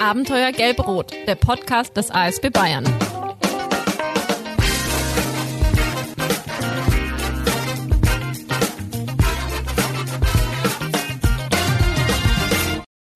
Abenteuer 0.00 0.50
Gelb-Rot, 0.52 1.12
der 1.26 1.34
Podcast 1.34 1.94
des 1.94 2.10
ASB 2.10 2.48
Bayern. 2.48 2.84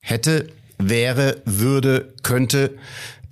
Hätte, 0.02 0.48
wäre, 0.76 1.40
würde, 1.46 2.12
könnte. 2.22 2.76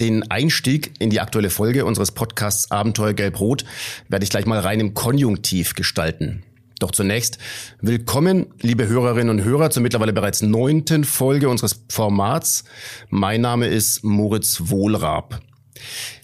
Den 0.01 0.31
Einstieg 0.31 0.95
in 0.99 1.11
die 1.11 1.21
aktuelle 1.21 1.51
Folge 1.51 1.85
unseres 1.85 2.13
Podcasts 2.13 2.71
Abenteuer 2.71 3.13
Gelb-Rot 3.13 3.67
werde 4.09 4.25
ich 4.25 4.31
gleich 4.31 4.47
mal 4.47 4.61
rein 4.61 4.81
im 4.81 4.95
Konjunktiv 4.95 5.75
gestalten. 5.75 6.43
Doch 6.83 6.91
zunächst 6.91 7.39
willkommen, 7.81 8.47
liebe 8.61 8.89
Hörerinnen 8.89 9.31
und 9.31 9.45
Hörer, 9.45 9.71
zur 9.71 9.85
mittlerweile 9.85 10.13
bereits 10.13 10.43
neunten 10.43 11.05
Folge 11.05 11.49
unseres 11.49 11.85
Formats. 11.89 12.65
Mein 13.09 13.41
Name 13.41 13.69
ist 13.69 14.03
Moritz 14.03 14.63
Wohlrab. 14.65 15.41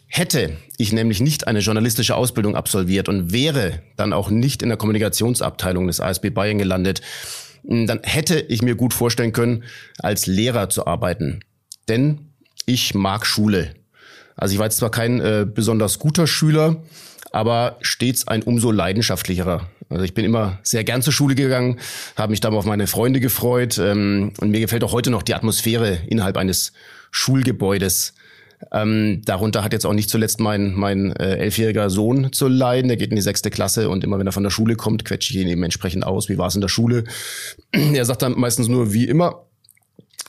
Hätte 0.08 0.56
ich 0.76 0.92
nämlich 0.92 1.20
nicht 1.20 1.46
eine 1.46 1.60
journalistische 1.60 2.16
Ausbildung 2.16 2.56
absolviert 2.56 3.08
und 3.08 3.32
wäre 3.32 3.82
dann 3.96 4.12
auch 4.12 4.30
nicht 4.30 4.60
in 4.62 4.68
der 4.68 4.78
Kommunikationsabteilung 4.78 5.86
des 5.86 6.00
ASB 6.00 6.30
Bayern 6.30 6.58
gelandet, 6.58 7.02
dann 7.62 8.00
hätte 8.02 8.40
ich 8.40 8.60
mir 8.60 8.74
gut 8.74 8.94
vorstellen 8.94 9.32
können, 9.32 9.62
als 10.00 10.26
Lehrer 10.26 10.70
zu 10.70 10.88
arbeiten. 10.88 11.38
Denn 11.86 12.32
ich 12.66 12.96
mag 12.96 13.26
Schule. 13.26 13.74
Also 14.34 14.54
ich 14.54 14.58
war 14.58 14.66
jetzt 14.66 14.78
zwar 14.78 14.90
kein 14.90 15.20
äh, 15.20 15.46
besonders 15.48 16.00
guter 16.00 16.26
Schüler, 16.26 16.82
aber 17.30 17.76
stets 17.80 18.26
ein 18.26 18.42
umso 18.42 18.72
leidenschaftlicherer. 18.72 19.68
Also 19.90 20.04
ich 20.04 20.14
bin 20.14 20.24
immer 20.24 20.58
sehr 20.62 20.84
gern 20.84 21.02
zur 21.02 21.12
Schule 21.12 21.34
gegangen, 21.34 21.78
habe 22.16 22.30
mich 22.30 22.40
dann 22.40 22.54
auf 22.54 22.66
meine 22.66 22.86
Freunde 22.86 23.20
gefreut 23.20 23.78
ähm, 23.78 24.32
und 24.38 24.50
mir 24.50 24.60
gefällt 24.60 24.84
auch 24.84 24.92
heute 24.92 25.10
noch 25.10 25.22
die 25.22 25.34
Atmosphäre 25.34 25.98
innerhalb 26.08 26.36
eines 26.36 26.72
Schulgebäudes. 27.10 28.14
Ähm, 28.72 29.22
darunter 29.24 29.62
hat 29.62 29.72
jetzt 29.72 29.86
auch 29.86 29.92
nicht 29.92 30.10
zuletzt 30.10 30.40
mein, 30.40 30.74
mein 30.74 31.12
äh, 31.12 31.36
elfjähriger 31.36 31.90
Sohn 31.90 32.32
zu 32.32 32.48
leiden. 32.48 32.88
Der 32.88 32.96
geht 32.96 33.10
in 33.10 33.16
die 33.16 33.22
sechste 33.22 33.50
Klasse 33.50 33.88
und 33.88 34.04
immer 34.04 34.18
wenn 34.18 34.26
er 34.26 34.32
von 34.32 34.42
der 34.42 34.50
Schule 34.50 34.74
kommt, 34.74 35.04
quetsche 35.04 35.32
ich 35.32 35.40
ihn 35.40 35.48
eben 35.48 35.62
entsprechend 35.62 36.04
aus. 36.04 36.28
Wie 36.28 36.38
war 36.38 36.48
es 36.48 36.54
in 36.54 36.60
der 36.60 36.68
Schule? 36.68 37.04
er 37.72 38.04
sagt 38.04 38.22
dann 38.22 38.38
meistens 38.38 38.68
nur 38.68 38.92
wie 38.92 39.04
immer. 39.04 39.44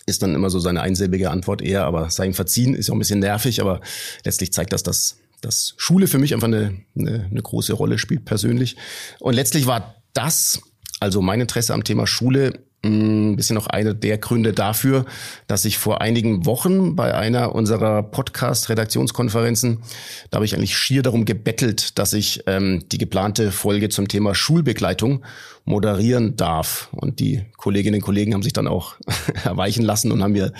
Ist 0.06 0.24
dann 0.24 0.34
immer 0.34 0.50
so 0.50 0.60
seine 0.60 0.82
einsilbige 0.82 1.30
Antwort 1.30 1.62
eher, 1.62 1.86
aber 1.86 2.10
sei 2.10 2.26
ihm 2.26 2.34
verziehen, 2.34 2.74
ist 2.74 2.90
auch 2.90 2.96
ein 2.96 3.00
bisschen 3.00 3.20
nervig, 3.20 3.62
aber 3.62 3.82
letztlich 4.26 4.52
zeigt 4.54 4.74
das, 4.74 4.82
dass 4.82 5.18
dass 5.42 5.74
Schule 5.78 6.08
für 6.08 6.18
mich 6.18 6.34
einfach 6.34 6.48
eine, 6.48 6.82
eine, 6.98 7.28
eine 7.30 7.42
große 7.42 7.74
Rolle 7.74 7.98
spielt 7.98 8.26
persönlich. 8.26 8.76
Und 9.20 9.34
letztlich 9.34 9.66
war 9.66 9.96
das, 10.14 10.62
also 11.00 11.22
mein 11.22 11.42
Interesse 11.42 11.74
am 11.74 11.84
Thema 11.84 12.08
Schule, 12.08 12.60
ein 12.84 13.36
bisschen 13.36 13.56
noch 13.56 13.68
einer 13.68 13.94
der 13.94 14.18
Gründe 14.18 14.54
dafür, 14.54 15.06
dass 15.48 15.66
ich 15.66 15.78
vor 15.78 16.02
einigen 16.02 16.46
Wochen 16.46 16.96
bei 16.96 17.14
einer 17.14 17.54
unserer 17.54 18.04
Podcast-Redaktionskonferenzen, 18.04 19.84
da 20.30 20.38
habe 20.38 20.46
ich 20.46 20.56
eigentlich 20.56 20.78
schier 20.78 21.02
darum 21.02 21.26
gebettelt, 21.26 22.00
dass 22.00 22.14
ich 22.14 22.44
ähm, 22.48 22.86
die 22.90 22.98
geplante 22.98 23.52
Folge 23.52 23.90
zum 23.90 24.08
Thema 24.08 24.34
Schulbegleitung 24.34 25.26
moderieren 25.66 26.38
darf. 26.38 26.90
Und 26.92 27.20
die 27.20 27.44
Kolleginnen 27.58 27.96
und 27.96 28.06
Kollegen 28.06 28.34
haben 28.34 28.44
sich 28.44 28.54
dann 28.54 28.68
auch 28.68 28.96
erweichen 29.44 29.84
lassen 29.84 30.12
und 30.14 30.24
haben 30.24 30.32
mir, 30.32 30.54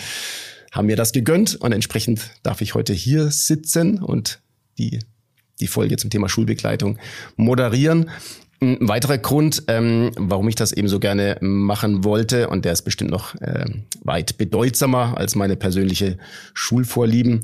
haben 0.74 0.88
mir 0.88 0.98
das 0.98 1.14
gegönnt. 1.14 1.56
Und 1.56 1.72
entsprechend 1.72 2.32
darf 2.44 2.60
ich 2.60 2.76
heute 2.76 2.94
hier 2.94 3.32
sitzen 3.32 4.04
und 4.04 4.42
die, 4.80 5.00
die 5.60 5.68
Folge 5.68 5.98
zum 5.98 6.10
Thema 6.10 6.30
Schulbegleitung 6.30 6.98
moderieren. 7.36 8.10
Ein 8.62 8.90
weiterer 8.90 9.18
Grund, 9.18 9.64
ähm, 9.68 10.12
warum 10.18 10.50
ich 10.50 10.56
das 10.56 10.74
eben 10.74 10.90
so 10.90 11.00
gerne 11.00 11.38
machen 11.40 12.04
wollte, 12.04 12.50
und 12.50 12.66
der 12.66 12.74
ist 12.74 12.82
bestimmt 12.82 13.12
noch 13.12 13.36
äh, 13.36 13.66
weit 14.04 14.38
bedeutsamer 14.38 15.18
als 15.18 15.36
meine 15.36 15.56
persönliche 15.56 16.18
Schulvorlieben. 16.54 17.42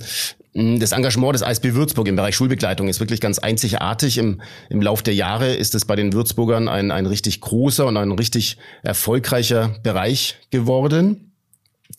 Das 0.54 0.94
Engagement 0.94 1.36
des 1.36 1.42
ISB 1.42 1.74
Würzburg 1.74 2.08
im 2.08 2.16
Bereich 2.16 2.36
Schulbegleitung 2.36 2.88
ist 2.88 3.00
wirklich 3.02 3.20
ganz 3.20 3.40
einzigartig. 3.40 4.18
Im, 4.18 4.42
im 4.70 4.82
Lauf 4.82 5.04
der 5.04 5.14
Jahre 5.14 5.54
ist 5.54 5.76
es 5.76 5.84
bei 5.84 5.98
den 5.98 6.14
Würzburgern 6.14 6.70
ein, 6.70 6.92
ein 6.92 7.06
richtig 7.06 7.42
großer 7.42 7.86
und 7.86 7.98
ein 7.98 8.12
richtig 8.14 8.58
erfolgreicher 8.82 9.76
Bereich 9.84 10.38
geworden 10.52 11.25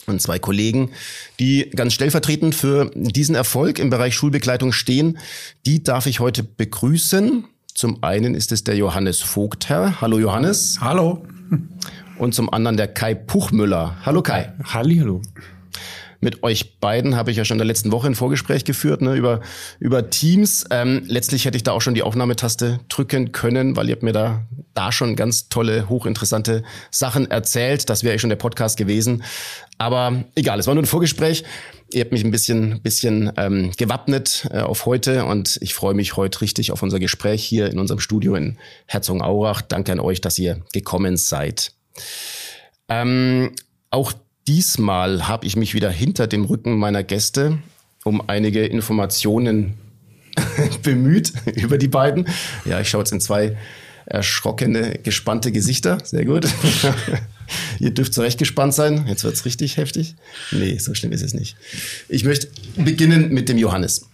und 0.07 0.23
zwei 0.23 0.39
Kollegen, 0.39 0.91
die 1.41 1.71
ganz 1.75 1.95
stellvertretend 1.95 2.55
für 2.55 2.91
diesen 2.95 3.34
Erfolg 3.34 3.79
im 3.79 3.91
Bereich 3.91 4.15
Schulbegleitung 4.15 4.73
stehen. 4.73 5.19
Die 5.65 5.83
darf 5.83 6.07
ich 6.07 6.21
heute 6.21 6.43
begrüßen. 6.43 7.45
Zum 7.75 8.03
einen 8.03 8.35
ist 8.35 8.53
es 8.53 8.65
der 8.65 8.77
Johannes 8.77 9.21
Vogtherr. 9.21 10.01
Hallo 10.01 10.19
Johannes. 10.19 10.79
Hallo. 10.81 11.25
Und 12.19 12.35
zum 12.35 12.53
anderen 12.53 12.77
der 12.77 12.89
Kai 12.89 13.15
Puchmüller. 13.15 13.97
Hallo 14.05 14.23
Kai. 14.23 14.53
Halli, 14.65 14.99
hallo. 14.99 15.21
Mit 16.21 16.43
euch 16.43 16.78
beiden 16.81 17.16
habe 17.16 17.31
ich 17.31 17.37
ja 17.37 17.44
schon 17.44 17.56
in 17.56 17.59
der 17.59 17.66
letzten 17.66 17.93
Woche 17.93 18.06
ein 18.06 18.15
Vorgespräch 18.15 18.65
geführt 18.65 19.03
ne, 19.03 19.15
über, 19.15 19.41
über 19.78 20.10
Teams. 20.10 20.65
Ähm, 20.71 21.03
letztlich 21.06 21.44
hätte 21.44 21.56
ich 21.56 21.62
da 21.62 21.72
auch 21.72 21.81
schon 21.81 21.94
die 21.94 22.03
Aufnahmetaste 22.03 22.81
drücken 22.88 23.32
können, 23.32 23.77
weil 23.77 23.88
ihr 23.88 23.94
habt 23.94 24.03
mir 24.03 24.12
da, 24.12 24.47
da 24.75 24.93
schon 24.93 25.16
ganz 25.16 25.49
tolle, 25.49 25.88
hochinteressante 25.88 26.62
Sachen 26.91 27.31
erzählt. 27.31 27.88
Das 27.91 28.05
wäre 28.05 28.15
eh 28.15 28.19
schon 28.19 28.31
der 28.31 28.37
Podcast 28.37 28.76
gewesen. 28.76 29.22
Aber 29.78 30.25
egal, 30.34 30.59
es 30.59 30.66
war 30.66 30.75
nur 30.75 30.82
ein 30.82 30.87
Vorgespräch. 30.87 31.44
Ihr 31.93 32.00
habt 32.00 32.12
mich 32.12 32.25
ein 32.25 32.31
bisschen, 32.31 32.81
bisschen 32.82 33.31
ähm, 33.37 33.71
gewappnet 33.76 34.49
äh, 34.50 34.60
auf 34.60 34.87
heute 34.87 35.25
und 35.25 35.59
ich 35.60 35.75
freue 35.75 35.94
mich 35.94 36.16
heute 36.16 36.41
richtig 36.41 36.72
auf 36.72 36.82
unser 36.82 36.99
Gespräch 36.99 37.44
hier 37.44 37.71
in 37.71 37.78
unserem 37.78 38.00
Studio 38.00 38.34
in 38.34 38.59
Herzogenaurach. 38.87 39.62
Danke 39.62 39.93
an 39.93 40.00
euch, 40.00 40.21
dass 40.21 40.38
ihr 40.38 40.62
gekommen 40.72 41.16
seid. 41.16 41.72
Ähm, 42.88 43.53
auch 43.91 44.12
diesmal 44.49 45.29
habe 45.29 45.47
ich 45.47 45.57
mich 45.57 45.75
wieder 45.75 45.91
hinter 45.91 46.27
dem 46.27 46.45
Rücken 46.45 46.79
meiner 46.79 47.03
Gäste 47.03 47.59
um 48.05 48.23
einige 48.29 48.65
Informationen 48.65 49.75
bemüht 50.83 51.33
über 51.57 51.79
die 51.79 51.89
beiden. 51.89 52.29
Ja, 52.65 52.81
ich 52.81 52.89
schaue 52.89 53.01
jetzt 53.01 53.12
in 53.12 53.21
zwei 53.21 53.56
erschrockene, 54.06 55.01
gespannte 55.03 55.51
Gesichter. 55.51 55.99
Sehr 56.05 56.25
gut. 56.25 56.47
Ihr 57.81 57.91
dürft 57.91 58.15
zurecht 58.15 58.39
gespannt 58.39 58.75
sein. 58.75 59.06
Jetzt 59.09 59.25
wird's 59.25 59.45
richtig 59.45 59.77
heftig. 59.77 60.15
Nee, 60.53 60.79
so 60.79 60.95
schlimm 60.95 61.12
ist 61.12 61.23
es 61.23 61.35
nicht. 61.35 61.56
Ich 62.09 62.25
möchte 62.25 62.49
beginnen 62.77 63.31
mit 63.31 63.49
dem 63.49 63.59
Johannes. 63.59 64.09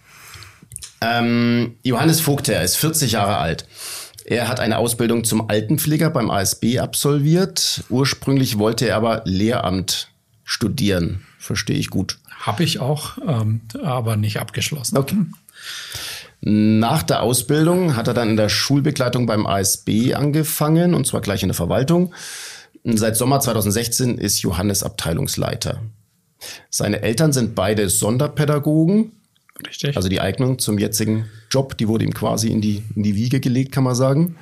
Ähm, 1.01 1.75
Johannes 1.83 2.21
Vogter 2.21 2.63
ist 2.63 2.77
40 2.77 3.11
Jahre 3.11 3.37
alt. 3.37 3.67
Er 4.25 4.47
hat 4.47 4.59
eine 4.59 4.77
Ausbildung 4.77 5.25
zum 5.25 5.49
Altenpfleger 5.49 6.09
beim 6.09 6.31
ASB 6.31 6.79
absolviert. 6.79 7.83
Ursprünglich 7.89 8.57
wollte 8.57 8.87
er 8.87 8.95
aber 8.95 9.21
Lehramt 9.25 10.12
studieren. 10.43 11.21
Verstehe 11.39 11.77
ich 11.77 11.89
gut. 11.89 12.19
Habe 12.29 12.63
ich 12.63 12.79
auch, 12.79 13.17
ähm, 13.27 13.61
aber 13.81 14.15
nicht 14.15 14.39
abgeschlossen. 14.39 14.97
Okay. 14.97 15.17
Nach 16.41 17.03
der 17.03 17.21
Ausbildung 17.21 17.95
hat 17.95 18.07
er 18.07 18.13
dann 18.13 18.31
in 18.31 18.37
der 18.37 18.49
Schulbegleitung 18.49 19.25
beim 19.25 19.45
ASB 19.45 20.13
angefangen, 20.13 20.93
und 20.93 21.07
zwar 21.07 21.21
gleich 21.21 21.41
in 21.41 21.47
der 21.47 21.55
Verwaltung. 21.55 22.13
Seit 22.83 23.15
Sommer 23.15 23.39
2016 23.39 24.17
ist 24.17 24.41
Johannes 24.41 24.83
Abteilungsleiter. 24.83 25.81
Seine 26.69 27.01
Eltern 27.01 27.31
sind 27.31 27.55
beide 27.55 27.89
Sonderpädagogen. 27.89 29.13
Richtig. 29.65 29.95
Also 29.95 30.09
die 30.09 30.19
Eignung 30.19 30.59
zum 30.59 30.77
jetzigen 30.77 31.29
Job, 31.49 31.77
die 31.77 31.87
wurde 31.87 32.03
ihm 32.03 32.13
quasi 32.13 32.49
in 32.49 32.59
die, 32.59 32.83
in 32.93 33.03
die 33.03 33.15
Wiege 33.15 33.39
gelegt, 33.39 33.71
kann 33.71 33.85
man 33.85 33.95
sagen. 33.95 34.35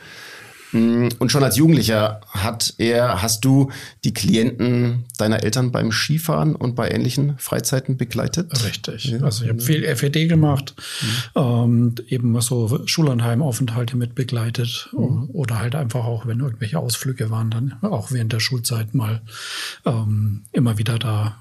Mm, 0.71 1.09
und 1.19 1.31
schon 1.31 1.43
als 1.43 1.57
Jugendlicher 1.57 2.21
hat 2.29 2.73
er, 2.77 3.21
hast 3.21 3.43
du 3.43 3.71
die 4.03 4.13
Klienten 4.13 5.05
deiner 5.17 5.43
Eltern 5.43 5.71
beim 5.71 5.91
Skifahren 5.91 6.55
und 6.55 6.75
bei 6.75 6.89
ähnlichen 6.89 7.37
Freizeiten 7.37 7.97
begleitet? 7.97 8.51
Richtig. 8.65 9.05
Ja. 9.05 9.19
Also 9.21 9.43
ich 9.43 9.49
habe 9.49 9.61
viel 9.61 9.83
FED 9.95 10.29
gemacht, 10.29 10.75
mhm. 11.35 11.41
ähm, 11.41 11.95
eben 12.07 12.41
so 12.41 12.79
Schullandheimaufenthalte 12.85 13.97
mit 13.97 14.15
begleitet 14.15 14.89
mhm. 14.93 15.29
oder 15.33 15.59
halt 15.59 15.75
einfach 15.75 16.05
auch, 16.05 16.25
wenn 16.25 16.39
irgendwelche 16.39 16.79
Ausflüge 16.79 17.29
waren, 17.29 17.51
dann 17.51 17.75
auch 17.81 18.11
während 18.11 18.31
der 18.31 18.39
Schulzeit 18.39 18.95
mal 18.95 19.21
ähm, 19.85 20.43
immer 20.51 20.77
wieder 20.77 20.97
da 20.99 21.37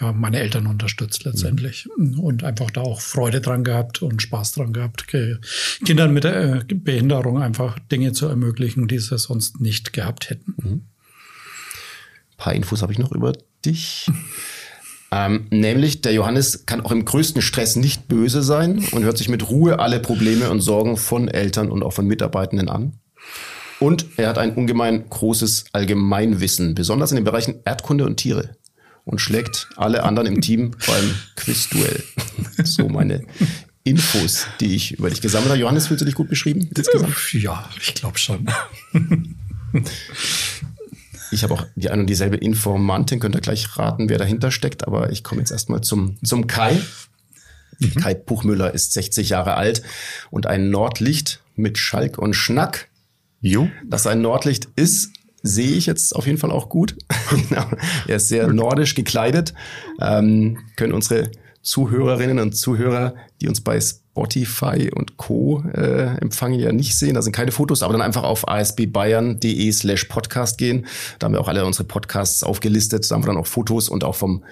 ja, 0.00 0.12
meine 0.12 0.40
Eltern 0.40 0.66
unterstützt 0.66 1.24
letztendlich 1.24 1.88
mhm. 1.96 2.18
und 2.18 2.44
einfach 2.44 2.70
da 2.70 2.80
auch 2.80 3.00
Freude 3.00 3.40
dran 3.40 3.64
gehabt 3.64 4.02
und 4.02 4.20
Spaß 4.20 4.52
dran 4.52 4.72
gehabt, 4.72 5.06
Kindern 5.84 6.12
mit 6.12 6.24
äh, 6.24 6.60
Behinderung 6.66 7.40
einfach 7.40 7.78
Dinge 7.78 8.12
zu 8.12 8.26
ermöglichen 8.26 8.55
ermöglichen, 8.56 8.88
die 8.88 8.98
sie 8.98 9.18
sonst 9.18 9.60
nicht 9.60 9.92
gehabt 9.92 10.30
hätten. 10.30 10.54
Mhm. 10.56 10.72
Ein 10.72 12.36
paar 12.36 12.54
Infos 12.54 12.82
habe 12.82 12.92
ich 12.92 12.98
noch 12.98 13.12
über 13.12 13.32
dich. 13.64 14.06
Ähm, 15.12 15.46
nämlich, 15.50 16.00
der 16.02 16.12
Johannes 16.12 16.66
kann 16.66 16.80
auch 16.80 16.90
im 16.90 17.04
größten 17.04 17.40
Stress 17.40 17.76
nicht 17.76 18.08
böse 18.08 18.42
sein 18.42 18.84
und 18.90 19.04
hört 19.04 19.16
sich 19.16 19.28
mit 19.28 19.48
Ruhe 19.48 19.78
alle 19.78 20.00
Probleme 20.00 20.50
und 20.50 20.60
Sorgen 20.60 20.96
von 20.96 21.28
Eltern 21.28 21.70
und 21.70 21.84
auch 21.84 21.92
von 21.92 22.08
Mitarbeitenden 22.08 22.68
an. 22.68 22.98
Und 23.78 24.06
er 24.16 24.28
hat 24.28 24.36
ein 24.36 24.54
ungemein 24.54 25.08
großes 25.08 25.66
Allgemeinwissen, 25.72 26.74
besonders 26.74 27.12
in 27.12 27.16
den 27.16 27.24
Bereichen 27.24 27.60
Erdkunde 27.64 28.04
und 28.04 28.16
Tiere. 28.16 28.56
Und 29.04 29.20
schlägt 29.20 29.68
alle 29.76 30.02
anderen 30.02 30.26
im 30.26 30.40
Team 30.40 30.72
beim 30.72 31.14
Quizduell. 31.36 32.02
so 32.64 32.88
meine 32.88 33.22
Infos, 33.86 34.48
die 34.58 34.74
ich 34.74 34.98
über 34.98 35.08
dich 35.10 35.20
gesammelt 35.20 35.50
habe. 35.50 35.60
Johannes, 35.60 35.86
fühlst 35.86 36.00
du 36.00 36.04
dich 36.04 36.16
gut 36.16 36.28
beschrieben? 36.28 36.68
Insgesamt? 36.76 37.32
Ja, 37.32 37.70
ich 37.80 37.94
glaube 37.94 38.18
schon. 38.18 38.50
ich 41.30 41.44
habe 41.44 41.54
auch 41.54 41.64
die 41.76 41.88
eine 41.88 42.02
und 42.02 42.08
dieselbe 42.08 42.36
Informantin, 42.36 43.20
könnt 43.20 43.36
ihr 43.36 43.40
gleich 43.40 43.78
raten, 43.78 44.08
wer 44.08 44.18
dahinter 44.18 44.50
steckt, 44.50 44.88
aber 44.88 45.12
ich 45.12 45.22
komme 45.22 45.40
jetzt 45.40 45.52
erstmal 45.52 45.82
zum, 45.82 46.16
zum 46.24 46.48
Kai. 46.48 46.80
Mhm. 47.78 47.94
Kai 47.94 48.14
Puchmüller 48.14 48.74
ist 48.74 48.92
60 48.92 49.28
Jahre 49.28 49.54
alt 49.54 49.82
und 50.30 50.48
ein 50.48 50.70
Nordlicht 50.70 51.40
mit 51.54 51.78
Schalk 51.78 52.18
und 52.18 52.34
Schnack. 52.34 52.88
Jo. 53.40 53.70
Dass 53.84 54.08
ein 54.08 54.20
Nordlicht 54.20 54.66
ist, 54.74 55.12
sehe 55.44 55.76
ich 55.76 55.86
jetzt 55.86 56.16
auf 56.16 56.26
jeden 56.26 56.38
Fall 56.38 56.50
auch 56.50 56.68
gut. 56.68 56.96
Genau. 57.48 57.66
er 58.06 58.16
ist 58.16 58.28
sehr 58.28 58.46
nordisch 58.46 58.94
gekleidet. 58.94 59.52
Ähm, 60.00 60.58
können 60.76 60.92
unsere 60.92 61.30
Zuhörerinnen 61.66 62.38
und 62.38 62.52
Zuhörer, 62.52 63.16
die 63.40 63.48
uns 63.48 63.60
bei 63.60 63.80
Spotify 63.80 64.88
und 64.94 65.16
Co. 65.16 65.64
Äh, 65.74 66.16
empfangen, 66.20 66.60
ja 66.60 66.70
nicht 66.70 66.96
sehen. 66.96 67.14
Da 67.14 67.22
sind 67.22 67.32
keine 67.32 67.50
Fotos, 67.50 67.82
aber 67.82 67.92
dann 67.92 68.02
einfach 68.02 68.22
auf 68.22 68.46
asbbayern.de 68.48 69.72
slash 69.72 70.04
podcast 70.04 70.58
gehen. 70.58 70.86
Da 71.18 71.24
haben 71.24 71.32
wir 71.32 71.40
auch 71.40 71.48
alle 71.48 71.66
unsere 71.66 71.82
Podcasts 71.82 72.44
aufgelistet. 72.44 73.10
Da 73.10 73.16
haben 73.16 73.24
wir 73.24 73.26
dann 73.26 73.36
auch 73.36 73.48
Fotos 73.48 73.88
und 73.88 74.04
auch 74.04 74.14
vom, 74.14 74.44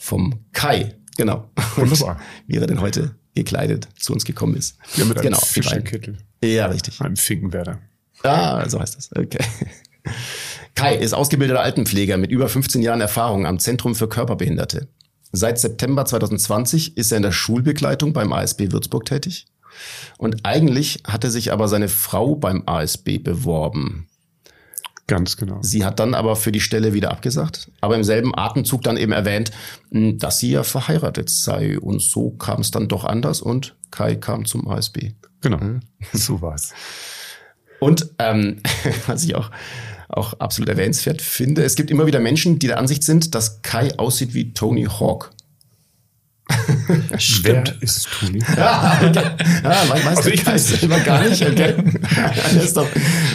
vom 0.00 0.40
Kai. 0.54 0.94
Genau. 1.18 1.50
Wunderbar. 1.76 2.18
wie 2.46 2.56
er 2.56 2.66
denn 2.66 2.80
heute 2.80 3.16
gekleidet 3.34 3.88
zu 3.98 4.14
uns 4.14 4.24
gekommen 4.24 4.56
ist. 4.56 4.78
Ja, 4.96 5.04
mit 5.04 5.18
einem 5.18 5.24
genau, 5.24 5.40
Fischerkittel. 5.40 6.16
Ja, 6.42 6.66
richtig. 6.66 7.02
Einem 7.02 7.16
Finkenwerder. 7.16 7.80
Ah, 8.22 8.66
so 8.66 8.80
heißt 8.80 8.96
das. 8.96 9.10
Okay. 9.14 9.44
Kai 10.74 10.96
ist 10.96 11.12
ausgebildeter 11.12 11.60
Altenpfleger 11.60 12.16
mit 12.16 12.30
über 12.30 12.48
15 12.48 12.80
Jahren 12.80 13.02
Erfahrung 13.02 13.44
am 13.44 13.58
Zentrum 13.58 13.94
für 13.94 14.08
Körperbehinderte. 14.08 14.88
Seit 15.32 15.58
September 15.58 16.04
2020 16.04 16.96
ist 16.96 17.10
er 17.10 17.16
in 17.16 17.22
der 17.22 17.32
Schulbegleitung 17.32 18.12
beim 18.12 18.32
ASB 18.32 18.70
Würzburg 18.70 19.06
tätig. 19.06 19.46
Und 20.18 20.44
eigentlich 20.44 21.02
hatte 21.06 21.30
sich 21.30 21.52
aber 21.52 21.68
seine 21.68 21.88
Frau 21.88 22.36
beim 22.36 22.62
ASB 22.66 23.18
beworben. 23.18 24.08
Ganz 25.06 25.36
genau. 25.36 25.58
Sie 25.62 25.84
hat 25.84 25.98
dann 25.98 26.14
aber 26.14 26.36
für 26.36 26.52
die 26.52 26.60
Stelle 26.60 26.92
wieder 26.92 27.10
abgesagt, 27.10 27.70
aber 27.80 27.96
im 27.96 28.04
selben 28.04 28.36
Atemzug 28.36 28.82
dann 28.82 28.96
eben 28.96 29.12
erwähnt, 29.12 29.50
hm, 29.90 30.18
dass 30.18 30.38
sie 30.38 30.52
ja 30.52 30.62
verheiratet 30.62 31.30
sei. 31.30 31.78
Und 31.78 32.02
so 32.02 32.30
kam 32.30 32.60
es 32.60 32.70
dann 32.70 32.88
doch 32.88 33.04
anders 33.04 33.40
und 33.40 33.74
Kai 33.90 34.16
kam 34.16 34.44
zum 34.44 34.68
ASB. 34.68 35.12
Genau, 35.40 35.58
mhm. 35.58 35.80
so 36.12 36.40
war's. 36.40 36.72
Und 37.80 38.10
ähm, 38.18 38.60
was 39.06 39.24
ich 39.24 39.34
auch 39.34 39.50
auch 40.12 40.34
absolut 40.34 40.68
erwähnenswert 40.68 41.22
finde. 41.22 41.64
Es 41.64 41.74
gibt 41.74 41.90
immer 41.90 42.06
wieder 42.06 42.20
Menschen, 42.20 42.58
die 42.58 42.66
der 42.66 42.78
Ansicht 42.78 43.02
sind, 43.02 43.34
dass 43.34 43.62
Kai 43.62 43.98
aussieht 43.98 44.34
wie 44.34 44.52
Tony 44.52 44.84
Hawk. 44.84 45.32
Wer 47.42 47.64
ist 47.80 48.08
Tony? 48.18 48.40
ja, 48.56 49.00
okay. 49.02 49.24
ja, 49.64 49.88
weißt 49.88 50.06
also 50.06 50.28
ich 50.30 50.44
weiß 50.44 50.68
selber 50.68 50.98
gar 51.00 51.26
nicht, 51.28 51.44
okay. 51.46 51.74
das 52.34 52.64
ist 52.64 52.76
doch 52.76 52.86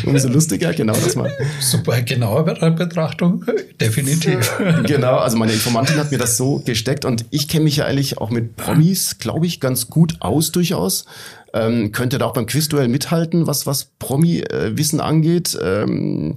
umso 0.05 0.27
lustiger, 0.27 0.73
genau 0.73 0.93
das 0.93 1.15
mal. 1.15 1.31
Super 1.59 2.01
genaue 2.01 2.43
Betrachtung, 2.43 3.43
definitiv. 3.79 4.51
genau, 4.85 5.17
also 5.17 5.37
meine 5.37 5.53
Informantin 5.53 5.97
hat 5.97 6.11
mir 6.11 6.17
das 6.17 6.37
so 6.37 6.61
gesteckt 6.65 7.05
und 7.05 7.25
ich 7.31 7.47
kenne 7.47 7.63
mich 7.65 7.77
ja 7.77 7.85
eigentlich 7.85 8.17
auch 8.17 8.29
mit 8.29 8.55
Promis, 8.55 9.17
glaube 9.19 9.45
ich, 9.45 9.59
ganz 9.59 9.87
gut 9.87 10.17
aus 10.19 10.51
durchaus. 10.51 11.05
Ähm, 11.53 11.93
könnte 11.93 12.17
da 12.17 12.25
auch 12.25 12.33
beim 12.33 12.45
Quizduell 12.45 12.89
mithalten, 12.89 13.47
was, 13.47 13.65
was 13.65 13.85
Promi-Wissen 13.99 14.99
angeht. 14.99 15.57
Ähm, 15.61 16.35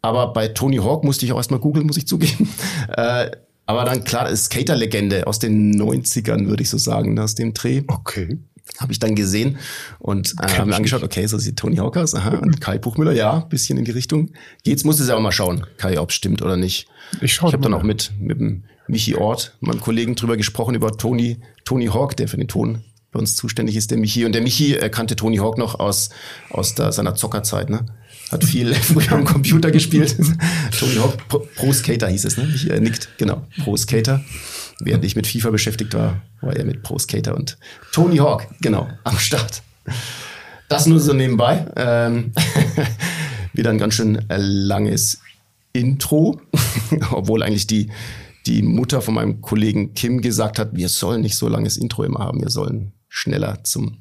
aber 0.00 0.32
bei 0.32 0.48
Tony 0.48 0.76
Hawk 0.76 1.04
musste 1.04 1.26
ich 1.26 1.32
auch 1.32 1.36
erstmal 1.36 1.60
googeln, 1.60 1.86
muss 1.86 1.96
ich 1.96 2.06
zugeben. 2.06 2.48
Äh, 2.96 3.30
aber 3.72 3.84
dann 3.84 4.04
klar, 4.04 4.34
Skater-Legende 4.34 5.26
aus 5.26 5.38
den 5.38 5.74
90ern, 5.80 6.46
würde 6.46 6.62
ich 6.62 6.70
so 6.70 6.78
sagen, 6.78 7.18
aus 7.18 7.34
dem 7.34 7.54
Dreh. 7.54 7.82
Okay. 7.86 8.38
Habe 8.78 8.92
ich 8.92 9.00
dann 9.00 9.16
gesehen 9.16 9.58
und 9.98 10.34
äh, 10.40 10.46
haben 10.46 10.70
mir 10.70 10.76
angeschaut, 10.76 11.02
okay, 11.02 11.26
so 11.26 11.36
sieht 11.36 11.58
Tony 11.58 11.76
Hawk 11.76 11.96
aus. 11.96 12.14
Aha, 12.14 12.38
und 12.38 12.60
Kai 12.60 12.78
Buchmüller, 12.78 13.12
ja, 13.12 13.40
bisschen 13.40 13.76
in 13.76 13.84
die 13.84 13.90
Richtung. 13.90 14.30
Geht's, 14.62 14.84
muss 14.84 15.00
es 15.00 15.10
aber 15.10 15.20
mal 15.20 15.32
schauen, 15.32 15.66
Kai, 15.78 15.98
ob 15.98 16.10
es 16.10 16.14
stimmt 16.14 16.42
oder 16.42 16.56
nicht. 16.56 16.86
Ich, 17.20 17.32
ich 17.32 17.42
habe 17.42 17.58
dann 17.58 17.74
auch 17.74 17.82
mit, 17.82 18.12
mit 18.18 18.38
dem 18.38 18.64
Michi 18.86 19.16
Ort, 19.16 19.56
meinem 19.60 19.80
Kollegen, 19.80 20.14
drüber 20.14 20.36
gesprochen, 20.36 20.74
über 20.74 20.92
Tony, 20.92 21.38
Tony 21.64 21.86
Hawk, 21.86 22.16
der 22.16 22.28
für 22.28 22.36
den 22.36 22.48
Ton 22.48 22.84
bei 23.10 23.18
uns 23.18 23.36
zuständig 23.36 23.76
ist, 23.76 23.90
der 23.90 23.98
Michi. 23.98 24.24
Und 24.24 24.32
der 24.32 24.42
Michi 24.42 24.74
äh, 24.74 24.88
kannte 24.88 25.16
Tony 25.16 25.36
Hawk 25.36 25.58
noch 25.58 25.78
aus, 25.78 26.10
aus 26.50 26.74
der, 26.74 26.92
seiner 26.92 27.14
Zockerzeit, 27.14 27.68
ne? 27.68 27.86
Hat 28.32 28.44
viel 28.44 28.74
früher 28.74 29.12
am 29.12 29.24
Computer 29.24 29.70
gespielt. 29.70 30.16
Tony 30.78 30.94
Hawk, 30.94 31.28
Pro, 31.28 31.46
Pro, 31.54 31.72
Skater 31.72 32.08
hieß 32.08 32.24
es, 32.24 32.36
ne? 32.36 32.44
Michi 32.44 32.70
äh, 32.70 32.80
nickt, 32.80 33.08
genau. 33.18 33.46
Pro 33.62 33.76
Skater. 33.76 34.24
Während 34.80 35.04
ich 35.04 35.14
mit 35.14 35.26
FIFA 35.26 35.50
beschäftigt 35.50 35.94
war, 35.94 36.22
war 36.40 36.56
er 36.56 36.64
mit 36.64 36.82
Pro 36.82 36.98
Skater 36.98 37.36
und 37.36 37.58
Tony 37.92 38.16
Hawk, 38.16 38.48
genau, 38.60 38.88
am 39.04 39.18
Start. 39.18 39.62
Das 40.68 40.86
nur 40.86 40.98
so 40.98 41.12
nebenbei. 41.12 41.66
Ähm, 41.76 42.32
wieder 43.52 43.70
ein 43.70 43.78
ganz 43.78 43.94
schön 43.94 44.28
äh, 44.30 44.38
langes 44.38 45.20
Intro, 45.72 46.40
obwohl 47.10 47.42
eigentlich 47.42 47.66
die, 47.66 47.90
die 48.46 48.62
Mutter 48.62 49.02
von 49.02 49.14
meinem 49.14 49.40
Kollegen 49.40 49.94
Kim 49.94 50.20
gesagt 50.20 50.58
hat, 50.58 50.74
wir 50.74 50.88
sollen 50.88 51.20
nicht 51.20 51.36
so 51.36 51.48
langes 51.48 51.76
Intro 51.76 52.04
immer 52.04 52.20
haben, 52.20 52.40
wir 52.40 52.50
sollen 52.50 52.92
schneller 53.08 53.62
zum, 53.62 53.98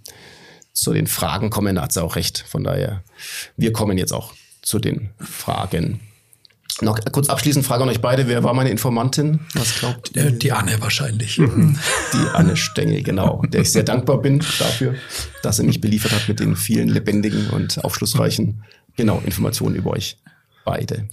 zu 0.74 0.94
den 0.94 1.08
Fragen 1.08 1.50
kommen. 1.50 1.76
Da 1.76 1.84
hat 1.84 1.94
sie 1.94 2.04
auch 2.04 2.16
recht. 2.16 2.46
Von 2.48 2.64
daher, 2.64 3.04
wir 3.58 3.74
kommen 3.74 3.98
jetzt 3.98 4.14
auch 4.14 4.34
zu 4.62 4.80
den 4.80 5.10
Fragen. 5.20 6.00
Noch 6.80 7.00
kurz 7.12 7.30
abschließend 7.30 7.66
Frage 7.66 7.84
an 7.84 7.90
euch 7.90 8.02
beide. 8.02 8.28
Wer 8.28 8.44
war 8.44 8.54
meine 8.54 8.70
Informantin? 8.70 9.42
Was 9.54 9.80
glaubt 9.80 10.16
ihr? 10.16 10.32
Die 10.32 10.52
Anne 10.52 10.82
wahrscheinlich. 10.82 11.36
Die 11.36 12.28
Anne 12.34 12.56
Stengel, 12.56 13.04
genau. 13.04 13.44
Der 13.48 13.62
ich 13.62 13.72
sehr 13.72 13.84
dankbar 13.84 14.22
bin 14.22 14.40
dafür, 14.40 14.96
dass 15.44 15.58
sie 15.58 15.64
mich 15.64 15.82
beliefert 15.82 16.14
hat 16.14 16.28
mit 16.28 16.40
den 16.40 16.56
vielen 16.56 16.88
lebendigen 16.88 17.50
und 17.50 17.84
aufschlussreichen, 17.84 18.64
genau, 18.96 19.22
Informationen 19.26 19.76
über 19.76 19.92
euch 19.92 20.18
beide. 20.64 21.08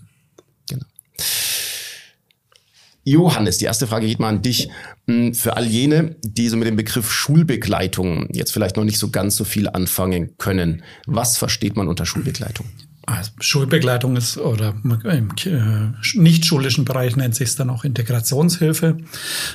Johannes, 3.11 3.59
die 3.59 3.65
erste 3.65 3.87
Frage 3.87 4.07
geht 4.07 4.21
mal 4.21 4.29
an 4.29 4.43
dich. 4.43 4.69
Hm, 5.07 5.35
für 5.35 5.57
all 5.57 5.67
jene, 5.67 6.17
die 6.23 6.49
so 6.49 6.57
mit 6.57 6.69
dem 6.69 6.77
Begriff 6.77 7.11
Schulbegleitung 7.11 8.29
jetzt 8.33 8.53
vielleicht 8.53 8.77
noch 8.77 8.85
nicht 8.85 8.99
so 8.99 9.11
ganz 9.11 9.37
so 9.37 9.45
viel 9.45 9.69
anfangen 9.69 10.37
können, 10.39 10.83
was 11.07 11.39
versteht 11.39 11.77
man 11.77 11.89
unter 11.89 12.07
Schulbegleitung? 12.07 12.67
Also 13.09 13.31
Schulbegleitung 13.41 14.17
ist 14.17 14.37
oder 14.37 14.75
im 14.85 15.31
äh, 15.47 16.19
nicht 16.19 16.45
schulischen 16.45 16.85
Bereich 16.85 17.17
nennt 17.17 17.35
sich 17.35 17.49
es 17.49 17.57
dann 17.57 17.71
auch 17.71 17.83
Integrationshilfe, 17.83 18.99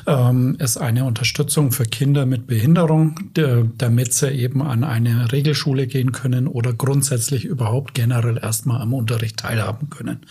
ähm, 0.08 0.56
ist 0.58 0.78
eine 0.78 1.06
Unterstützung 1.06 1.72
für 1.72 1.84
Kinder 1.84 2.26
mit 2.26 2.48
Behinderung, 2.48 3.20
der, 3.36 3.64
damit 3.78 4.16
sie 4.16 4.32
eben 4.32 4.64
an 4.64 4.84
eine 4.84 5.32
Regelschule 5.32 5.86
gehen 5.86 6.12
können 6.12 6.48
oder 6.48 6.74
grundsätzlich 6.74 7.46
überhaupt 7.46 7.94
generell 7.94 8.40
erstmal 8.42 8.82
am 8.82 8.92
Unterricht 8.96 9.38
teilhaben 9.38 9.92
können. 9.92 10.26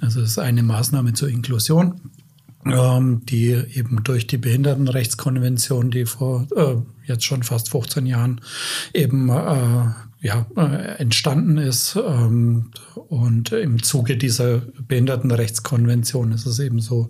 Also 0.00 0.20
es 0.20 0.30
ist 0.30 0.38
eine 0.38 0.64
Maßnahme 0.64 1.12
zur 1.12 1.28
Inklusion 1.28 2.00
die 2.70 3.50
eben 3.74 4.02
durch 4.02 4.26
die 4.26 4.38
Behindertenrechtskonvention, 4.38 5.90
die 5.90 6.06
vor 6.06 6.46
äh, 6.56 6.76
jetzt 7.06 7.24
schon 7.24 7.42
fast 7.42 7.70
15 7.70 8.06
Jahren 8.06 8.40
eben 8.92 9.28
äh, 9.28 9.90
ja, 10.20 10.46
äh, 10.56 10.98
entstanden 10.98 11.58
ist. 11.58 11.96
Ähm, 11.96 12.70
und 13.08 13.52
im 13.52 13.82
Zuge 13.82 14.16
dieser 14.16 14.62
Behindertenrechtskonvention 14.88 16.32
ist 16.32 16.46
es 16.46 16.58
eben 16.58 16.80
so, 16.80 17.08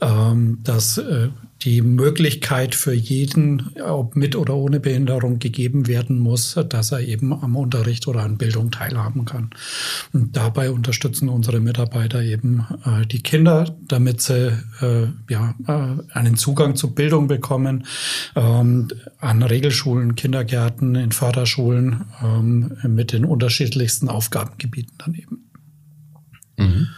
ähm, 0.00 0.58
dass 0.62 0.98
äh, 0.98 1.30
die 1.64 1.80
Möglichkeit 1.80 2.74
für 2.74 2.92
jeden, 2.92 3.70
ob 3.82 4.16
mit 4.16 4.36
oder 4.36 4.54
ohne 4.54 4.80
Behinderung, 4.80 5.38
gegeben 5.38 5.86
werden 5.86 6.18
muss, 6.18 6.58
dass 6.68 6.92
er 6.92 7.00
eben 7.00 7.32
am 7.32 7.56
Unterricht 7.56 8.06
oder 8.06 8.22
an 8.22 8.36
Bildung 8.36 8.70
teilhaben 8.70 9.24
kann. 9.24 9.50
Und 10.12 10.36
dabei 10.36 10.70
unterstützen 10.70 11.28
unsere 11.28 11.60
Mitarbeiter 11.60 12.22
eben 12.22 12.66
äh, 12.84 13.06
die 13.06 13.22
Kinder, 13.22 13.76
damit 13.88 14.20
sie 14.20 14.52
äh, 14.80 15.08
ja, 15.30 15.54
äh, 15.66 16.16
einen 16.16 16.36
Zugang 16.36 16.76
zu 16.76 16.94
Bildung 16.94 17.28
bekommen, 17.28 17.86
ähm, 18.36 18.88
an 19.18 19.42
Regelschulen, 19.42 20.14
Kindergärten, 20.14 20.94
in 20.94 21.12
Förderschulen 21.12 22.04
ähm, 22.22 22.76
mit 22.86 23.12
den 23.12 23.24
unterschiedlichsten 23.24 24.08
Aufgabengebieten 24.08 24.94
daneben. 24.98 25.50
Mhm. 26.58 26.88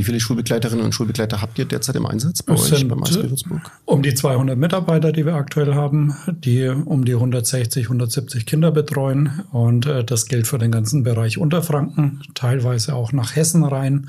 Wie 0.00 0.04
viele 0.04 0.18
Schulbegleiterinnen 0.18 0.82
und 0.82 0.94
Schulbegleiter 0.94 1.42
habt 1.42 1.58
ihr 1.58 1.66
derzeit 1.66 1.94
im 1.94 2.06
Einsatz 2.06 2.42
bei 2.42 2.54
es 2.54 2.72
euch 2.72 2.88
beim 2.88 3.02
ASB 3.02 3.28
Würzburg? 3.28 3.70
Um 3.84 4.02
die 4.02 4.14
200 4.14 4.56
Mitarbeiter, 4.56 5.12
die 5.12 5.26
wir 5.26 5.34
aktuell 5.34 5.74
haben, 5.74 6.14
die 6.26 6.68
um 6.68 7.04
die 7.04 7.12
160, 7.12 7.84
170 7.84 8.46
Kinder 8.46 8.70
betreuen. 8.70 9.42
Und 9.52 9.84
äh, 9.84 10.02
das 10.02 10.24
gilt 10.24 10.46
für 10.46 10.56
den 10.56 10.72
ganzen 10.72 11.02
Bereich 11.02 11.36
Unterfranken, 11.36 12.22
teilweise 12.32 12.94
auch 12.94 13.12
nach 13.12 13.36
Hessen 13.36 13.62
rein, 13.62 14.08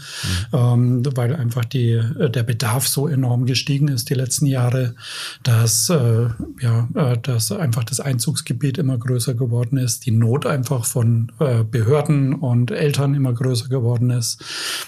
mhm. 0.53 0.57
ähm, 0.57 1.03
weil 1.13 1.35
einfach 1.35 1.65
die, 1.65 1.89
äh, 1.89 2.29
der 2.29 2.43
Bedarf 2.43 2.87
so 2.87 3.09
enorm 3.09 3.45
gestiegen 3.45 3.89
ist 3.89 4.09
die 4.09 4.13
letzten 4.13 4.45
Jahre, 4.45 4.95
dass, 5.43 5.89
äh, 5.89 6.29
ja, 6.61 6.87
äh, 6.95 7.17
dass 7.21 7.51
einfach 7.51 7.83
das 7.83 7.99
Einzugsgebiet 7.99 8.77
immer 8.77 8.97
größer 8.97 9.33
geworden 9.33 9.75
ist, 9.75 10.05
die 10.05 10.11
Not 10.11 10.45
einfach 10.45 10.85
von 10.85 11.33
äh, 11.39 11.65
Behörden 11.65 12.33
und 12.33 12.71
Eltern 12.71 13.13
immer 13.13 13.33
größer 13.33 13.67
geworden 13.67 14.09
ist. 14.09 14.41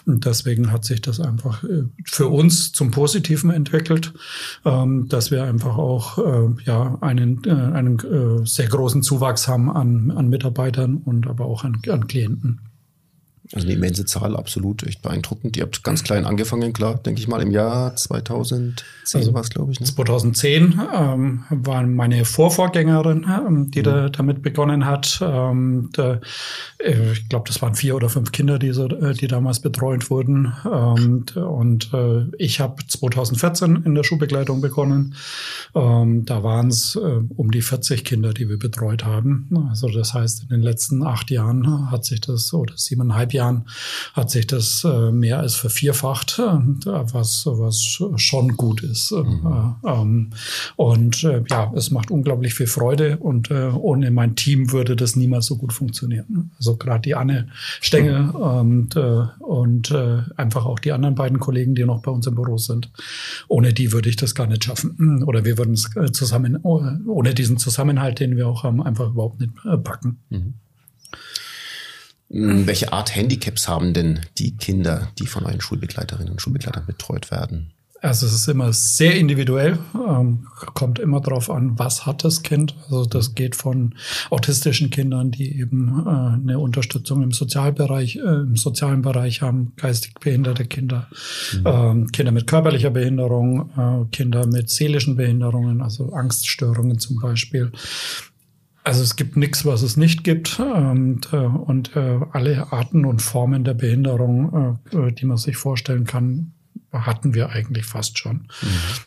Und 0.05 0.25
deswegen 0.25 0.71
hat 0.71 0.85
sich 0.93 1.01
das 1.01 1.19
einfach 1.19 1.63
äh, 1.63 1.83
für 2.05 2.27
uns 2.27 2.71
zum 2.71 2.91
Positiven 2.91 3.49
entwickelt, 3.49 4.13
ähm, 4.65 5.07
dass 5.09 5.31
wir 5.31 5.43
einfach 5.43 5.77
auch 5.77 6.17
äh, 6.17 6.63
ja, 6.65 6.97
einen, 7.01 7.41
äh, 7.45 7.51
einen 7.51 8.45
sehr 8.45 8.67
großen 8.67 9.03
Zuwachs 9.03 9.47
haben 9.47 9.71
an, 9.71 10.11
an 10.11 10.29
Mitarbeitern 10.29 10.97
und 10.97 11.27
aber 11.27 11.45
auch 11.45 11.63
an, 11.63 11.81
an 11.89 12.07
Klienten. 12.07 12.61
Also 13.55 13.67
eine 13.67 13.75
immense 13.75 14.05
Zahl, 14.05 14.35
absolut, 14.35 14.83
echt 14.83 15.01
beeindruckend. 15.01 15.55
Ihr 15.57 15.63
habt 15.63 15.83
ganz 15.83 16.03
klein 16.03 16.25
angefangen, 16.25 16.73
klar, 16.73 16.95
denke 16.95 17.19
ich 17.21 17.27
mal, 17.27 17.41
im 17.41 17.51
Jahr 17.51 17.95
2010 17.95 18.75
Also 19.13 19.33
war 19.33 19.41
es, 19.41 19.49
glaube 19.49 19.71
ich. 19.71 19.79
Ne? 19.79 19.85
2010 19.85 20.79
ähm, 20.95 21.43
war 21.49 21.83
meine 21.83 22.25
Vorvorgängerin, 22.25 23.25
ähm, 23.29 23.69
die 23.71 23.79
Mhm. 23.79 23.83
da, 23.83 24.09
damit 24.09 24.41
begonnen 24.41 24.85
hat. 24.85 25.19
Ähm, 25.21 25.89
da, 25.93 26.19
äh, 26.79 27.11
ich 27.11 27.29
glaube, 27.29 27.45
das 27.47 27.61
waren 27.61 27.75
vier 27.75 27.95
oder 27.95 28.09
fünf 28.09 28.31
Kinder, 28.31 28.57
die, 28.59 28.71
so, 28.71 28.87
äh, 28.87 29.13
die 29.13 29.27
damals 29.27 29.59
betreut 29.59 30.09
wurden. 30.09 30.53
Ähm, 30.65 31.25
und 31.35 31.93
äh, 31.93 32.25
ich 32.37 32.59
habe 32.59 32.75
2014 32.87 33.83
in 33.85 33.93
der 33.95 34.03
Schulbegleitung 34.03 34.61
begonnen. 34.61 35.15
Ähm, 35.75 36.25
da 36.25 36.43
waren 36.43 36.69
es 36.69 36.95
äh, 36.95 37.19
um 37.35 37.51
die 37.51 37.61
40 37.61 38.03
Kinder, 38.05 38.33
die 38.33 38.49
wir 38.49 38.57
betreut 38.57 39.03
haben. 39.05 39.49
Also 39.69 39.87
das 39.89 40.13
heißt, 40.13 40.43
in 40.43 40.49
den 40.49 40.61
letzten 40.61 41.03
acht 41.03 41.29
Jahren 41.31 41.91
hat 41.91 42.05
sich 42.05 42.21
das, 42.21 42.53
oder 42.53 42.73
siebeneinhalb 42.77 43.33
Jahren, 43.43 43.65
hat 44.13 44.31
sich 44.31 44.47
das 44.47 44.83
äh, 44.83 45.11
mehr 45.11 45.39
als 45.39 45.55
vervierfacht, 45.55 46.39
äh, 46.39 46.43
was, 46.43 47.45
was 47.45 47.99
schon 48.17 48.57
gut 48.57 48.81
ist. 48.83 49.11
Äh, 49.11 49.23
ähm, 49.87 50.31
und 50.75 51.21
ja, 51.21 51.71
es 51.75 51.91
macht 51.91 52.11
unglaublich 52.11 52.53
viel 52.53 52.67
Freude 52.67 53.17
und 53.17 53.51
ohne 53.51 54.11
mein 54.11 54.35
Team 54.35 54.71
würde 54.71 54.95
das 54.95 55.15
niemals 55.15 55.45
so 55.45 55.57
gut 55.57 55.73
funktionieren. 55.73 56.51
Also 56.57 56.77
gerade 56.77 57.01
die 57.01 57.15
Anne 57.15 57.47
Stengel 57.81 58.29
und, 58.29 58.95
äh, 58.95 59.25
und 59.39 59.91
äh, 59.91 60.21
einfach 60.37 60.65
auch 60.65 60.79
die 60.79 60.91
anderen 60.91 61.15
beiden 61.15 61.39
Kollegen, 61.39 61.75
die 61.75 61.85
noch 61.85 62.01
bei 62.01 62.11
uns 62.11 62.27
im 62.27 62.35
Büro 62.35 62.57
sind. 62.57 62.91
Ohne 63.47 63.73
die 63.73 63.91
würde 63.91 64.09
ich 64.09 64.15
das 64.15 64.35
gar 64.35 64.47
nicht 64.47 64.63
schaffen. 64.63 65.23
Oder 65.23 65.45
wir 65.45 65.57
würden 65.57 65.73
es 65.73 65.89
zusammen, 66.13 66.57
ohne 66.63 67.33
diesen 67.33 67.57
Zusammenhalt, 67.57 68.19
den 68.19 68.35
wir 68.35 68.47
auch 68.47 68.63
haben, 68.63 68.81
einfach 68.81 69.09
überhaupt 69.11 69.39
nicht 69.39 69.53
packen. 69.83 70.19
Mm, 70.29 70.53
Welche 72.35 72.91
Art 72.91 73.15
Handicaps 73.15 73.67
haben 73.67 73.93
denn 73.93 74.21
die 74.39 74.57
Kinder, 74.57 75.09
die 75.19 75.27
von 75.27 75.45
euren 75.45 75.61
Schulbegleiterinnen 75.61 76.31
und 76.31 76.41
Schulbegleitern 76.41 76.85
betreut 76.87 77.29
werden? 77.29 77.71
Also 78.01 78.25
es 78.25 78.33
ist 78.33 78.49
immer 78.49 78.73
sehr 78.73 79.15
individuell, 79.15 79.77
ähm, 79.95 80.47
kommt 80.73 80.99
immer 80.99 81.21
darauf 81.21 81.49
an, 81.49 81.79
was 81.79 82.05
hat 82.05 82.25
das 82.25 82.41
Kind. 82.41 82.75
Also 82.85 83.05
das 83.05 83.33
geht 83.33 83.55
von 83.55 83.95
autistischen 84.29 84.89
Kindern, 84.89 85.31
die 85.31 85.57
eben 85.57 86.03
äh, 86.05 86.09
eine 86.09 86.59
Unterstützung 86.59 87.23
im 87.23 87.31
Sozialbereich, 87.31 88.17
äh, 88.17 88.41
im 88.41 88.57
sozialen 88.57 89.03
Bereich 89.03 89.41
haben, 89.41 89.71
geistig 89.77 90.15
behinderte 90.19 90.65
Kinder, 90.65 91.07
ähm, 91.63 92.11
Kinder 92.11 92.33
mit 92.33 92.45
körperlicher 92.45 92.89
Behinderung, 92.89 93.69
äh, 93.77 94.05
Kinder 94.11 94.47
mit 94.47 94.69
seelischen 94.69 95.15
Behinderungen, 95.15 95.81
also 95.81 96.11
Angststörungen 96.11 96.99
zum 96.99 97.21
Beispiel. 97.21 97.71
Also 98.83 99.01
es 99.01 99.15
gibt 99.15 99.37
nichts, 99.37 99.65
was 99.65 99.81
es 99.81 99.95
nicht 99.95 100.23
gibt 100.23 100.59
und, 100.59 101.31
äh, 101.31 101.37
und 101.37 101.95
äh, 101.95 102.19
alle 102.31 102.71
Arten 102.71 103.05
und 103.05 103.21
Formen 103.21 103.63
der 103.63 103.75
Behinderung, 103.75 104.77
äh, 104.91 105.11
die 105.13 105.25
man 105.25 105.37
sich 105.37 105.55
vorstellen 105.55 106.05
kann, 106.05 106.51
hatten 106.91 107.33
wir 107.33 107.49
eigentlich 107.49 107.85
fast 107.85 108.19
schon. 108.19 108.47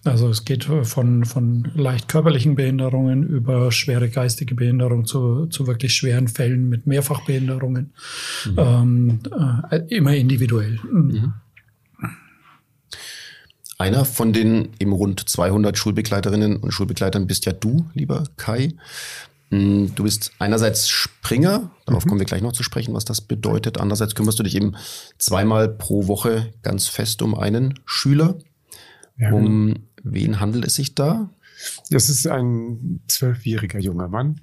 Also 0.02 0.28
es 0.28 0.44
geht 0.44 0.64
von, 0.64 1.24
von 1.24 1.70
leicht 1.74 2.08
körperlichen 2.08 2.56
Behinderungen 2.56 3.22
über 3.22 3.70
schwere 3.70 4.08
geistige 4.08 4.56
Behinderung 4.56 5.04
zu, 5.04 5.46
zu 5.46 5.68
wirklich 5.68 5.94
schweren 5.94 6.26
Fällen 6.26 6.68
mit 6.68 6.86
Mehrfachbehinderungen. 6.88 7.92
Ähm, 8.56 9.20
äh, 9.70 9.78
immer 9.88 10.14
individuell. 10.16 10.80
Einer 13.78 14.04
von 14.04 14.32
den 14.32 14.70
eben 14.80 14.92
rund 14.92 15.28
200 15.28 15.76
Schulbegleiterinnen 15.76 16.56
und 16.56 16.72
Schulbegleitern 16.72 17.26
bist 17.26 17.44
ja 17.44 17.52
du, 17.52 17.86
lieber 17.94 18.24
Kai. 18.36 18.72
Mm, 19.50 19.86
Du 19.94 20.02
bist 20.04 20.32
einerseits 20.38 20.88
Springer, 20.88 21.70
darauf 21.86 22.04
kommen 22.06 22.18
wir 22.18 22.26
gleich 22.26 22.42
noch 22.42 22.52
zu 22.52 22.62
sprechen, 22.62 22.94
was 22.94 23.04
das 23.04 23.20
bedeutet. 23.20 23.78
Andererseits 23.78 24.14
kümmerst 24.14 24.38
du 24.38 24.42
dich 24.42 24.56
eben 24.56 24.76
zweimal 25.18 25.68
pro 25.68 26.06
Woche 26.08 26.52
ganz 26.62 26.88
fest 26.88 27.22
um 27.22 27.34
einen 27.34 27.78
Schüler. 27.84 28.38
Ja, 29.18 29.32
Um 29.32 29.74
wen 30.02 30.40
handelt 30.40 30.66
es 30.66 30.74
sich 30.74 30.94
da? 30.94 31.30
Das 31.90 32.08
ist 32.10 32.26
ein 32.26 33.00
zwölfjähriger 33.08 33.78
junger 33.78 34.08
Mann, 34.08 34.40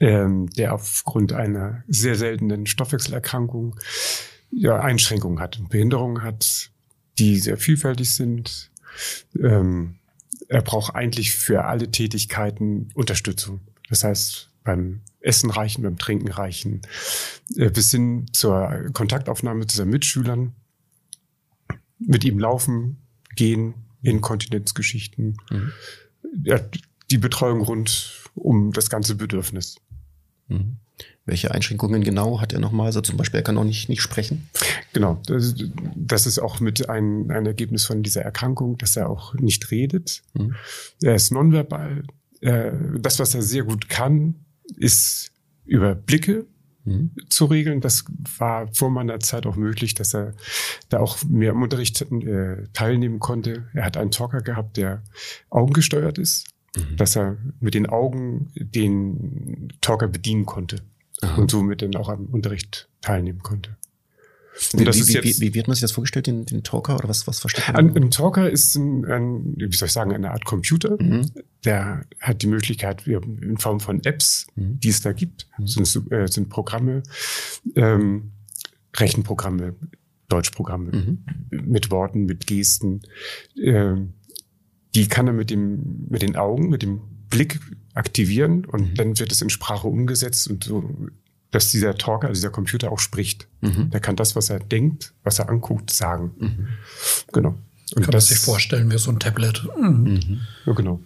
ähm, 0.00 0.48
der 0.50 0.74
aufgrund 0.74 1.32
einer 1.32 1.84
sehr 1.86 2.16
seltenen 2.16 2.66
Stoffwechselerkrankung 2.66 3.78
ja, 4.50 4.80
Einschränkungen 4.80 5.38
hat 5.38 5.58
und 5.58 5.68
Behinderungen 5.68 6.22
hat, 6.22 6.70
die 7.18 7.38
sehr 7.38 7.56
vielfältig 7.56 8.14
sind. 8.14 8.70
Ähm, 9.40 9.96
er 10.48 10.62
braucht 10.62 10.94
eigentlich 10.94 11.34
für 11.34 11.64
alle 11.64 11.90
Tätigkeiten 11.90 12.88
Unterstützung. 12.94 13.60
Das 13.88 14.04
heißt, 14.04 14.50
beim 14.64 15.02
Essen 15.20 15.50
reichen, 15.50 15.82
beim 15.82 15.98
Trinken 15.98 16.28
reichen, 16.28 16.82
äh, 17.56 17.70
bis 17.70 17.90
hin 17.90 18.26
zur 18.32 18.90
Kontaktaufnahme 18.92 19.66
zu 19.66 19.76
seinen 19.76 19.90
Mitschülern, 19.90 20.54
mit 21.98 22.24
ihm 22.24 22.38
laufen, 22.38 22.98
gehen, 23.34 23.74
Inkontinenzgeschichten, 24.02 25.36
ja, 26.44 26.60
die 27.10 27.18
Betreuung 27.18 27.60
rund 27.60 28.30
um 28.34 28.72
das 28.72 28.90
ganze 28.90 29.14
Bedürfnis. 29.14 29.76
Mhm. 30.48 30.76
Welche 31.26 31.50
Einschränkungen 31.50 32.02
genau 32.04 32.40
hat 32.40 32.52
er 32.52 32.60
nochmal? 32.60 32.86
Also 32.86 33.00
zum 33.00 33.16
Beispiel, 33.16 33.40
er 33.40 33.42
kann 33.42 33.58
auch 33.58 33.64
nicht, 33.64 33.88
nicht 33.88 34.00
sprechen. 34.00 34.48
Genau, 34.92 35.20
das, 35.26 35.54
das 35.96 36.26
ist 36.26 36.38
auch 36.38 36.60
mit 36.60 36.88
ein, 36.88 37.30
ein 37.30 37.46
Ergebnis 37.46 37.84
von 37.84 38.02
dieser 38.04 38.22
Erkrankung, 38.22 38.78
dass 38.78 38.96
er 38.96 39.10
auch 39.10 39.34
nicht 39.34 39.70
redet. 39.72 40.22
Mhm. 40.34 40.54
Er 41.02 41.16
ist 41.16 41.32
nonverbal. 41.32 42.04
Das, 42.40 43.18
was 43.18 43.34
er 43.34 43.42
sehr 43.42 43.64
gut 43.64 43.88
kann, 43.88 44.36
ist 44.76 45.32
über 45.64 45.94
Blicke 45.94 46.46
Mhm. 46.86 47.10
zu 47.28 47.46
regeln. 47.46 47.80
Das 47.80 48.04
war 48.38 48.68
vor 48.72 48.90
meiner 48.90 49.18
Zeit 49.18 49.44
auch 49.44 49.56
möglich, 49.56 49.94
dass 49.94 50.14
er 50.14 50.34
da 50.88 51.00
auch 51.00 51.24
mehr 51.24 51.50
im 51.50 51.62
Unterricht 51.62 52.00
äh, 52.00 52.62
teilnehmen 52.72 53.18
konnte. 53.18 53.66
Er 53.74 53.84
hat 53.84 53.96
einen 53.96 54.12
Talker 54.12 54.40
gehabt, 54.40 54.76
der 54.76 55.02
augengesteuert 55.50 56.18
ist, 56.18 56.46
dass 56.96 57.16
er 57.16 57.38
mit 57.58 57.74
den 57.74 57.86
Augen 57.86 58.52
den 58.54 59.72
Talker 59.80 60.06
bedienen 60.06 60.46
konnte 60.46 60.76
Aha. 61.22 61.40
und 61.40 61.50
somit 61.50 61.82
dann 61.82 61.94
auch 61.96 62.08
am 62.08 62.26
Unterricht 62.26 62.88
teilnehmen 63.00 63.40
konnte. 63.40 63.76
Wie, 64.72 64.86
wie, 64.86 65.22
wie, 65.24 65.40
wie, 65.40 65.54
wird 65.54 65.66
man 65.68 65.74
sich 65.74 65.82
das 65.82 65.92
vorgestellt, 65.92 66.26
den, 66.28 66.46
den 66.46 66.62
Talker 66.62 66.94
oder 66.96 67.08
was, 67.10 67.26
was 67.26 67.40
versteht 67.40 67.66
man? 67.68 67.76
Ein, 67.90 67.94
ein 67.96 68.10
Talker 68.10 68.48
ist 68.48 68.74
ein, 68.76 69.04
ein, 69.04 69.54
wie 69.56 69.76
soll 69.76 69.86
ich 69.86 69.92
sagen, 69.92 70.12
eine 70.14 70.30
Art 70.30 70.46
Computer. 70.46 70.96
Mhm. 70.98 71.30
Der 71.66 72.06
hat 72.20 72.40
die 72.40 72.46
Möglichkeit, 72.46 73.06
in 73.06 73.58
Form 73.58 73.80
von 73.80 74.02
Apps, 74.04 74.46
Mhm. 74.56 74.80
die 74.80 74.88
es 74.88 75.02
da 75.02 75.12
gibt, 75.12 75.46
sind, 75.64 75.86
so- 75.86 76.08
äh, 76.10 76.26
sind 76.28 76.48
Programme, 76.48 77.02
ähm, 77.74 78.32
Rechenprogramme, 78.96 79.74
Deutschprogramme 80.28 80.90
Mhm. 80.92 81.18
mit 81.50 81.90
Worten, 81.90 82.24
mit 82.24 82.46
Gesten. 82.46 83.02
Ähm, 83.62 84.14
die 84.94 85.06
kann 85.06 85.26
er 85.26 85.34
mit 85.34 85.50
dem, 85.50 86.06
mit 86.08 86.22
den 86.22 86.34
Augen, 86.36 86.70
mit 86.70 86.80
dem 86.82 87.00
Blick 87.28 87.60
aktivieren 87.96 88.64
und 88.64 88.90
Mhm. 88.90 88.94
dann 88.94 89.18
wird 89.18 89.32
es 89.32 89.42
in 89.42 89.50
Sprache 89.50 89.86
umgesetzt 89.88 90.48
und 90.48 90.64
so, 90.64 90.84
dass 91.50 91.70
dieser 91.70 91.96
Talker, 91.96 92.28
also 92.28 92.38
dieser 92.38 92.50
Computer 92.50 92.92
auch 92.92 92.98
spricht. 92.98 93.46
Mhm. 93.62 93.90
Der 93.90 94.00
kann 94.00 94.16
das, 94.16 94.36
was 94.36 94.50
er 94.50 94.58
denkt, 94.58 95.12
was 95.22 95.38
er 95.38 95.48
anguckt, 95.48 95.90
sagen. 95.90 96.32
Mhm. 96.38 96.68
Genau. 97.32 97.54
Und 97.94 98.02
Kann 98.02 98.12
man 98.12 98.20
sich 98.20 98.38
vorstellen 98.38 98.90
wie 98.90 98.98
so 98.98 99.10
ein 99.10 99.18
Tablet. 99.20 99.62
Mhm. 99.80 100.40
Ja, 100.66 100.72
genau. 100.72 101.00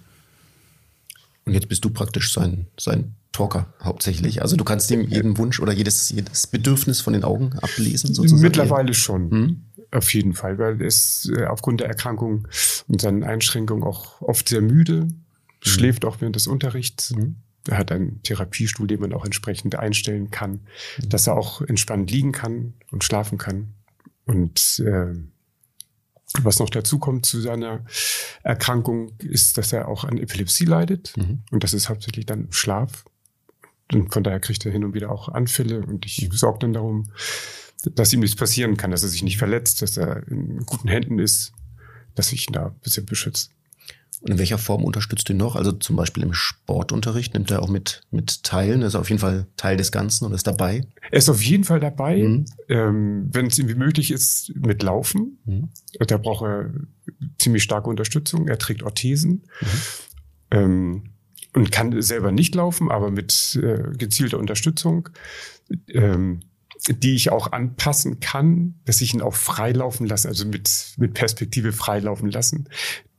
Und 1.44 1.52
jetzt 1.54 1.68
bist 1.68 1.84
du 1.84 1.90
praktisch 1.90 2.32
sein, 2.32 2.66
sein 2.78 3.14
Talker 3.32 3.72
hauptsächlich. 3.82 4.42
Also 4.42 4.56
du 4.56 4.64
kannst 4.64 4.90
ihm 4.90 5.02
jeden 5.08 5.36
Wunsch 5.38 5.60
oder 5.60 5.72
jedes, 5.72 6.10
jedes 6.10 6.46
Bedürfnis 6.46 7.00
von 7.00 7.12
den 7.12 7.22
Augen 7.24 7.52
ablesen 7.60 8.14
sozusagen. 8.14 8.42
Mittlerweile 8.42 8.94
schon. 8.94 9.28
Mhm. 9.28 9.60
Auf 9.92 10.12
jeden 10.14 10.34
Fall, 10.34 10.58
weil 10.58 10.80
er 10.80 10.86
ist 10.86 11.30
äh, 11.36 11.44
aufgrund 11.46 11.80
der 11.80 11.88
Erkrankung 11.88 12.46
und 12.88 13.00
seinen 13.00 13.24
Einschränkungen 13.24 13.82
auch 13.82 14.20
oft 14.22 14.48
sehr 14.48 14.60
müde, 14.60 15.08
schläft 15.62 16.04
auch 16.04 16.20
während 16.20 16.36
des 16.36 16.46
Unterrichts. 16.46 17.14
Mhm. 17.14 17.36
Er 17.68 17.78
hat 17.78 17.92
einen 17.92 18.22
Therapiestuhl, 18.22 18.86
den 18.86 19.00
man 19.00 19.12
auch 19.12 19.24
entsprechend 19.24 19.74
einstellen 19.76 20.30
kann, 20.30 20.60
dass 21.06 21.26
er 21.26 21.36
auch 21.36 21.60
entspannt 21.60 22.10
liegen 22.10 22.32
kann 22.32 22.74
und 22.90 23.04
schlafen 23.04 23.36
kann. 23.36 23.74
Und 24.24 24.82
äh, 24.86 25.14
was 26.42 26.58
noch 26.58 26.70
dazu 26.70 26.98
kommt 26.98 27.26
zu 27.26 27.40
seiner 27.40 27.84
Erkrankung, 28.42 29.12
ist, 29.18 29.58
dass 29.58 29.72
er 29.72 29.88
auch 29.88 30.04
an 30.04 30.16
Epilepsie 30.16 30.64
leidet. 30.64 31.16
Mhm. 31.16 31.42
Und 31.50 31.64
das 31.64 31.74
ist 31.74 31.88
hauptsächlich 31.88 32.26
dann 32.26 32.46
im 32.46 32.52
Schlaf. 32.52 33.04
Und 33.92 34.12
von 34.12 34.22
daher 34.22 34.40
kriegt 34.40 34.64
er 34.64 34.72
hin 34.72 34.84
und 34.84 34.94
wieder 34.94 35.10
auch 35.10 35.28
Anfälle. 35.28 35.80
Und 35.80 36.06
ich 36.06 36.28
sorge 36.32 36.60
dann 36.60 36.72
darum, 36.72 37.10
dass 37.84 38.12
ihm 38.12 38.20
nichts 38.20 38.36
passieren 38.36 38.76
kann, 38.76 38.90
dass 38.90 39.02
er 39.02 39.08
sich 39.08 39.22
nicht 39.22 39.38
verletzt, 39.38 39.82
dass 39.82 39.96
er 39.96 40.26
in 40.28 40.64
guten 40.64 40.88
Händen 40.88 41.18
ist, 41.18 41.52
dass 42.14 42.32
ich 42.32 42.48
ihn 42.48 42.52
da 42.52 42.66
ein 42.66 42.80
bisschen 42.80 43.06
beschütze. 43.06 43.50
Und 44.20 44.32
in 44.32 44.38
welcher 44.38 44.58
Form 44.58 44.84
unterstützt 44.84 45.28
du 45.28 45.32
ihn 45.32 45.38
noch? 45.38 45.56
Also 45.56 45.72
zum 45.72 45.96
Beispiel 45.96 46.22
im 46.22 46.34
Sportunterricht 46.34 47.32
nimmt 47.32 47.50
er 47.50 47.62
auch 47.62 47.68
mit, 47.68 48.02
mit 48.10 48.42
Teilen, 48.42 48.82
ist 48.82 48.94
auf 48.94 49.08
jeden 49.08 49.20
Fall 49.20 49.46
Teil 49.56 49.78
des 49.78 49.92
Ganzen 49.92 50.26
und 50.26 50.32
ist 50.34 50.46
dabei. 50.46 50.82
Er 51.10 51.18
ist 51.18 51.30
auf 51.30 51.42
jeden 51.42 51.64
Fall 51.64 51.80
dabei, 51.80 52.18
Mhm. 52.18 52.44
ähm, 52.68 53.28
wenn 53.32 53.46
es 53.46 53.58
irgendwie 53.58 53.76
möglich 53.78 54.10
ist, 54.10 54.52
mit 54.54 54.82
Laufen. 54.82 55.38
Mhm. 55.46 55.70
Da 56.06 56.18
braucht 56.18 56.44
er 56.44 56.70
ziemlich 57.38 57.62
starke 57.62 57.88
Unterstützung. 57.88 58.46
Er 58.46 58.58
trägt 58.58 58.82
Orthesen 58.82 59.44
Mhm. 59.60 59.66
ähm, 60.50 61.02
und 61.54 61.72
kann 61.72 62.00
selber 62.02 62.30
nicht 62.30 62.54
laufen, 62.54 62.90
aber 62.90 63.10
mit 63.10 63.58
äh, 63.62 63.96
gezielter 63.96 64.38
Unterstützung. 64.38 65.08
Ähm, 65.88 66.40
die 66.88 67.14
ich 67.14 67.30
auch 67.30 67.52
anpassen 67.52 68.20
kann, 68.20 68.76
dass 68.86 69.02
ich 69.02 69.12
ihn 69.12 69.20
auch 69.20 69.34
freilaufen 69.34 70.06
lasse, 70.06 70.28
also 70.28 70.46
mit, 70.46 70.94
mit 70.96 71.12
Perspektive 71.12 71.72
freilaufen 71.72 72.30
lassen, 72.30 72.68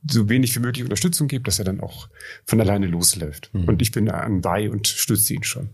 so 0.08 0.28
wenig 0.28 0.54
wie 0.56 0.60
möglich 0.60 0.84
Unterstützung 0.84 1.28
gebe, 1.28 1.44
dass 1.44 1.58
er 1.58 1.64
dann 1.64 1.80
auch 1.80 2.08
von 2.44 2.60
alleine 2.60 2.86
losläuft. 2.86 3.50
Mhm. 3.52 3.64
Und 3.64 3.82
ich 3.82 3.92
bin 3.92 4.08
anbei 4.10 4.70
und 4.70 4.86
stütze 4.86 5.34
ihn 5.34 5.44
schon. 5.44 5.70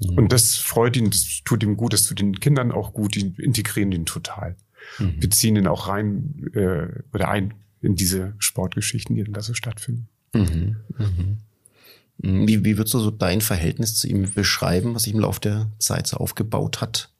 Mhm. 0.00 0.18
Und 0.18 0.32
das 0.32 0.56
freut 0.56 0.96
ihn, 0.96 1.10
das 1.10 1.42
tut 1.44 1.62
ihm 1.62 1.76
gut, 1.76 1.92
das 1.92 2.06
tut 2.06 2.20
den 2.20 2.38
Kindern 2.38 2.72
auch 2.72 2.92
gut, 2.92 3.14
die 3.14 3.32
integrieren 3.38 3.92
ihn 3.92 4.06
total. 4.06 4.56
Mhm. 4.98 5.14
Wir 5.18 5.30
ziehen 5.30 5.56
ihn 5.56 5.66
auch 5.66 5.88
rein 5.88 6.50
äh, 6.54 6.88
oder 7.12 7.28
ein 7.28 7.54
in 7.80 7.96
diese 7.96 8.34
Sportgeschichten, 8.38 9.16
die 9.16 9.24
dann 9.24 9.32
da 9.32 9.40
so 9.40 9.54
stattfinden. 9.54 10.08
Mhm. 10.34 10.76
Mhm. 10.98 11.38
Wie, 12.46 12.64
wie 12.64 12.76
würdest 12.76 12.94
du 12.94 13.00
so 13.00 13.10
dein 13.10 13.40
Verhältnis 13.40 13.96
zu 13.96 14.06
ihm 14.06 14.30
beschreiben, 14.32 14.94
was 14.94 15.04
sich 15.04 15.12
im 15.12 15.20
Laufe 15.20 15.40
der 15.40 15.70
Zeit 15.78 16.06
so 16.06 16.18
aufgebaut 16.18 16.80
hat? 16.80 17.10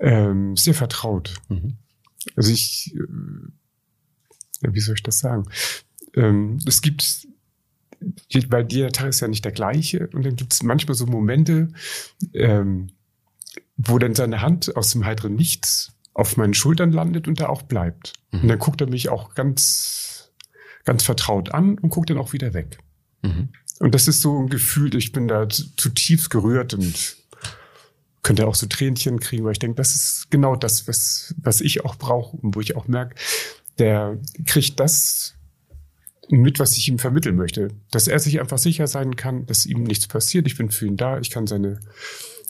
Ähm, 0.00 0.56
sehr 0.56 0.74
vertraut. 0.74 1.34
Mhm. 1.48 1.76
Also 2.34 2.50
ich, 2.50 2.94
wie 4.60 4.80
soll 4.80 4.94
ich 4.94 5.02
das 5.02 5.18
sagen? 5.18 5.44
Ähm, 6.14 6.58
es 6.66 6.82
gibt, 6.82 7.28
weil 8.48 8.66
jeder 8.70 8.90
Tag 8.90 9.08
ist 9.08 9.20
ja 9.20 9.28
nicht 9.28 9.44
der 9.44 9.52
gleiche 9.52 10.08
und 10.08 10.24
dann 10.24 10.36
gibt 10.36 10.52
es 10.52 10.62
manchmal 10.62 10.94
so 10.94 11.06
Momente, 11.06 11.68
ähm, 12.34 12.88
wo 13.76 13.98
dann 13.98 14.14
seine 14.14 14.42
Hand 14.42 14.76
aus 14.76 14.92
dem 14.92 15.04
heiteren 15.04 15.36
Nichts 15.36 15.92
auf 16.14 16.36
meinen 16.36 16.54
Schultern 16.54 16.90
landet 16.90 17.28
und 17.28 17.40
da 17.40 17.48
auch 17.48 17.62
bleibt. 17.62 18.14
Mhm. 18.32 18.40
Und 18.40 18.48
dann 18.48 18.58
guckt 18.58 18.80
er 18.80 18.88
mich 18.88 19.08
auch 19.08 19.34
ganz, 19.34 20.32
ganz 20.84 21.04
vertraut 21.04 21.54
an 21.54 21.78
und 21.78 21.90
guckt 21.90 22.10
dann 22.10 22.18
auch 22.18 22.32
wieder 22.32 22.54
weg. 22.54 22.78
Mhm. 23.22 23.50
Und 23.78 23.94
das 23.94 24.08
ist 24.08 24.20
so 24.20 24.36
ein 24.36 24.48
Gefühl, 24.48 24.94
ich 24.96 25.12
bin 25.12 25.28
da 25.28 25.48
zutiefst 25.48 26.30
gerührt 26.30 26.74
und 26.74 27.16
könnte 28.22 28.46
auch 28.46 28.56
so 28.56 28.66
Tränchen 28.66 29.20
kriegen, 29.20 29.44
weil 29.44 29.52
ich 29.52 29.58
denke, 29.60 29.76
das 29.76 29.94
ist 29.94 30.30
genau 30.30 30.56
das, 30.56 30.88
was, 30.88 31.34
was 31.38 31.60
ich 31.60 31.84
auch 31.84 31.94
brauche 31.94 32.36
und 32.36 32.56
wo 32.56 32.60
ich 32.60 32.76
auch 32.76 32.88
merke, 32.88 33.14
der 33.78 34.18
kriegt 34.46 34.80
das 34.80 35.34
mit, 36.30 36.58
was 36.58 36.76
ich 36.76 36.88
ihm 36.88 36.98
vermitteln 36.98 37.36
möchte. 37.36 37.68
Dass 37.90 38.08
er 38.08 38.18
sich 38.18 38.40
einfach 38.40 38.58
sicher 38.58 38.86
sein 38.86 39.16
kann, 39.16 39.46
dass 39.46 39.66
ihm 39.66 39.82
nichts 39.82 40.06
passiert. 40.06 40.46
Ich 40.46 40.56
bin 40.56 40.70
für 40.70 40.86
ihn 40.86 40.96
da. 40.96 41.18
Ich 41.18 41.30
kann 41.30 41.46
seine 41.46 41.80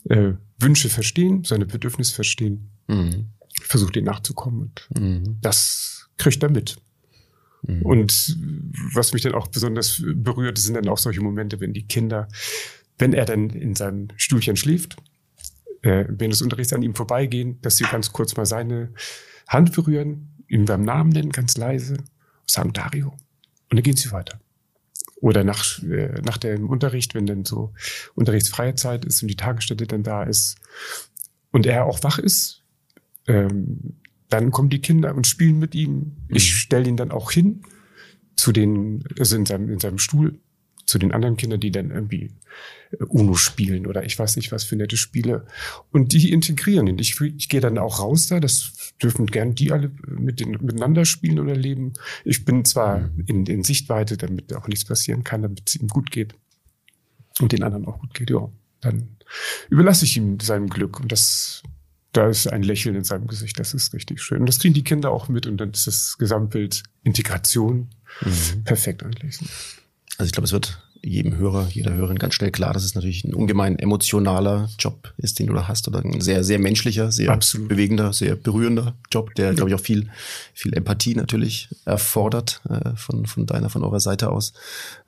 äh, 0.09 0.33
Wünsche 0.59 0.89
verstehen, 0.89 1.43
seine 1.43 1.65
Bedürfnisse 1.65 2.13
verstehen. 2.13 2.69
Mhm. 2.87 3.27
Versuche 3.61 3.91
denen 3.91 4.05
nachzukommen. 4.05 4.71
Und 4.89 5.01
mhm. 5.01 5.37
das 5.41 6.09
kriegt 6.17 6.43
er 6.43 6.49
mit. 6.49 6.77
Mhm. 7.63 7.81
Und 7.83 8.37
was 8.93 9.13
mich 9.13 9.23
dann 9.23 9.33
auch 9.33 9.47
besonders 9.47 10.01
berührt, 10.05 10.57
sind 10.57 10.75
dann 10.75 10.87
auch 10.87 10.97
solche 10.97 11.21
Momente, 11.21 11.59
wenn 11.59 11.73
die 11.73 11.87
Kinder, 11.87 12.27
wenn 12.97 13.13
er 13.13 13.25
dann 13.25 13.49
in 13.49 13.75
seinem 13.75 14.09
Stühlchen 14.17 14.55
schläft, 14.55 14.97
äh, 15.81 16.05
während 16.07 16.33
des 16.33 16.41
Unterrichts 16.41 16.73
an 16.73 16.81
ihm 16.81 16.95
vorbeigehen, 16.95 17.61
dass 17.61 17.77
sie 17.77 17.85
ganz 17.85 18.11
kurz 18.11 18.35
mal 18.35 18.45
seine 18.45 18.93
Hand 19.47 19.73
berühren, 19.73 20.38
ihn 20.49 20.65
beim 20.65 20.83
Namen 20.83 21.11
nennen, 21.11 21.31
ganz 21.31 21.55
leise, 21.57 21.97
sagen 22.45 22.73
Dario. 22.73 23.09
Und 23.69 23.77
dann 23.77 23.83
gehen 23.83 23.95
sie 23.95 24.11
weiter. 24.11 24.39
Oder 25.21 25.43
nach, 25.43 25.81
äh, 25.83 26.21
nach 26.21 26.37
dem 26.37 26.69
Unterricht, 26.69 27.13
wenn 27.13 27.25
dann 27.25 27.45
so 27.45 27.73
unterrichtsfreie 28.15 28.75
Zeit 28.75 29.05
ist 29.05 29.21
und 29.21 29.27
die 29.27 29.35
Tagesstätte 29.35 29.85
dann 29.85 30.03
da 30.03 30.23
ist 30.23 30.57
und 31.51 31.65
er 31.65 31.85
auch 31.85 32.03
wach 32.03 32.19
ist, 32.19 32.63
ähm, 33.27 33.95
dann 34.29 34.51
kommen 34.51 34.69
die 34.69 34.81
Kinder 34.81 35.15
und 35.15 35.27
spielen 35.27 35.59
mit 35.59 35.75
ihm. 35.75 36.17
Ich 36.29 36.51
mhm. 36.51 36.57
stelle 36.57 36.89
ihn 36.89 36.97
dann 36.97 37.11
auch 37.11 37.31
hin 37.31 37.63
zu 38.35 38.51
den, 38.51 39.03
also 39.19 39.35
in 39.35 39.45
seinem, 39.45 39.69
in 39.69 39.79
seinem 39.79 39.97
Stuhl, 39.97 40.39
zu 40.89 40.97
den 40.97 41.11
anderen 41.11 41.37
Kindern, 41.37 41.59
die 41.59 41.71
dann 41.71 41.91
irgendwie 41.91 42.31
äh, 42.91 43.03
UNO 43.05 43.35
spielen 43.35 43.85
oder 43.85 44.03
ich 44.03 44.17
weiß 44.17 44.35
nicht 44.35 44.51
was 44.51 44.63
für 44.63 44.75
nette 44.75 44.97
Spiele. 44.97 45.45
Und 45.91 46.13
die 46.13 46.31
integrieren 46.31 46.87
ihn. 46.87 46.97
Ich, 46.97 47.21
ich 47.21 47.47
gehe 47.47 47.61
dann 47.61 47.77
auch 47.77 47.99
raus 47.99 48.27
da, 48.27 48.39
das 48.39 48.93
dürfen 49.01 49.27
gern 49.27 49.53
die 49.53 49.71
alle 49.71 49.91
mit 50.07 50.39
den, 50.39 50.51
miteinander 50.51 51.05
spielen 51.05 51.39
oder 51.39 51.55
leben. 51.55 51.93
Ich 52.25 52.43
bin 52.43 52.65
zwar 52.65 52.99
mhm. 52.99 53.23
in, 53.27 53.45
in 53.45 53.63
Sichtweite, 53.63 54.17
damit 54.17 54.53
auch 54.55 54.67
nichts 54.67 54.85
passieren 54.85 55.23
kann, 55.23 55.43
damit 55.43 55.61
es 55.67 55.75
ihm 55.75 55.87
gut 55.87 56.09
geht 56.09 56.33
und 57.39 57.51
den 57.51 57.63
anderen 57.63 57.85
auch 57.85 57.99
gut 57.99 58.15
geht. 58.15 58.31
Ja, 58.31 58.49
dann 58.81 59.09
überlasse 59.69 60.05
ich 60.05 60.17
ihm 60.17 60.39
seinem 60.39 60.69
Glück 60.69 60.99
und 60.99 61.11
das 61.11 61.61
da 62.11 62.27
ist 62.27 62.47
ein 62.47 62.63
Lächeln 62.63 62.95
in 62.95 63.03
seinem 63.03 63.27
Gesicht, 63.27 63.59
das 63.59 63.75
ist 63.75 63.93
richtig 63.93 64.19
schön. 64.19 64.39
Und 64.39 64.47
das 64.47 64.57
kriegen 64.57 64.73
die 64.73 64.83
Kinder 64.83 65.11
auch 65.11 65.27
mit 65.29 65.45
und 65.45 65.57
dann 65.57 65.69
ist 65.69 65.85
das 65.85 66.17
Gesamtbild 66.17 66.81
Integration 67.03 67.89
mhm. 68.21 68.63
perfekt 68.63 69.03
eigentlich. 69.03 69.37
Also 70.17 70.27
ich 70.27 70.33
glaube, 70.33 70.45
es 70.45 70.51
wird 70.51 70.83
jedem 71.01 71.37
Hörer, 71.37 71.67
jeder 71.71 71.93
Hörerin 71.93 72.19
ganz 72.19 72.33
schnell 72.33 72.51
klar, 72.51 72.73
dass 72.73 72.83
es 72.83 72.95
natürlich 72.95 73.23
ein 73.23 73.33
ungemein 73.33 73.79
emotionaler 73.79 74.69
Job 74.77 75.13
ist, 75.17 75.39
den 75.39 75.47
du 75.47 75.53
da 75.53 75.67
hast, 75.67 75.87
oder 75.87 76.03
ein 76.03 76.21
sehr, 76.21 76.43
sehr 76.43 76.59
menschlicher, 76.59 77.11
sehr 77.11 77.31
Absolut. 77.31 77.69
bewegender, 77.69 78.11
sehr 78.13 78.35
berührender 78.35 78.95
Job, 79.11 79.33
der, 79.35 79.47
ja. 79.47 79.53
glaube 79.53 79.69
ich, 79.69 79.75
auch 79.75 79.81
viel, 79.81 80.09
viel 80.53 80.73
Empathie 80.73 81.15
natürlich 81.15 81.69
erfordert 81.85 82.61
äh, 82.69 82.95
von, 82.95 83.25
von 83.25 83.45
deiner, 83.45 83.69
von 83.69 83.83
eurer 83.83 83.99
Seite 83.99 84.29
aus. 84.29 84.53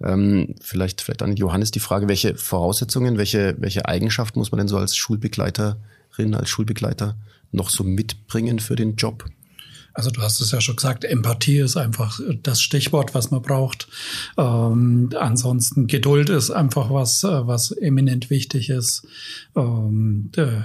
Ähm, 0.04 0.56
vielleicht, 0.62 1.02
vielleicht 1.02 1.22
an 1.24 1.36
Johannes 1.36 1.72
die 1.72 1.80
Frage, 1.80 2.08
welche 2.08 2.36
Voraussetzungen, 2.36 3.18
welche, 3.18 3.56
welche 3.60 3.88
Eigenschaften 3.88 4.40
muss 4.40 4.52
man 4.52 4.60
denn 4.60 4.68
so 4.68 4.78
als 4.78 4.96
Schulbegleiter 4.96 5.78
als 6.34 6.50
Schulbegleiter 6.50 7.16
noch 7.52 7.70
so 7.70 7.84
mitbringen 7.84 8.60
für 8.60 8.76
den 8.76 8.96
Job? 8.96 9.26
Also 9.94 10.10
du 10.10 10.22
hast 10.22 10.40
es 10.42 10.52
ja 10.52 10.62
schon 10.62 10.76
gesagt, 10.76 11.04
Empathie 11.04 11.60
ist 11.60 11.78
einfach 11.78 12.20
das 12.44 12.62
Stichwort, 12.62 13.14
was 13.14 13.32
man 13.32 13.42
braucht. 13.42 13.88
Ähm, 14.38 15.10
ansonsten 15.20 15.88
Geduld 15.88 16.30
ist 16.30 16.52
einfach 16.52 16.90
was, 16.90 17.24
äh, 17.24 17.48
was 17.48 17.72
eminent 17.72 18.30
wichtig 18.30 18.70
ist. 18.70 19.08
Ähm, 19.56 20.32
äh, 20.36 20.62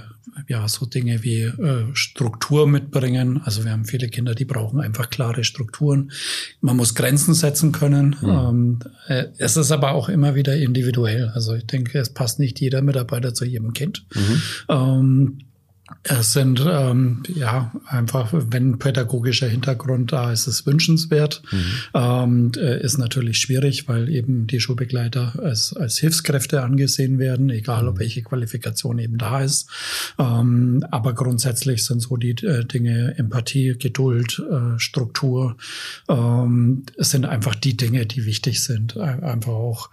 ja, 0.49 0.69
so 0.69 0.87
Dinge 0.87 1.23
wie 1.23 1.43
äh, 1.43 1.87
Struktur 1.95 2.67
mitbringen. 2.67 3.41
Also 3.45 3.65
wir 3.65 3.73
haben 3.73 3.85
viele 3.85 4.09
Kinder, 4.09 4.35
die 4.35 4.45
brauchen 4.45 4.81
einfach 4.81 5.09
klare 5.09 5.45
Strukturen. 5.45 6.13
Man 6.61 6.77
muss 6.77 6.95
Grenzen 6.95 7.35
setzen 7.35 7.73
können. 7.73 8.17
Mhm. 8.21 8.29
Ähm, 8.29 8.79
äh, 9.09 9.25
es 9.39 9.57
ist 9.57 9.73
aber 9.73 9.93
auch 9.93 10.09
immer 10.09 10.35
wieder 10.35 10.57
individuell. 10.57 11.31
Also 11.35 11.55
ich 11.55 11.67
denke, 11.67 11.99
es 11.99 12.11
passt 12.11 12.39
nicht 12.39 12.61
jeder 12.61 12.83
Mitarbeiter 12.83 13.35
zu 13.35 13.45
jedem 13.45 13.73
Kind. 13.73 14.05
Mhm. 14.69 15.39
Es 16.03 16.33
sind 16.33 16.65
ähm, 16.69 17.23
ja 17.33 17.73
einfach, 17.87 18.31
wenn 18.33 18.79
pädagogischer 18.79 19.47
Hintergrund 19.47 20.13
da 20.13 20.33
ist, 20.33 20.49
es 20.49 20.67
wünschenswert. 20.67 21.43
Mhm. 21.53 21.65
Ähm, 21.95 22.53
äh, 22.57 22.81
ist 22.83 22.99
natürlich 22.99 23.39
schwierig, 23.39 23.89
weil 23.89 24.09
eben 24.09 24.49
die 24.49 24.59
Schulbegleiter 24.59 25.35
als, 25.41 25.77
als 25.77 25.99
Hilfskräfte 25.99 26.63
angesehen 26.63 27.21
werden, 27.21 27.51
egal 27.51 27.85
mhm. 27.85 27.89
ob 27.91 27.99
welche 28.01 28.23
Qualifikation 28.23 28.99
eben 28.99 29.17
da 29.17 29.43
ist. 29.43 29.69
Ähm, 30.19 30.85
aber 30.91 31.15
grundsätzlich 31.15 31.85
sind 31.85 32.01
so 32.01 32.17
die 32.17 32.31
äh, 32.31 32.65
Dinge 32.65 33.15
Empathie, 33.17 33.77
Geduld, 33.79 34.43
äh, 34.51 34.79
Struktur, 34.81 35.57
ähm, 36.09 36.85
es 36.97 37.11
sind 37.11 37.27
einfach 37.27 37.55
die 37.55 37.77
Dinge, 37.77 38.07
die 38.07 38.27
wichtig 38.27 38.63
sind. 38.63 38.97
Einfach 38.97 39.53
auch 39.53 39.91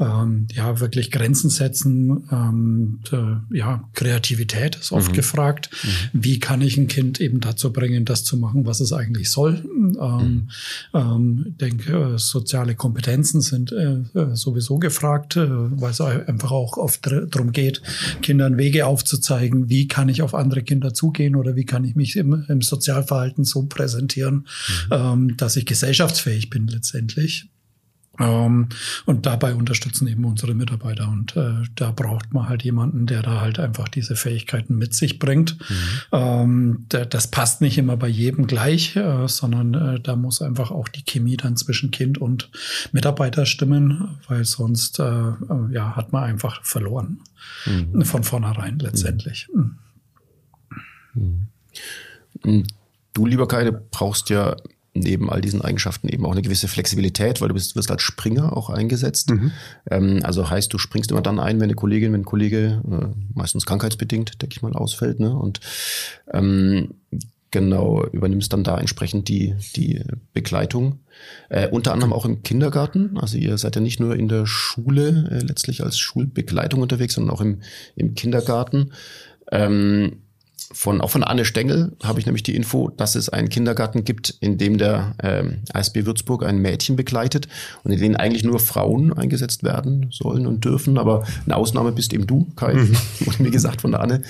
ähm, 0.00 0.48
ja 0.52 0.80
wirklich 0.80 1.12
Grenzen 1.12 1.50
setzen. 1.50 2.28
Ähm, 2.32 3.00
äh, 3.12 3.56
ja 3.56 3.88
Kreativität 3.94 4.74
ist 4.76 4.90
oft 4.90 5.10
mhm. 5.10 5.16
gefragt 5.16 5.35
gefragt, 5.36 5.70
mhm. 5.82 5.88
wie 6.22 6.40
kann 6.40 6.60
ich 6.60 6.76
ein 6.76 6.88
Kind 6.88 7.20
eben 7.20 7.40
dazu 7.40 7.72
bringen, 7.72 8.04
das 8.04 8.24
zu 8.24 8.36
machen, 8.36 8.66
was 8.66 8.80
es 8.80 8.92
eigentlich 8.92 9.30
soll. 9.30 9.62
Ähm, 9.64 9.92
mhm. 9.92 10.48
ähm, 10.94 11.54
denke, 11.60 12.14
äh, 12.14 12.18
soziale 12.18 12.74
Kompetenzen 12.74 13.40
sind 13.40 13.72
äh, 13.72 13.98
äh, 14.18 14.34
sowieso 14.34 14.78
gefragt, 14.78 15.36
äh, 15.36 15.46
weil 15.48 15.90
es 15.90 16.00
einfach 16.00 16.50
auch 16.50 16.76
oft 16.76 17.06
darum 17.06 17.52
geht, 17.52 17.82
Kindern 18.22 18.58
Wege 18.58 18.86
aufzuzeigen, 18.86 19.68
wie 19.68 19.88
kann 19.88 20.08
ich 20.08 20.22
auf 20.22 20.34
andere 20.34 20.62
Kinder 20.62 20.94
zugehen 20.94 21.36
oder 21.36 21.56
wie 21.56 21.64
kann 21.64 21.84
ich 21.84 21.94
mich 21.94 22.16
im, 22.16 22.44
im 22.48 22.62
Sozialverhalten 22.62 23.44
so 23.44 23.64
präsentieren, 23.64 24.46
mhm. 24.90 24.92
ähm, 24.92 25.36
dass 25.36 25.56
ich 25.56 25.66
gesellschaftsfähig 25.66 26.50
bin 26.50 26.66
letztendlich. 26.66 27.48
Ähm, 28.18 28.68
und 29.04 29.26
dabei 29.26 29.54
unterstützen 29.54 30.06
eben 30.08 30.24
unsere 30.24 30.54
Mitarbeiter. 30.54 31.08
Und 31.08 31.36
äh, 31.36 31.64
da 31.74 31.90
braucht 31.90 32.32
man 32.32 32.48
halt 32.48 32.62
jemanden, 32.62 33.06
der 33.06 33.22
da 33.22 33.40
halt 33.40 33.58
einfach 33.58 33.88
diese 33.88 34.16
Fähigkeiten 34.16 34.76
mit 34.76 34.94
sich 34.94 35.18
bringt. 35.18 35.58
Mhm. 35.58 35.74
Ähm, 36.12 36.86
das 36.88 37.30
passt 37.30 37.60
nicht 37.60 37.78
immer 37.78 37.96
bei 37.96 38.08
jedem 38.08 38.46
gleich, 38.46 38.96
äh, 38.96 39.28
sondern 39.28 39.74
äh, 39.74 40.00
da 40.00 40.16
muss 40.16 40.42
einfach 40.42 40.70
auch 40.70 40.88
die 40.88 41.02
Chemie 41.02 41.36
dann 41.36 41.56
zwischen 41.56 41.90
Kind 41.90 42.18
und 42.18 42.50
Mitarbeiter 42.92 43.46
stimmen, 43.46 44.18
weil 44.28 44.44
sonst 44.44 44.98
äh, 44.98 45.04
äh, 45.04 45.34
ja, 45.70 45.96
hat 45.96 46.12
man 46.12 46.24
einfach 46.24 46.64
verloren. 46.64 47.20
Mhm. 47.66 48.04
Von 48.04 48.24
vornherein 48.24 48.78
letztendlich. 48.78 49.48
Mhm. 49.54 49.76
mhm. 52.42 52.64
Du, 53.12 53.24
lieber 53.24 53.48
Kai, 53.48 53.70
brauchst 53.70 54.28
ja 54.28 54.56
neben 55.00 55.30
all 55.30 55.40
diesen 55.40 55.62
Eigenschaften 55.62 56.08
eben 56.08 56.26
auch 56.26 56.32
eine 56.32 56.42
gewisse 56.42 56.68
Flexibilität, 56.68 57.40
weil 57.40 57.48
du 57.48 57.54
bist, 57.54 57.76
wirst 57.76 57.90
als 57.90 58.02
Springer 58.02 58.56
auch 58.56 58.70
eingesetzt. 58.70 59.30
Mhm. 59.30 59.52
Ähm, 59.90 60.20
also 60.22 60.48
heißt, 60.48 60.72
du 60.72 60.78
springst 60.78 61.10
immer 61.10 61.22
dann 61.22 61.38
ein, 61.38 61.56
wenn 61.56 61.64
eine 61.64 61.74
Kollegin, 61.74 62.12
wenn 62.12 62.22
ein 62.22 62.24
Kollege 62.26 62.82
äh, 62.90 63.06
meistens 63.34 63.66
krankheitsbedingt, 63.66 64.42
denke 64.42 64.54
ich 64.54 64.62
mal, 64.62 64.72
ausfällt. 64.72 65.20
Ne? 65.20 65.34
Und 65.34 65.60
ähm, 66.32 66.94
genau 67.50 68.04
übernimmst 68.04 68.52
dann 68.52 68.64
da 68.64 68.78
entsprechend 68.78 69.28
die, 69.28 69.54
die 69.76 70.02
Begleitung. 70.34 71.00
Äh, 71.48 71.68
unter 71.68 71.92
anderem 71.92 72.12
auch 72.12 72.26
im 72.26 72.42
Kindergarten. 72.42 73.16
Also 73.18 73.38
ihr 73.38 73.56
seid 73.56 73.76
ja 73.76 73.80
nicht 73.80 74.00
nur 74.00 74.16
in 74.16 74.28
der 74.28 74.46
Schule 74.46 75.28
äh, 75.30 75.38
letztlich 75.38 75.82
als 75.82 75.98
Schulbegleitung 75.98 76.82
unterwegs, 76.82 77.14
sondern 77.14 77.34
auch 77.34 77.40
im, 77.40 77.60
im 77.94 78.14
Kindergarten. 78.14 78.92
Ähm, 79.50 80.22
von, 80.72 81.00
auch 81.00 81.10
von 81.10 81.24
Anne 81.24 81.44
Stengel 81.44 81.96
habe 82.02 82.20
ich 82.20 82.26
nämlich 82.26 82.42
die 82.42 82.54
Info, 82.54 82.90
dass 82.90 83.14
es 83.14 83.28
einen 83.28 83.48
Kindergarten 83.48 84.04
gibt, 84.04 84.30
in 84.40 84.58
dem 84.58 84.78
der 84.78 85.14
ähm, 85.22 85.58
ASB 85.72 86.06
Würzburg 86.06 86.44
ein 86.44 86.58
Mädchen 86.58 86.96
begleitet 86.96 87.48
und 87.84 87.92
in 87.92 88.00
denen 88.00 88.16
eigentlich 88.16 88.44
nur 88.44 88.58
Frauen 88.58 89.12
eingesetzt 89.12 89.62
werden 89.62 90.08
sollen 90.10 90.46
und 90.46 90.64
dürfen. 90.64 90.98
Aber 90.98 91.24
eine 91.44 91.56
Ausnahme 91.56 91.92
bist 91.92 92.12
eben 92.12 92.26
du, 92.26 92.48
Kai, 92.56 92.74
mhm. 92.74 92.96
wurde 93.20 93.42
mir 93.42 93.50
gesagt 93.50 93.80
von 93.80 93.92
der 93.92 94.00
Anne. 94.00 94.22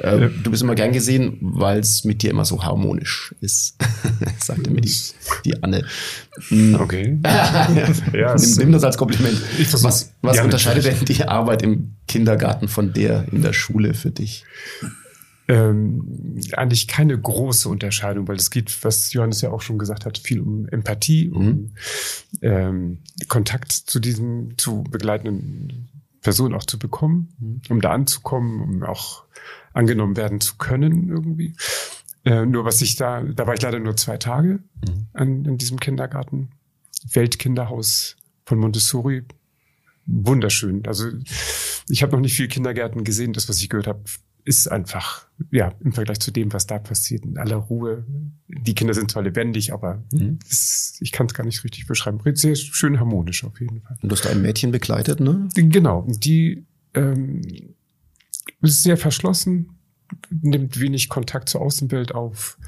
Äh, 0.00 0.20
ja. 0.20 0.28
Du 0.42 0.50
bist 0.50 0.62
immer 0.62 0.74
gern 0.74 0.92
gesehen, 0.92 1.38
weil 1.40 1.80
es 1.80 2.04
mit 2.04 2.22
dir 2.22 2.30
immer 2.30 2.44
so 2.44 2.62
harmonisch 2.62 3.34
ist, 3.40 3.76
sagte 4.38 4.70
mir 4.70 4.80
die, 4.80 4.94
die 5.44 5.62
Anne. 5.62 5.84
Mhm. 6.50 6.76
Okay. 6.76 7.18
ja, 8.12 8.34
nimm, 8.36 8.54
nimm, 8.56 8.72
das 8.72 8.84
als 8.84 8.96
Kompliment. 8.96 9.40
was 9.72 10.12
was 10.22 10.40
unterscheidet 10.40 10.84
denn 10.84 11.04
die 11.06 11.24
Arbeit 11.24 11.62
im 11.62 11.96
Kindergarten 12.06 12.68
von 12.68 12.92
der 12.92 13.26
in 13.32 13.42
der 13.42 13.52
Schule 13.52 13.94
für 13.94 14.10
dich? 14.10 14.44
Ähm, 15.50 16.38
eigentlich 16.52 16.86
keine 16.86 17.18
große 17.18 17.68
Unterscheidung, 17.68 18.28
weil 18.28 18.36
es 18.36 18.50
geht, 18.50 18.84
was 18.84 19.12
Johannes 19.12 19.40
ja 19.40 19.50
auch 19.50 19.62
schon 19.62 19.78
gesagt 19.78 20.06
hat, 20.06 20.18
viel 20.18 20.40
um 20.40 20.68
Empathie, 20.68 21.28
mhm. 21.28 21.36
um 21.36 21.74
ähm, 22.40 22.98
Kontakt 23.26 23.72
zu 23.72 23.98
diesen, 23.98 24.56
zu 24.58 24.84
begleitenden 24.84 25.88
Personen 26.20 26.54
auch 26.54 26.64
zu 26.64 26.78
bekommen, 26.78 27.34
mhm. 27.40 27.62
um 27.68 27.80
da 27.80 27.90
anzukommen, 27.90 28.60
um 28.60 28.82
auch 28.84 29.24
angenommen 29.72 30.16
werden 30.16 30.40
zu 30.40 30.56
können 30.56 31.08
irgendwie. 31.08 31.56
Äh, 32.24 32.46
nur 32.46 32.64
was 32.64 32.80
ich 32.80 32.94
da, 32.94 33.22
da 33.22 33.46
war 33.48 33.54
ich 33.54 33.62
leider 33.62 33.80
nur 33.80 33.96
zwei 33.96 34.18
Tage 34.18 34.60
mhm. 34.86 35.06
an, 35.14 35.44
in 35.46 35.58
diesem 35.58 35.80
Kindergarten. 35.80 36.50
Weltkinderhaus 37.12 38.16
von 38.44 38.58
Montessori. 38.58 39.24
Wunderschön. 40.06 40.86
Also 40.86 41.08
ich 41.88 42.02
habe 42.02 42.12
noch 42.12 42.20
nicht 42.20 42.36
viel 42.36 42.48
Kindergärten 42.48 43.02
gesehen. 43.02 43.32
Das, 43.32 43.48
was 43.48 43.60
ich 43.60 43.68
gehört 43.68 43.88
habe, 43.88 44.02
ist 44.44 44.68
einfach, 44.68 45.26
ja, 45.50 45.72
im 45.80 45.92
Vergleich 45.92 46.20
zu 46.20 46.30
dem, 46.30 46.52
was 46.52 46.66
da 46.66 46.78
passiert, 46.78 47.24
in 47.24 47.38
aller 47.38 47.56
Ruhe. 47.56 48.04
Die 48.48 48.74
Kinder 48.74 48.94
sind 48.94 49.10
zwar 49.10 49.22
lebendig, 49.22 49.72
aber 49.72 50.02
mhm. 50.12 50.38
es, 50.48 50.98
ich 51.00 51.12
kann 51.12 51.26
es 51.26 51.34
gar 51.34 51.44
nicht 51.44 51.62
richtig 51.64 51.86
beschreiben. 51.86 52.20
Sehr 52.34 52.56
schön 52.56 52.98
harmonisch 52.98 53.44
auf 53.44 53.60
jeden 53.60 53.80
Fall. 53.82 53.96
Und 54.02 54.08
du 54.08 54.16
hast 54.16 54.26
ein 54.26 54.42
Mädchen 54.42 54.72
begleitet, 54.72 55.20
ne? 55.20 55.48
Genau. 55.54 56.06
Die 56.08 56.66
ähm, 56.94 57.42
ist 58.62 58.82
sehr 58.82 58.96
verschlossen, 58.96 59.78
nimmt 60.30 60.80
wenig 60.80 61.08
Kontakt 61.08 61.48
zur 61.48 61.60
Außenwelt 61.60 62.14
auf, 62.14 62.58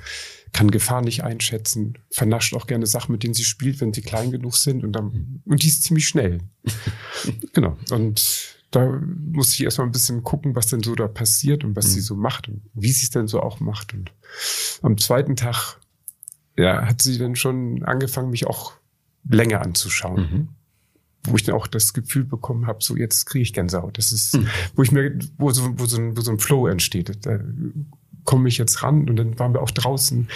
kann 0.53 0.71
Gefahr 0.71 1.03
nicht 1.03 1.25
einschätzen, 1.25 1.99
vernascht 2.11 2.55
auch 2.55 2.67
gerne 2.67 2.87
Sachen, 2.87 3.13
mit 3.13 3.23
denen 3.23 3.35
sie 3.35 3.45
spielt, 3.45 3.81
wenn 3.81 3.93
sie 3.93 4.03
klein 4.03 4.31
genug 4.31 4.57
sind 4.57 4.85
und 4.85 4.93
dann, 4.93 5.43
und 5.45 5.63
die 5.63 5.69
ist 5.69 5.85
ziemlich 5.85 6.07
schnell. 6.07 6.41
genau. 7.53 7.77
Und 7.91 8.62
da 8.73 9.01
muss 9.31 9.53
ich 9.53 9.63
erstmal 9.63 9.87
ein 9.87 9.93
bisschen 9.93 10.25
gucken, 10.25 10.57
was 10.57 10.67
denn 10.67 10.83
so 10.83 10.95
da 10.95 11.07
passiert 11.07 11.63
und 11.63 11.77
was 11.77 11.89
mhm. 11.89 11.91
sie 11.91 12.01
so 12.01 12.17
macht 12.17 12.49
und 12.49 12.63
wie 12.73 12.91
sie 12.91 13.05
es 13.05 13.11
denn 13.11 13.29
so 13.29 13.41
auch 13.41 13.61
macht. 13.61 13.93
Und 13.93 14.13
am 14.81 14.97
zweiten 14.97 15.37
Tag, 15.37 15.79
ja, 16.57 16.87
hat 16.87 17.03
sie 17.03 17.19
dann 17.19 17.37
schon 17.37 17.85
angefangen, 17.85 18.31
mich 18.31 18.47
auch 18.47 18.73
länger 19.29 19.61
anzuschauen. 19.61 20.21
Mhm. 20.21 20.49
Wo 21.25 21.37
ich 21.37 21.45
dann 21.45 21.55
auch 21.55 21.69
das 21.69 21.93
Gefühl 21.93 22.25
bekommen 22.25 22.67
habe, 22.67 22.83
so 22.83 22.97
jetzt 22.97 23.27
kriege 23.27 23.43
ich 23.43 23.53
Gänsehaut. 23.53 23.97
Das 23.99 24.11
ist, 24.11 24.35
mhm. 24.37 24.49
wo 24.75 24.83
ich 24.83 24.91
mir, 24.91 25.17
wo 25.37 25.53
so, 25.53 25.79
wo 25.79 25.85
so, 25.85 25.99
ein, 25.99 26.17
wo 26.17 26.23
so 26.23 26.33
ein 26.33 26.41
Flow 26.41 26.67
entsteht. 26.67 27.25
Da 27.27 27.39
komme 28.25 28.49
ich 28.49 28.57
jetzt 28.57 28.83
ran 28.83 29.09
und 29.09 29.17
dann 29.17 29.39
waren 29.39 29.53
wir 29.53 29.61
auch 29.61 29.71
draußen 29.71 30.29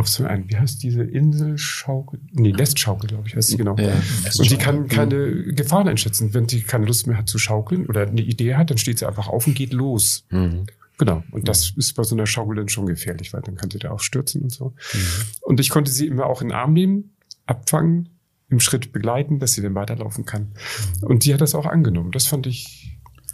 auf 0.00 0.08
so 0.08 0.24
ein, 0.24 0.48
wie 0.48 0.56
heißt 0.56 0.82
diese 0.82 1.02
Inselschaukel? 1.02 2.20
Nee, 2.32 2.52
Nestschaukel, 2.52 3.08
glaube 3.08 3.28
ich, 3.28 3.36
heißt 3.36 3.48
sie 3.48 3.56
genau. 3.56 3.76
Ja, 3.76 3.92
und 4.38 4.48
sie 4.48 4.56
kann 4.56 4.88
keine 4.88 5.52
Gefahren 5.52 5.86
einschätzen. 5.86 6.34
Wenn 6.34 6.48
sie 6.48 6.62
keine 6.62 6.86
Lust 6.86 7.06
mehr 7.06 7.18
hat 7.18 7.28
zu 7.28 7.38
schaukeln 7.38 7.86
oder 7.86 8.08
eine 8.08 8.22
Idee 8.22 8.56
hat, 8.56 8.70
dann 8.70 8.78
steht 8.78 8.98
sie 8.98 9.06
einfach 9.06 9.28
auf 9.28 9.46
und 9.46 9.54
geht 9.54 9.72
los. 9.72 10.24
Mhm. 10.30 10.66
Genau. 10.98 11.22
Und 11.30 11.48
das 11.48 11.72
ist 11.76 11.94
bei 11.94 12.02
so 12.02 12.14
einer 12.14 12.26
Schaukel 12.26 12.56
dann 12.56 12.68
schon 12.68 12.86
gefährlich, 12.86 13.32
weil 13.32 13.42
dann 13.42 13.56
kann 13.56 13.70
sie 13.70 13.78
da 13.78 13.90
auch 13.90 14.00
stürzen 14.00 14.42
und 14.42 14.50
so. 14.50 14.74
Mhm. 14.92 14.98
Und 15.42 15.60
ich 15.60 15.70
konnte 15.70 15.90
sie 15.90 16.06
immer 16.06 16.26
auch 16.26 16.42
in 16.42 16.48
den 16.48 16.56
Arm 16.56 16.72
nehmen, 16.72 17.12
abfangen, 17.46 18.08
im 18.48 18.60
Schritt 18.60 18.92
begleiten, 18.92 19.38
dass 19.38 19.52
sie 19.52 19.62
dann 19.62 19.74
weiterlaufen 19.74 20.24
kann. 20.24 20.52
Mhm. 21.00 21.06
Und 21.06 21.22
sie 21.22 21.32
hat 21.34 21.40
das 21.40 21.54
auch 21.54 21.66
angenommen. 21.66 22.10
Das 22.10 22.26
fand 22.26 22.46
ich 22.46 22.79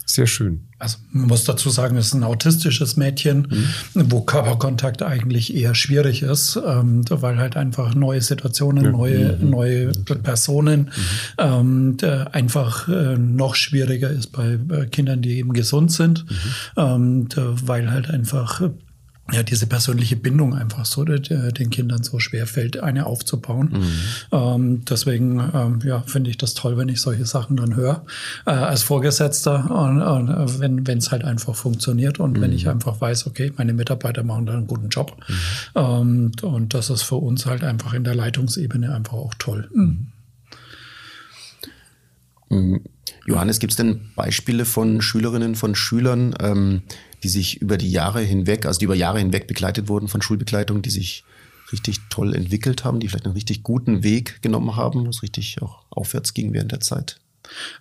sehr 0.09 0.25
schön. 0.25 0.67
Also 0.79 0.97
man 1.11 1.27
muss 1.27 1.43
dazu 1.43 1.69
sagen, 1.69 1.97
es 1.97 2.07
ist 2.07 2.13
ein 2.13 2.23
autistisches 2.23 2.95
Mädchen, 2.95 3.47
mhm. 3.93 4.11
wo 4.11 4.21
Körperkontakt 4.21 5.01
eigentlich 5.01 5.53
eher 5.53 5.75
schwierig 5.75 6.21
ist, 6.21 6.57
ähm, 6.65 7.03
weil 7.09 7.37
halt 7.37 7.57
einfach 7.57 7.93
neue 7.93 8.21
Situationen, 8.21 8.91
neue, 8.91 9.37
mhm. 9.37 9.49
neue 9.49 9.91
Personen 10.23 10.91
mhm. 11.37 11.97
ähm, 12.01 12.25
einfach 12.31 12.87
äh, 12.87 13.17
noch 13.17 13.55
schwieriger 13.55 14.09
ist 14.09 14.27
bei, 14.31 14.57
bei 14.57 14.85
Kindern, 14.85 15.21
die 15.21 15.39
eben 15.39 15.51
gesund 15.51 15.91
sind, 15.91 16.25
mhm. 16.29 16.35
ähm, 16.77 17.27
weil 17.65 17.91
halt 17.91 18.09
einfach 18.09 18.61
ja, 19.31 19.43
diese 19.43 19.67
persönliche 19.67 20.15
Bindung 20.15 20.55
einfach 20.55 20.85
so 20.85 21.03
den 21.03 21.69
Kindern 21.69 22.03
so 22.03 22.19
schwer 22.19 22.47
fällt, 22.47 22.79
eine 22.79 23.05
aufzubauen. 23.05 23.69
Mhm. 23.73 23.91
Ähm, 24.31 24.85
deswegen 24.85 25.39
ähm, 25.53 25.79
ja, 25.83 26.01
finde 26.01 26.29
ich 26.29 26.37
das 26.37 26.53
toll, 26.53 26.77
wenn 26.77 26.87
ich 26.87 27.01
solche 27.01 27.25
Sachen 27.25 27.57
dann 27.57 27.75
höre 27.75 28.05
äh, 28.45 28.51
als 28.51 28.83
Vorgesetzter 28.83 29.69
und, 29.69 30.01
und 30.01 30.59
wenn 30.59 30.87
wenn 30.87 30.99
es 30.99 31.11
halt 31.11 31.25
einfach 31.25 31.55
funktioniert 31.55 32.19
und 32.19 32.37
mhm. 32.37 32.41
wenn 32.41 32.53
ich 32.53 32.65
mhm. 32.65 32.71
einfach 32.71 33.01
weiß, 33.01 33.27
okay, 33.27 33.51
meine 33.57 33.73
Mitarbeiter 33.73 34.23
machen 34.23 34.45
da 34.45 34.53
einen 34.53 34.67
guten 34.67 34.89
Job 34.89 35.17
mhm. 35.27 35.33
ähm, 35.75 36.31
und 36.41 36.73
das 36.73 36.89
ist 36.89 37.03
für 37.03 37.15
uns 37.15 37.45
halt 37.45 37.63
einfach 37.63 37.93
in 37.93 38.03
der 38.03 38.15
Leitungsebene 38.15 38.93
einfach 38.95 39.13
auch 39.13 39.33
toll. 39.37 39.69
Mhm. 39.73 40.07
mhm. 42.49 42.81
Johannes, 43.25 43.59
gibt 43.59 43.73
es 43.73 43.77
denn 43.77 44.11
Beispiele 44.15 44.63
von 44.63 45.01
Schülerinnen, 45.01 45.55
von 45.55 45.75
Schülern, 45.75 46.33
ähm, 46.39 46.83
die 47.23 47.29
sich 47.29 47.61
über 47.61 47.77
die 47.77 47.91
Jahre 47.91 48.21
hinweg, 48.21 48.65
also 48.65 48.79
die 48.79 48.85
über 48.85 48.95
Jahre 48.95 49.19
hinweg 49.19 49.47
begleitet 49.47 49.87
wurden 49.87 50.07
von 50.07 50.21
Schulbegleitung, 50.21 50.81
die 50.81 50.89
sich 50.89 51.23
richtig 51.71 51.99
toll 52.09 52.33
entwickelt 52.33 52.83
haben, 52.83 52.99
die 52.99 53.07
vielleicht 53.07 53.25
einen 53.25 53.33
richtig 53.33 53.63
guten 53.63 54.03
Weg 54.03 54.41
genommen 54.41 54.75
haben, 54.75 55.05
wo 55.05 55.09
es 55.09 55.23
richtig 55.23 55.61
auch 55.61 55.83
aufwärts 55.89 56.33
ging 56.33 56.53
während 56.53 56.71
der 56.71 56.79
Zeit? 56.79 57.19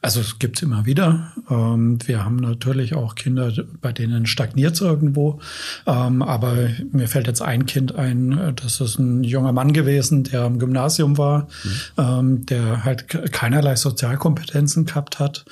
Also 0.02 0.20
es 0.20 0.38
gibt 0.38 0.56
es 0.56 0.62
immer 0.62 0.86
wieder. 0.86 1.32
Ähm, 1.50 1.98
wir 2.06 2.24
haben 2.24 2.36
natürlich 2.36 2.94
auch 2.94 3.14
Kinder, 3.14 3.52
bei 3.80 3.92
denen 3.92 4.26
stagniert 4.26 4.74
es 4.74 4.80
irgendwo. 4.80 5.40
Ähm, 5.86 6.22
aber 6.22 6.68
mir 6.92 7.08
fällt 7.08 7.26
jetzt 7.26 7.42
ein 7.42 7.66
Kind 7.66 7.94
ein, 7.94 8.54
das 8.56 8.80
ist 8.80 8.98
ein 8.98 9.24
junger 9.24 9.52
Mann 9.52 9.72
gewesen, 9.72 10.24
der 10.24 10.42
am 10.42 10.58
Gymnasium 10.58 11.18
war, 11.18 11.48
mhm. 11.64 11.70
Ähm, 11.98 12.46
der 12.46 12.84
halt 12.84 13.08
keinerlei 13.32 13.76
Sozialkompetenzen 13.76 14.84
gehabt 14.84 15.18
hat, 15.18 15.44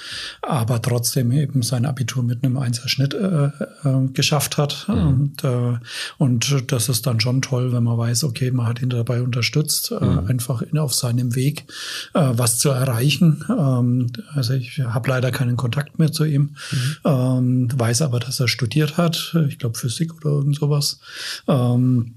aber 0.42 0.80
trotzdem 0.82 1.32
eben 1.32 1.62
sein 1.62 1.86
Abitur 1.86 2.22
mit 2.22 2.44
einem 2.44 2.56
Einserschnitt 2.56 3.14
äh, 3.14 3.46
äh, 3.46 4.08
geschafft 4.12 4.58
hat. 4.58 4.86
Mhm. 4.88 4.94
Und, 4.94 5.44
äh, 5.44 5.78
und 6.18 6.72
das 6.72 6.88
ist 6.88 7.06
dann 7.06 7.20
schon 7.20 7.42
toll, 7.42 7.72
wenn 7.72 7.84
man 7.84 7.98
weiß, 7.98 8.24
okay, 8.24 8.50
man 8.50 8.66
hat 8.66 8.82
ihn 8.82 8.90
dabei 8.90 9.22
unterstützt, 9.22 9.90
mhm. 9.90 10.26
einfach 10.28 10.62
auf 10.76 10.94
seinem 10.94 11.34
Weg 11.34 11.64
was 12.12 12.58
zu 12.58 12.70
erreichen 12.70 13.44
also 14.34 14.54
ich 14.54 14.80
habe 14.80 15.08
leider 15.08 15.30
keinen 15.30 15.56
Kontakt 15.56 15.98
mehr 15.98 16.12
zu 16.12 16.24
ihm, 16.24 16.56
mhm. 16.70 16.96
ähm, 17.04 17.68
weiß 17.74 18.02
aber, 18.02 18.20
dass 18.20 18.40
er 18.40 18.48
studiert 18.48 18.96
hat, 18.96 19.36
ich 19.48 19.58
glaube 19.58 19.78
Physik 19.78 20.14
oder 20.14 20.30
irgend 20.30 20.56
sowas. 20.56 21.00
Ähm, 21.48 22.14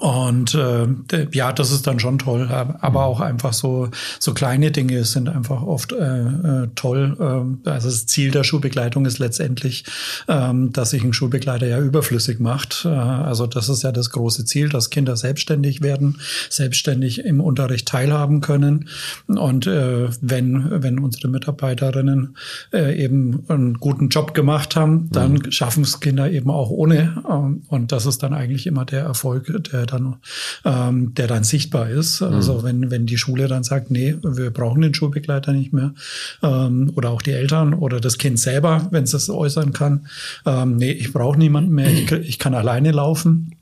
und 0.00 0.54
äh, 0.54 0.88
ja, 1.30 1.52
das 1.52 1.70
ist 1.70 1.86
dann 1.86 2.00
schon 2.00 2.18
toll. 2.18 2.48
Aber 2.50 2.90
mhm. 2.90 2.96
auch 2.96 3.20
einfach 3.20 3.52
so 3.52 3.88
so 4.18 4.34
kleine 4.34 4.72
Dinge 4.72 5.04
sind 5.04 5.28
einfach 5.28 5.62
oft 5.62 5.92
äh, 5.92 6.22
äh, 6.22 6.68
toll. 6.74 7.16
Ähm, 7.20 7.60
also 7.64 7.88
das 7.88 8.06
Ziel 8.06 8.32
der 8.32 8.42
Schulbegleitung 8.42 9.06
ist 9.06 9.20
letztendlich, 9.20 9.84
ähm, 10.26 10.72
dass 10.72 10.90
sich 10.90 11.04
ein 11.04 11.12
Schulbegleiter 11.12 11.68
ja 11.68 11.78
überflüssig 11.78 12.40
macht. 12.40 12.84
Äh, 12.84 12.88
also 12.88 13.46
das 13.46 13.68
ist 13.68 13.84
ja 13.84 13.92
das 13.92 14.10
große 14.10 14.44
Ziel, 14.44 14.70
dass 14.70 14.90
Kinder 14.90 15.16
selbstständig 15.16 15.82
werden, 15.82 16.18
selbstständig 16.50 17.24
im 17.24 17.40
Unterricht 17.40 17.86
teilhaben 17.86 18.40
können. 18.40 18.88
Und 19.28 19.68
äh, 19.68 20.08
wenn 20.20 20.82
wenn 20.82 20.98
unsere 20.98 21.28
Mitarbeiterinnen 21.28 22.36
äh, 22.72 23.00
eben 23.00 23.44
einen 23.46 23.74
guten 23.74 24.08
Job 24.08 24.34
gemacht 24.34 24.74
haben, 24.74 25.10
dann 25.12 25.34
mhm. 25.34 25.52
schaffen 25.52 25.84
es 25.84 26.00
Kinder 26.00 26.28
eben 26.28 26.50
auch 26.50 26.70
ohne. 26.70 27.22
Ähm, 27.30 27.62
und 27.68 27.92
das 27.92 28.04
ist 28.04 28.24
dann 28.24 28.34
eigentlich 28.34 28.66
immer 28.66 28.84
der 28.84 29.02
Erfolg. 29.02 29.46
Der 29.70 29.75
der 29.76 29.86
dann, 29.86 30.16
ähm, 30.64 31.14
der 31.14 31.26
dann 31.26 31.44
sichtbar 31.44 31.90
ist. 31.90 32.22
Also 32.22 32.58
mhm. 32.58 32.62
wenn, 32.62 32.90
wenn 32.90 33.06
die 33.06 33.18
Schule 33.18 33.48
dann 33.48 33.64
sagt, 33.64 33.90
nee, 33.90 34.16
wir 34.22 34.50
brauchen 34.50 34.82
den 34.82 34.94
Schulbegleiter 34.94 35.52
nicht 35.52 35.72
mehr, 35.72 35.94
ähm, 36.42 36.92
oder 36.96 37.10
auch 37.10 37.22
die 37.22 37.32
Eltern 37.32 37.74
oder 37.74 38.00
das 38.00 38.18
Kind 38.18 38.38
selber, 38.38 38.88
wenn 38.90 39.04
es 39.04 39.12
das 39.12 39.30
äußern 39.30 39.72
kann, 39.72 40.06
ähm, 40.44 40.76
nee, 40.76 40.92
ich 40.92 41.12
brauche 41.12 41.38
niemanden 41.38 41.72
mehr, 41.72 41.92
ich, 41.92 42.10
ich 42.12 42.38
kann 42.38 42.54
alleine 42.54 42.92
laufen. 42.92 43.54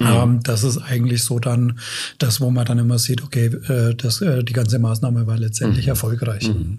Mhm. 0.00 0.06
Ähm, 0.06 0.40
das 0.42 0.64
ist 0.64 0.78
eigentlich 0.78 1.22
so 1.22 1.38
dann 1.38 1.78
das, 2.18 2.40
wo 2.40 2.50
man 2.50 2.64
dann 2.64 2.78
immer 2.78 2.98
sieht, 2.98 3.22
okay, 3.22 3.46
äh, 3.46 3.94
das, 3.94 4.20
äh, 4.20 4.42
die 4.42 4.52
ganze 4.52 4.78
Maßnahme 4.78 5.26
war 5.26 5.38
letztendlich 5.38 5.86
mhm. 5.86 5.90
erfolgreich. 5.90 6.48
Mhm. 6.48 6.78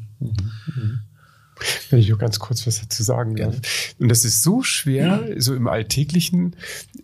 Mhm. 1.63 1.69
mhm. 1.69 1.91
Wenn 1.91 1.99
ich 1.99 2.09
nur 2.09 2.17
ganz 2.17 2.39
kurz 2.39 2.67
was 2.67 2.81
dazu 2.81 3.03
sagen 3.03 3.35
darf. 3.35 3.55
Und 3.99 4.09
das 4.09 4.25
ist 4.25 4.43
so 4.43 4.63
schwer, 4.63 5.29
so 5.37 5.55
im 5.55 5.67
Alltäglichen, 5.67 6.55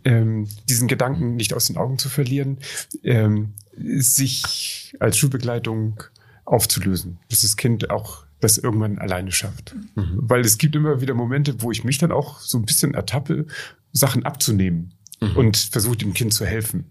ähm, 0.05 0.47
diesen 0.67 0.87
Gedanken 0.87 1.35
nicht 1.35 1.53
aus 1.53 1.67
den 1.67 1.77
Augen 1.77 1.97
zu 1.97 2.09
verlieren, 2.09 2.57
ähm, 3.03 3.53
sich 3.77 4.95
als 4.99 5.17
Schulbegleitung 5.17 6.03
aufzulösen, 6.45 7.19
dass 7.29 7.41
das 7.41 7.57
Kind 7.57 7.89
auch 7.89 8.25
das 8.39 8.57
irgendwann 8.57 8.97
alleine 8.97 9.31
schafft. 9.31 9.75
Mhm. 9.95 10.17
Weil 10.21 10.41
es 10.41 10.57
gibt 10.57 10.75
immer 10.75 11.01
wieder 11.01 11.13
Momente, 11.13 11.61
wo 11.61 11.71
ich 11.71 11.83
mich 11.83 11.97
dann 11.97 12.11
auch 12.11 12.39
so 12.39 12.57
ein 12.57 12.65
bisschen 12.65 12.93
ertappe 12.93 13.45
Sachen 13.91 14.23
abzunehmen 14.23 14.93
Mhm. 15.21 15.35
und 15.35 15.57
versucht 15.57 16.01
dem 16.01 16.13
Kind 16.13 16.33
zu 16.33 16.45
helfen. 16.45 16.85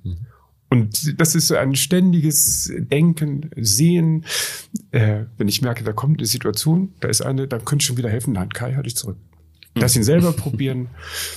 Und 0.71 1.21
das 1.21 1.35
ist 1.35 1.49
so 1.49 1.57
ein 1.57 1.75
ständiges 1.75 2.71
Denken, 2.77 3.51
Sehen. 3.57 4.25
Äh, 4.91 5.25
wenn 5.37 5.49
ich 5.49 5.63
merke, 5.63 5.85
da 5.85 5.93
kommt 5.93 6.19
eine 6.19 6.27
Situation, 6.27 6.93
da 7.01 7.09
ist 7.09 7.23
eine, 7.23 7.49
dann 7.49 7.65
könnte 7.65 7.83
ich 7.83 7.87
schon 7.87 7.97
wieder 7.97 8.11
helfen. 8.11 8.35
Nein, 8.35 8.51
Kai, 8.51 8.75
halt 8.75 8.87
dich 8.87 8.97
zurück. 8.97 9.17
Lass 9.75 9.97
ihn 9.97 10.03
selber 10.03 10.33
probieren. 10.33 10.89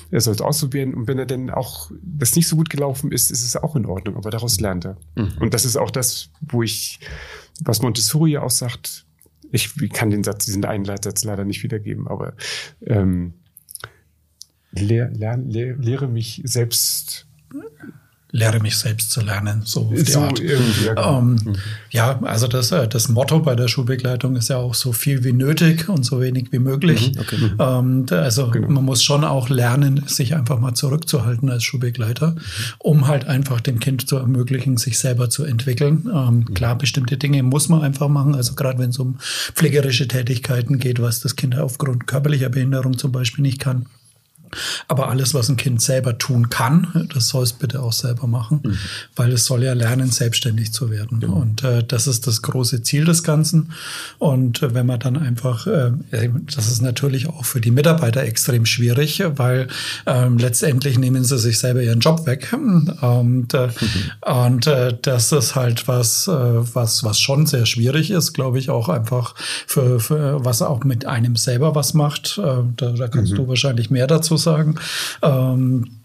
Er 0.09 0.21
soll 0.21 0.33
es 0.33 0.41
ausprobieren. 0.41 0.93
Und 0.93 1.07
wenn 1.07 1.19
er 1.19 1.25
denn 1.25 1.49
auch 1.49 1.91
das 2.01 2.35
nicht 2.35 2.47
so 2.47 2.55
gut 2.55 2.69
gelaufen 2.69 3.11
ist, 3.11 3.31
ist 3.31 3.43
es 3.43 3.55
auch 3.55 3.75
in 3.75 3.85
Ordnung. 3.85 4.15
Aber 4.17 4.31
daraus 4.31 4.59
lernt 4.59 4.85
er. 4.85 4.97
Und 5.39 5.53
das 5.53 5.63
ist 5.63 5.77
auch 5.77 5.91
das, 5.91 6.31
wo 6.41 6.63
ich, 6.63 6.99
was 7.61 7.81
Montessori 7.81 8.31
ja 8.31 8.41
auch 8.41 8.51
sagt, 8.51 9.05
ich 9.51 9.75
kann 9.91 10.09
den 10.09 10.23
Satz, 10.23 10.45
diesen 10.45 10.65
einen 10.65 10.85
Leitsatz 10.85 11.23
leider 11.23 11.43
nicht 11.43 11.61
wiedergeben, 11.61 12.07
aber 12.07 12.33
ähm, 12.85 13.33
lehr, 14.71 15.11
lern, 15.11 15.49
lehr, 15.49 15.75
lehre 15.75 16.07
mich 16.07 16.41
selbst 16.45 17.27
Lehre 18.33 18.59
mich 18.61 18.77
selbst 18.77 19.11
zu 19.11 19.21
lernen, 19.21 19.63
so 19.65 19.81
auf 19.87 19.93
die 19.93 20.09
so 20.11 20.19
Art. 20.21 20.39
Ja, 20.39 20.93
genau. 20.93 21.19
Ähm, 21.19 21.55
ja, 21.89 22.19
also 22.23 22.47
das, 22.47 22.71
äh, 22.71 22.87
das 22.87 23.09
Motto 23.09 23.39
bei 23.39 23.55
der 23.55 23.67
Schulbegleitung 23.67 24.37
ist 24.37 24.49
ja 24.49 24.55
auch 24.57 24.73
so 24.73 24.93
viel 24.93 25.23
wie 25.25 25.33
nötig 25.33 25.89
und 25.89 26.05
so 26.05 26.21
wenig 26.21 26.51
wie 26.51 26.59
möglich. 26.59 27.11
Ähm, 27.59 28.05
da- 28.05 28.21
also 28.21 28.51
man 28.69 28.85
muss 28.85 29.03
schon 29.03 29.25
auch 29.25 29.49
lernen, 29.49 30.03
sich 30.07 30.33
einfach 30.35 30.59
mal 30.59 30.73
zurückzuhalten 30.73 31.49
als 31.49 31.63
Schulbegleiter, 31.63 32.35
um 32.79 33.07
halt 33.07 33.25
einfach 33.25 33.59
dem 33.59 33.79
Kind 33.79 34.07
zu 34.07 34.15
ermöglichen, 34.15 34.77
sich 34.77 34.97
selber 34.97 35.29
zu 35.29 35.43
entwickeln. 35.43 36.09
Ähm, 36.13 36.53
klar, 36.53 36.77
bestimmte 36.77 37.17
Dinge 37.17 37.43
muss 37.43 37.67
man 37.67 37.81
einfach 37.81 38.07
machen. 38.07 38.33
Also 38.35 38.53
gerade 38.55 38.79
wenn 38.79 38.91
es 38.91 38.99
um 38.99 39.17
pflegerische 39.53 40.07
Tätigkeiten 40.07 40.79
geht, 40.79 41.01
was 41.01 41.19
das 41.19 41.35
Kind 41.35 41.57
aufgrund 41.57 42.07
körperlicher 42.07 42.49
Behinderung 42.49 42.97
zum 42.97 43.11
Beispiel 43.11 43.41
nicht 43.41 43.59
kann. 43.59 43.87
Aber 44.87 45.09
alles, 45.09 45.33
was 45.33 45.49
ein 45.49 45.57
Kind 45.57 45.81
selber 45.81 46.17
tun 46.17 46.49
kann, 46.49 47.07
das 47.13 47.29
soll 47.29 47.43
es 47.43 47.53
bitte 47.53 47.81
auch 47.81 47.93
selber 47.93 48.27
machen, 48.27 48.77
weil 49.15 49.31
es 49.31 49.45
soll 49.45 49.63
ja 49.63 49.73
lernen, 49.73 50.11
selbstständig 50.11 50.73
zu 50.73 50.89
werden. 50.89 51.23
Und 51.23 51.63
äh, 51.63 51.83
das 51.83 52.07
ist 52.07 52.27
das 52.27 52.41
große 52.41 52.83
Ziel 52.83 53.05
des 53.05 53.23
Ganzen. 53.23 53.71
Und 54.19 54.61
äh, 54.61 54.73
wenn 54.73 54.85
man 54.85 54.99
dann 54.99 55.17
einfach, 55.17 55.67
äh, 55.67 55.91
das 56.55 56.67
ist 56.67 56.81
natürlich 56.81 57.27
auch 57.27 57.45
für 57.45 57.61
die 57.61 57.71
Mitarbeiter 57.71 58.23
extrem 58.23 58.65
schwierig, 58.65 59.23
weil 59.35 59.67
ähm, 60.05 60.37
letztendlich 60.37 60.97
nehmen 60.97 61.23
sie 61.23 61.37
sich 61.37 61.59
selber 61.59 61.81
ihren 61.81 61.99
Job 61.99 62.25
weg. 62.25 62.53
Und, 63.01 63.53
äh, 63.53 63.69
und 64.21 64.67
äh, 64.67 64.95
das 65.01 65.31
ist 65.31 65.55
halt 65.55 65.87
was, 65.87 66.27
äh, 66.27 66.31
was, 66.31 67.03
was 67.03 67.19
schon 67.19 67.45
sehr 67.45 67.65
schwierig 67.65 68.11
ist, 68.11 68.33
glaube 68.33 68.59
ich, 68.59 68.69
auch 68.69 68.89
einfach 68.89 69.35
für, 69.67 69.99
für 69.99 70.43
was 70.43 70.61
auch 70.61 70.83
mit 70.83 71.05
einem 71.05 71.35
selber 71.35 71.75
was 71.75 71.93
macht. 71.93 72.39
Da, 72.41 72.91
da 72.91 73.07
kannst 73.07 73.33
du 73.37 73.47
wahrscheinlich 73.47 73.89
mehr 73.89 74.07
dazu 74.07 74.37
sagen. 74.41 74.75
Ähm, 75.21 76.01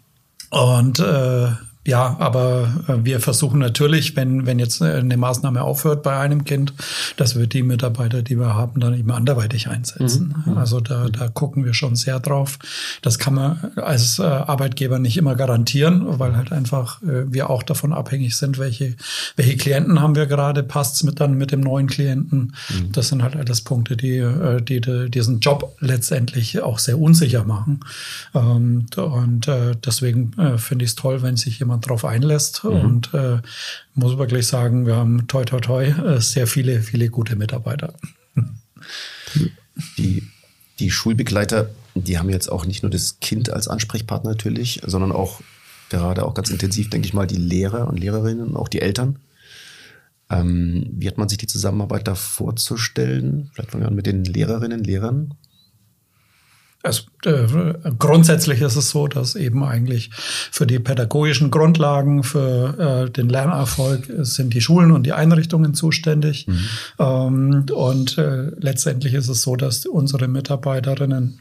und 0.50 1.00
äh, 1.00 1.48
ja, 1.86 2.16
aber 2.18 2.74
äh, 2.88 3.04
wir 3.04 3.20
versuchen 3.20 3.58
natürlich, 3.58 4.16
wenn, 4.16 4.46
wenn 4.46 4.58
jetzt 4.58 4.82
eine 4.82 5.16
Maßnahme 5.16 5.62
aufhört 5.62 6.02
bei 6.02 6.18
einem 6.18 6.44
Kind, 6.44 6.74
dass 7.16 7.36
wir 7.36 7.46
die 7.46 7.62
Mitarbeiter, 7.62 8.22
die 8.22 8.38
wir 8.38 8.54
haben, 8.54 8.80
dann 8.80 8.98
eben 8.98 9.10
anderweitig 9.10 9.68
einsetzen. 9.68 10.34
Also 10.56 10.80
da, 10.80 11.08
da 11.08 11.28
gucken 11.28 11.64
wir 11.64 11.74
schon 11.74 11.96
sehr 11.96 12.20
drauf. 12.20 12.58
Das 13.02 13.18
kann 13.18 13.34
man 13.34 13.72
als 13.76 14.18
äh, 14.18 14.22
Arbeitgeber 14.22 14.98
nicht 14.98 15.16
immer 15.16 15.34
garantieren, 15.34 16.18
weil 16.18 16.36
halt 16.36 16.52
einfach 16.52 17.02
äh, 17.02 17.32
wir 17.32 17.50
auch 17.50 17.62
davon 17.62 17.92
abhängig 17.92 18.36
sind, 18.36 18.58
welche, 18.58 18.96
welche 19.36 19.56
Klienten 19.56 20.00
haben 20.00 20.14
wir 20.14 20.26
gerade, 20.26 20.62
passt's 20.62 21.02
mit 21.02 21.20
dann 21.20 21.34
mit 21.34 21.52
dem 21.52 21.60
neuen 21.60 21.86
Klienten. 21.86 22.54
Das 22.92 23.08
sind 23.08 23.22
halt 23.22 23.36
alles 23.36 23.60
Punkte, 23.60 23.96
die, 23.96 24.18
äh, 24.18 24.60
die, 24.60 24.80
die 24.80 25.10
diesen 25.10 25.40
Job 25.40 25.76
letztendlich 25.80 26.60
auch 26.62 26.78
sehr 26.78 26.98
unsicher 26.98 27.44
machen. 27.44 27.80
Ähm, 28.34 28.86
und 28.96 29.48
äh, 29.48 29.74
deswegen 29.84 30.32
äh, 30.38 30.58
finde 30.58 30.84
ich 30.84 30.90
es 30.92 30.94
toll, 30.96 31.22
wenn 31.22 31.36
sich 31.36 31.58
jemand 31.58 31.75
drauf 31.80 32.04
einlässt. 32.04 32.64
Und 32.64 33.12
äh, 33.14 33.38
muss 33.94 34.18
wirklich 34.18 34.46
sagen, 34.46 34.86
wir 34.86 34.96
haben 34.96 35.26
toi 35.28 35.44
toi 35.44 35.60
toi 35.60 35.84
äh, 35.84 36.20
sehr 36.20 36.46
viele, 36.46 36.80
viele 36.82 37.08
gute 37.08 37.36
Mitarbeiter. 37.36 37.94
Die, 39.98 40.22
die 40.78 40.90
Schulbegleiter, 40.90 41.70
die 41.94 42.18
haben 42.18 42.30
jetzt 42.30 42.48
auch 42.50 42.66
nicht 42.66 42.82
nur 42.82 42.90
das 42.90 43.20
Kind 43.20 43.50
als 43.50 43.68
Ansprechpartner 43.68 44.30
natürlich, 44.30 44.80
sondern 44.84 45.12
auch 45.12 45.40
gerade 45.88 46.24
auch 46.24 46.34
ganz 46.34 46.50
intensiv, 46.50 46.90
denke 46.90 47.06
ich 47.06 47.14
mal, 47.14 47.26
die 47.26 47.36
Lehrer 47.36 47.88
und 47.88 47.98
Lehrerinnen, 47.98 48.56
auch 48.56 48.68
die 48.68 48.80
Eltern. 48.80 49.18
Ähm, 50.28 50.88
wie 50.92 51.06
hat 51.06 51.18
man 51.18 51.28
sich 51.28 51.38
die 51.38 51.46
Zusammenarbeit 51.46 52.08
da 52.08 52.14
vorzustellen? 52.14 53.50
Vielleicht 53.52 53.70
fangen 53.70 53.84
wir 53.84 53.88
an 53.88 53.94
mit 53.94 54.06
den 54.06 54.24
Lehrerinnen, 54.24 54.82
Lehrern. 54.82 55.34
Also, 56.86 57.02
äh, 57.24 57.74
grundsätzlich 57.98 58.60
ist 58.62 58.76
es 58.76 58.90
so, 58.90 59.08
dass 59.08 59.34
eben 59.34 59.64
eigentlich 59.64 60.10
für 60.12 60.68
die 60.68 60.78
pädagogischen 60.78 61.50
Grundlagen, 61.50 62.22
für 62.22 63.06
äh, 63.06 63.10
den 63.10 63.28
Lernerfolg 63.28 64.08
sind 64.20 64.54
die 64.54 64.60
Schulen 64.60 64.92
und 64.92 65.02
die 65.02 65.12
Einrichtungen 65.12 65.74
zuständig. 65.74 66.46
Ähm, 67.00 67.66
und 67.74 68.18
äh, 68.18 68.50
letztendlich 68.58 69.14
ist 69.14 69.28
es 69.28 69.42
so, 69.42 69.56
dass 69.56 69.84
unsere 69.84 70.28
Mitarbeiterinnen 70.28 71.40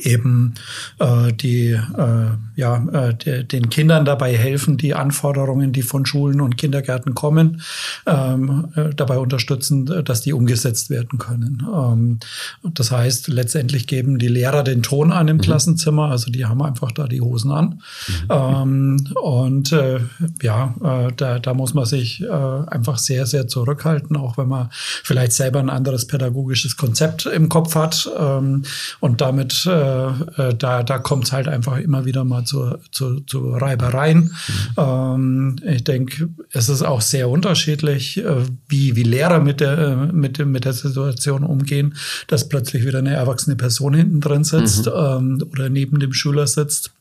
eben 0.00 0.54
äh, 0.98 1.32
die 1.32 1.72
äh, 1.72 2.30
ja 2.56 2.86
äh, 2.92 3.14
de, 3.14 3.44
den 3.44 3.68
Kindern 3.68 4.06
dabei 4.06 4.34
helfen, 4.34 4.78
die 4.78 4.94
Anforderungen, 4.94 5.72
die 5.72 5.82
von 5.82 6.06
Schulen 6.06 6.40
und 6.40 6.56
Kindergärten 6.56 7.14
kommen, 7.14 7.60
ähm, 8.06 8.68
äh, 8.76 8.94
dabei 8.94 9.18
unterstützen, 9.18 9.86
äh, 9.92 10.02
dass 10.02 10.22
die 10.22 10.32
umgesetzt 10.32 10.88
werden 10.88 11.18
können. 11.18 11.66
Ähm, 11.70 12.18
das 12.62 12.90
heißt, 12.90 13.28
letztendlich 13.28 13.86
geben 13.86 14.18
die 14.18 14.28
Lehrer 14.28 14.62
den 14.62 14.82
Ton 14.82 15.12
an 15.12 15.28
im 15.28 15.40
Klassenzimmer, 15.40 16.10
also 16.10 16.30
die 16.30 16.46
haben 16.46 16.62
einfach 16.62 16.90
da 16.92 17.06
die 17.06 17.20
Hosen 17.20 17.50
an. 17.50 17.82
Ähm, 18.30 19.06
und 19.20 19.72
äh, 19.72 20.00
ja, 20.40 20.74
äh, 20.82 21.12
da, 21.14 21.38
da 21.38 21.52
muss 21.52 21.74
man 21.74 21.84
sich 21.84 22.22
äh, 22.22 22.26
einfach 22.26 22.96
sehr, 22.96 23.26
sehr 23.26 23.48
zurückhalten, 23.48 24.16
auch 24.16 24.38
wenn 24.38 24.48
man 24.48 24.70
vielleicht 24.72 25.32
selber 25.32 25.58
ein 25.58 25.70
anderes 25.70 26.06
pädagogisches 26.06 26.78
Konzept 26.78 27.26
im 27.26 27.50
Kopf 27.50 27.74
hat 27.74 28.10
ähm, 28.18 28.62
und 29.00 29.20
damit 29.20 29.66
äh, 29.66 29.74
äh, 30.36 30.54
da, 30.54 30.82
da 30.82 30.98
kommt 30.98 31.24
es 31.24 31.32
halt 31.32 31.48
einfach 31.48 31.78
immer 31.78 32.04
wieder 32.04 32.24
mal 32.24 32.44
zu, 32.44 32.76
zu, 32.90 33.20
zu 33.20 33.50
Reibereien. 33.50 34.34
Ähm, 34.76 35.56
ich 35.64 35.84
denke, 35.84 36.28
es 36.50 36.68
ist 36.68 36.82
auch 36.82 37.00
sehr 37.00 37.28
unterschiedlich, 37.28 38.18
äh, 38.18 38.42
wie, 38.68 38.96
wie 38.96 39.02
Lehrer 39.02 39.40
mit 39.40 39.60
der, 39.60 39.78
äh, 39.78 39.96
mit, 40.12 40.44
mit 40.44 40.64
der 40.64 40.72
Situation 40.72 41.44
umgehen, 41.44 41.94
dass 42.26 42.48
plötzlich 42.48 42.84
wieder 42.84 42.98
eine 42.98 43.14
erwachsene 43.14 43.56
Person 43.56 43.94
hinten 43.94 44.20
drin 44.20 44.44
sitzt 44.44 44.86
ähm, 44.86 45.42
oder 45.50 45.68
neben 45.68 46.00
dem 46.00 46.12
Schüler 46.12 46.46
sitzt. 46.46 46.92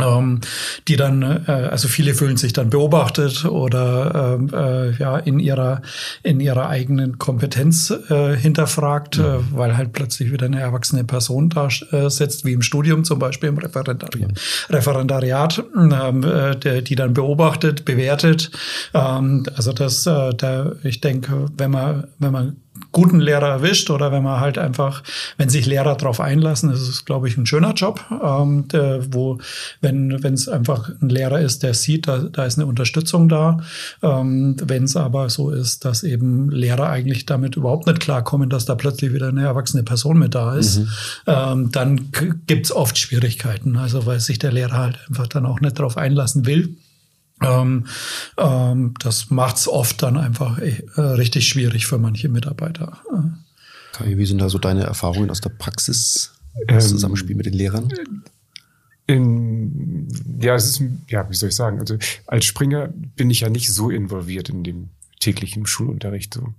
Ähm, 0.00 0.40
die 0.88 0.96
dann, 0.96 1.20
äh, 1.22 1.50
also 1.50 1.86
viele 1.86 2.14
fühlen 2.14 2.38
sich 2.38 2.54
dann 2.54 2.70
beobachtet 2.70 3.44
oder 3.44 4.38
ähm, 4.38 4.50
äh, 4.54 4.92
ja 4.92 5.18
in 5.18 5.38
ihrer 5.38 5.82
in 6.22 6.40
ihrer 6.40 6.70
eigenen 6.70 7.18
Kompetenz 7.18 7.92
äh, 8.08 8.34
hinterfragt, 8.34 9.18
äh, 9.18 9.40
weil 9.50 9.76
halt 9.76 9.92
plötzlich 9.92 10.32
wieder 10.32 10.46
eine 10.46 10.60
erwachsene 10.60 11.04
Person 11.04 11.50
da 11.50 11.68
äh, 11.90 12.08
sitzt, 12.08 12.46
wie 12.46 12.54
im 12.54 12.62
Studium 12.62 13.04
zum 13.04 13.18
Beispiel 13.18 13.50
im 13.50 13.58
Referendariat, 13.58 14.32
Referendariat 14.70 15.62
ähm, 15.74 16.22
äh, 16.22 16.56
der, 16.56 16.80
die 16.80 16.94
dann 16.94 17.12
beobachtet, 17.12 17.84
bewertet. 17.84 18.50
Ähm, 18.94 19.44
also 19.54 19.74
das, 19.74 20.06
äh, 20.06 20.32
da, 20.34 20.72
ich 20.84 21.02
denke, 21.02 21.50
wenn 21.58 21.70
man 21.70 22.06
wenn 22.18 22.32
man 22.32 22.56
guten 22.92 23.20
Lehrer 23.20 23.48
erwischt 23.48 23.90
oder 23.90 24.12
wenn 24.12 24.22
man 24.22 24.40
halt 24.40 24.58
einfach, 24.58 25.02
wenn 25.38 25.48
sich 25.48 25.66
Lehrer 25.66 25.96
darauf 25.96 26.20
einlassen, 26.20 26.70
ist 26.70 26.88
es, 26.88 27.04
glaube 27.04 27.28
ich, 27.28 27.36
ein 27.36 27.46
schöner 27.46 27.72
Job, 27.72 28.04
ähm, 28.22 28.68
der, 28.68 29.12
wo, 29.12 29.38
wenn 29.80 30.22
wenn 30.22 30.34
es 30.34 30.48
einfach 30.48 30.90
ein 31.00 31.08
Lehrer 31.08 31.40
ist, 31.40 31.62
der 31.62 31.74
sieht, 31.74 32.06
da, 32.06 32.18
da 32.18 32.44
ist 32.44 32.58
eine 32.58 32.66
Unterstützung 32.66 33.28
da. 33.28 33.58
Ähm, 34.02 34.56
wenn 34.62 34.84
es 34.84 34.96
aber 34.96 35.30
so 35.30 35.50
ist, 35.50 35.84
dass 35.84 36.02
eben 36.02 36.50
Lehrer 36.50 36.90
eigentlich 36.90 37.26
damit 37.26 37.56
überhaupt 37.56 37.86
nicht 37.86 38.00
klarkommen, 38.00 38.50
dass 38.50 38.64
da 38.64 38.74
plötzlich 38.74 39.12
wieder 39.12 39.28
eine 39.28 39.42
erwachsene 39.42 39.82
Person 39.82 40.18
mit 40.18 40.34
da 40.34 40.54
ist, 40.54 40.80
ähm, 41.26 41.70
dann 41.72 42.10
gibt's 42.46 42.72
oft 42.72 42.98
Schwierigkeiten. 42.98 43.76
Also 43.76 44.06
weil 44.06 44.20
sich 44.20 44.38
der 44.38 44.52
Lehrer 44.52 44.78
halt 44.78 44.98
einfach 45.08 45.26
dann 45.26 45.46
auch 45.46 45.60
nicht 45.60 45.78
darauf 45.78 45.96
einlassen 45.96 46.46
will. 46.46 46.76
Ähm, 47.44 47.86
ähm, 48.36 48.94
das 49.00 49.30
macht's 49.30 49.68
oft 49.68 50.02
dann 50.02 50.16
einfach 50.16 50.58
äh, 50.58 51.00
richtig 51.00 51.48
schwierig 51.48 51.86
für 51.86 51.98
manche 51.98 52.28
Mitarbeiter. 52.28 52.98
Kai, 53.92 54.16
wie 54.16 54.26
sind 54.26 54.38
da 54.38 54.48
so 54.48 54.58
deine 54.58 54.84
Erfahrungen 54.84 55.30
aus 55.30 55.40
der 55.40 55.50
Praxis? 55.50 56.34
Das 56.66 56.84
Ähm, 56.84 56.90
Zusammenspiel 56.90 57.36
mit 57.36 57.46
den 57.46 57.54
Lehrern? 57.54 57.88
In, 59.06 60.08
ja, 60.40 60.54
es 60.54 60.66
ist, 60.66 60.82
ja, 61.08 61.28
wie 61.28 61.34
soll 61.34 61.48
ich 61.48 61.56
sagen? 61.56 61.80
Also 61.80 61.96
als 62.26 62.44
Springer 62.44 62.88
bin 62.88 63.30
ich 63.30 63.40
ja 63.40 63.50
nicht 63.50 63.72
so 63.72 63.90
involviert 63.90 64.48
in 64.48 64.62
dem 64.62 64.90
täglichen 65.20 65.66
Schulunterricht 65.66 66.34
so. 66.34 66.54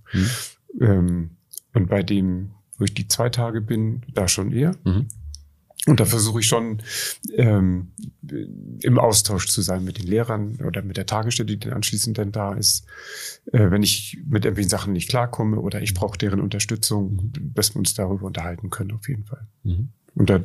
Ähm, 0.79 1.31
und 1.73 1.89
bei 1.89 2.03
dem, 2.03 2.51
wo 2.77 2.85
ich 2.85 2.93
die 2.93 3.07
zwei 3.07 3.29
Tage 3.29 3.61
bin, 3.61 4.01
da 4.13 4.27
schon 4.27 4.51
eher. 4.51 4.75
Mhm. 4.83 5.07
Und 5.85 5.99
da 5.99 6.05
versuche 6.05 6.39
ich 6.39 6.47
schon 6.47 6.81
ähm, 7.35 7.91
im 8.81 8.99
Austausch 8.99 9.47
zu 9.47 9.61
sein 9.61 9.83
mit 9.83 9.97
den 9.97 10.07
Lehrern 10.07 10.57
oder 10.65 10.81
mit 10.81 10.95
der 10.95 11.05
Tagesstätte, 11.05 11.57
die 11.57 11.59
dann 11.59 11.73
anschließend 11.73 12.17
dann 12.17 12.31
da 12.31 12.53
ist. 12.53 12.85
Äh, 13.51 13.69
wenn 13.69 13.83
ich 13.83 14.17
mit 14.25 14.45
irgendwelchen 14.45 14.69
Sachen 14.69 14.93
nicht 14.93 15.09
klarkomme 15.09 15.59
oder 15.59 15.81
ich 15.81 15.93
brauche 15.93 16.17
deren 16.17 16.39
Unterstützung, 16.39 17.33
dass 17.53 17.75
wir 17.75 17.79
uns 17.79 17.93
darüber 17.95 18.25
unterhalten 18.25 18.69
können, 18.69 18.93
auf 18.93 19.09
jeden 19.09 19.25
Fall. 19.25 19.45
Mhm. 19.63 19.89
Und 20.15 20.29
da 20.29 20.43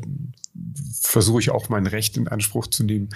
versuche 1.01 1.41
ich 1.41 1.51
auch 1.51 1.69
mein 1.69 1.87
Recht 1.87 2.17
in 2.17 2.29
Anspruch 2.29 2.67
zu 2.67 2.85
nehmen, 2.85 3.09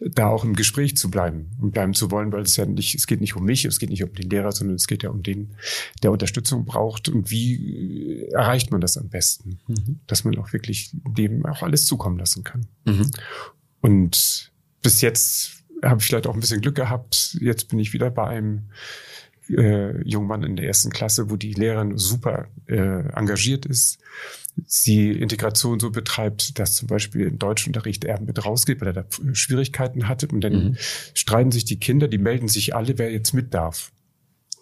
da 0.00 0.28
auch 0.28 0.44
im 0.44 0.54
Gespräch 0.54 0.96
zu 0.96 1.10
bleiben 1.10 1.50
und 1.60 1.70
bleiben 1.70 1.94
zu 1.94 2.10
wollen, 2.10 2.32
weil 2.32 2.42
es 2.42 2.56
ja 2.56 2.66
nicht, 2.66 2.94
es 2.94 3.06
geht 3.06 3.20
nicht 3.20 3.36
um 3.36 3.44
mich, 3.44 3.64
es 3.64 3.78
geht 3.78 3.90
nicht 3.90 4.02
um 4.02 4.12
den 4.12 4.28
Lehrer, 4.28 4.52
sondern 4.52 4.76
es 4.76 4.86
geht 4.86 5.02
ja 5.02 5.10
um 5.10 5.22
den, 5.22 5.54
der 6.02 6.10
Unterstützung 6.10 6.64
braucht 6.64 7.08
und 7.08 7.30
wie 7.30 8.26
erreicht 8.32 8.70
man 8.72 8.80
das 8.80 8.96
am 8.96 9.08
besten, 9.08 9.58
mhm. 9.68 10.00
dass 10.06 10.24
man 10.24 10.36
auch 10.38 10.52
wirklich 10.52 10.90
dem 10.92 11.46
auch 11.46 11.62
alles 11.62 11.86
zukommen 11.86 12.18
lassen 12.18 12.44
kann. 12.44 12.66
Mhm. 12.84 13.10
Und 13.80 14.52
bis 14.82 15.00
jetzt 15.00 15.62
habe 15.82 16.00
ich 16.00 16.06
vielleicht 16.06 16.26
auch 16.26 16.34
ein 16.34 16.40
bisschen 16.40 16.60
Glück 16.60 16.74
gehabt. 16.74 17.38
Jetzt 17.40 17.68
bin 17.68 17.78
ich 17.78 17.92
wieder 17.92 18.10
bei 18.10 18.26
einem 18.26 18.70
äh, 19.56 20.02
jungen 20.08 20.28
Mann 20.28 20.42
in 20.42 20.56
der 20.56 20.66
ersten 20.66 20.90
Klasse, 20.90 21.30
wo 21.30 21.36
die 21.36 21.52
Lehrerin 21.52 21.98
super 21.98 22.48
äh, 22.66 23.08
engagiert 23.14 23.66
ist 23.66 23.98
sie 24.66 25.10
Integration 25.10 25.80
so 25.80 25.90
betreibt, 25.90 26.58
dass 26.58 26.76
zum 26.76 26.88
Beispiel 26.88 27.26
im 27.26 27.38
Deutschunterricht 27.38 28.04
er 28.04 28.20
mit 28.20 28.44
rausgeht, 28.44 28.80
weil 28.80 28.88
er 28.88 28.92
da 28.92 29.04
Schwierigkeiten 29.32 30.08
hatte. 30.08 30.28
Und 30.28 30.42
dann 30.42 30.52
mhm. 30.52 30.76
streiten 31.14 31.52
sich 31.52 31.64
die 31.64 31.78
Kinder, 31.78 32.08
die 32.08 32.18
melden 32.18 32.48
sich 32.48 32.74
alle, 32.74 32.98
wer 32.98 33.12
jetzt 33.12 33.32
mit 33.32 33.54
darf. 33.54 33.92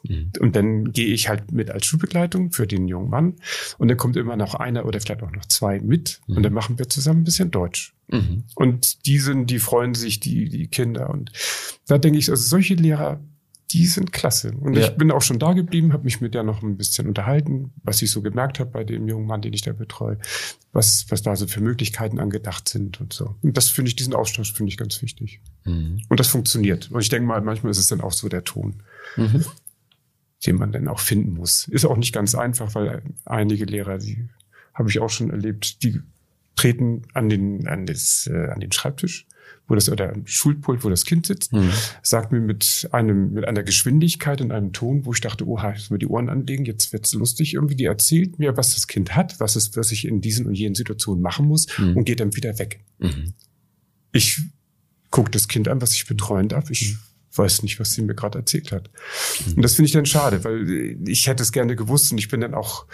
Mhm. 0.05 0.33
Und 0.39 0.57
dann 0.57 0.93
gehe 0.93 1.09
ich 1.09 1.29
halt 1.29 1.53
mit 1.53 1.71
als 1.71 1.87
Schulbegleitung 1.87 2.53
für 2.53 2.67
den 2.67 2.89
jungen 2.89 3.11
Mann. 3.11 3.37
Und 3.79 3.89
dann 3.89 3.97
kommt 3.97 4.17
immer 4.17 4.37
noch 4.37 4.55
einer 4.55 4.85
oder 4.87 5.01
vielleicht 5.01 5.23
auch 5.23 5.33
noch 5.33 5.47
zwei 5.47 5.81
mit. 5.81 6.21
Mhm. 6.27 6.37
Und 6.37 6.43
dann 6.45 6.53
machen 6.53 6.79
wir 6.79 6.89
zusammen 6.89 7.21
ein 7.21 7.25
bisschen 7.25 7.51
Deutsch. 7.51 7.95
Mhm. 8.09 8.45
Und 8.55 9.07
die 9.07 9.19
sind, 9.19 9.51
die 9.51 9.59
freuen 9.59 9.95
sich, 9.95 10.21
die, 10.21 10.49
die 10.49 10.69
Kinder. 10.69 11.11
Und 11.11 11.33
da 11.87 11.99
denke 11.99 12.19
ich, 12.19 12.31
also 12.31 12.43
solche 12.43 12.75
Lehrer 12.75 13.21
die 13.71 13.87
sind 13.87 14.13
klasse. 14.13 14.53
Und 14.53 14.75
ja. 14.75 14.85
ich 14.85 14.97
bin 14.97 15.11
auch 15.11 15.21
schon 15.21 15.39
da 15.39 15.53
geblieben, 15.53 15.93
habe 15.93 16.05
mich 16.05 16.21
mit 16.21 16.35
der 16.35 16.43
noch 16.43 16.63
ein 16.63 16.77
bisschen 16.77 17.07
unterhalten, 17.07 17.73
was 17.83 18.01
ich 18.01 18.11
so 18.11 18.23
gemerkt 18.23 18.61
habe 18.61 18.71
bei 18.71 18.85
dem 18.85 19.07
jungen 19.09 19.27
Mann, 19.27 19.43
den 19.43 19.53
ich 19.53 19.63
da 19.63 19.73
betreue, 19.73 20.19
was, 20.73 21.07
was 21.11 21.23
da 21.23 21.37
so 21.37 21.47
für 21.47 21.61
Möglichkeiten 21.61 22.19
angedacht 22.19 22.69
sind 22.69 23.01
und 23.01 23.13
so. 23.13 23.35
Und 23.43 23.57
das 23.57 23.69
finde 23.69 23.91
ich, 23.91 23.97
diesen 23.97 24.15
Austausch 24.15 24.55
finde 24.55 24.71
ich 24.71 24.79
ganz 24.79 25.03
wichtig. 25.03 25.41
Mhm. 25.65 26.03
Und 26.09 26.19
das 26.19 26.29
funktioniert. 26.29 26.91
Und 26.91 27.01
ich 27.01 27.11
denke 27.11 27.27
mal, 27.27 27.41
manchmal 27.43 27.71
ist 27.71 27.79
es 27.79 27.89
dann 27.89 28.01
auch 28.01 28.13
so 28.13 28.29
der 28.29 28.45
Ton, 28.45 28.83
mhm. 29.17 29.45
den 30.47 30.57
man 30.57 30.73
dann 30.73 30.89
auch 30.89 31.01
finden 31.01 31.35
muss. 31.35 31.69
Ist 31.69 31.85
auch 31.85 31.97
nicht 31.97 32.15
ganz 32.15 32.35
einfach, 32.35 32.75
weil 32.75 33.03
einige 33.27 33.67
Lehrer, 33.67 33.99
die 33.99 34.29
habe 34.73 34.89
ich 34.89 34.99
auch 34.99 35.11
schon 35.11 35.31
erlebt, 35.31 35.83
die 35.83 36.01
treten 36.57 37.03
an 37.13 37.29
den, 37.29 37.69
an, 37.69 37.85
das, 37.85 38.29
äh, 38.33 38.49
an 38.49 38.61
den 38.61 38.73
Schreibtisch 38.73 39.27
wo 39.69 39.75
das 39.75 39.89
oder 39.91 40.15
Schulpult, 40.25 40.83
wo 40.83 40.89
das 40.89 41.05
Kind 41.05 41.27
sitzt, 41.27 41.53
mhm. 41.53 41.71
sagt 42.03 42.33
mir 42.33 42.41
mit 42.41 42.89
einem 42.93 43.35
mit 43.35 43.47
einer 43.47 43.63
Geschwindigkeit 43.63 44.41
und 44.41 44.51
einem 44.51 44.73
Ton, 44.73 45.05
wo 45.05 45.13
ich 45.13 45.21
dachte, 45.21 45.47
oha, 45.47 45.75
ich 45.77 45.91
mir 45.91 45.99
die 45.99 46.07
Ohren 46.07 46.29
anlegen, 46.29 46.65
jetzt 46.65 46.93
wird's 46.93 47.13
lustig 47.13 47.55
irgendwie. 47.55 47.77
Die 47.77 47.85
erzählt 47.85 48.39
mir, 48.39 48.57
was 48.57 48.75
das 48.75 48.89
Kind 48.89 49.15
hat, 49.15 49.39
was 49.39 49.57
es, 49.57 49.77
was 49.77 49.93
ich 49.93 50.07
in 50.07 50.21
diesen 50.21 50.47
und 50.47 50.55
jenen 50.55 50.75
Situationen 50.75 51.23
machen 51.23 51.47
muss 51.47 51.67
mhm. 51.79 51.99
und 51.99 52.05
geht 52.05 52.21
dann 52.21 52.35
wieder 52.35 52.59
weg. 52.59 52.81
Mhm. 52.99 53.35
Ich 54.13 54.41
gucke 55.11 55.31
das 55.31 55.49
Kind 55.49 55.69
an, 55.69 55.83
was 55.83 55.93
ich 55.93 56.07
betreuen 56.07 56.49
darf. 56.49 56.71
Ich 56.71 56.93
mhm 56.93 56.99
weiß 57.39 57.63
nicht, 57.63 57.79
was 57.81 57.93
sie 57.93 58.03
mir 58.03 58.15
gerade 58.15 58.39
erzählt 58.39 58.73
hat. 58.73 58.91
Mhm. 59.47 59.55
Und 59.55 59.63
das 59.63 59.75
finde 59.75 59.87
ich 59.87 59.93
dann 59.93 60.07
schade, 60.07 60.45
weil 60.45 60.99
ich 61.07 61.27
hätte 61.27 61.43
es 61.43 61.53
gerne 61.53 61.77
gewusst 61.77 62.13
und 62.13 62.19
ich 62.19 62.29
bin 62.29 62.41
dann 62.41 62.55
auch 62.55 62.87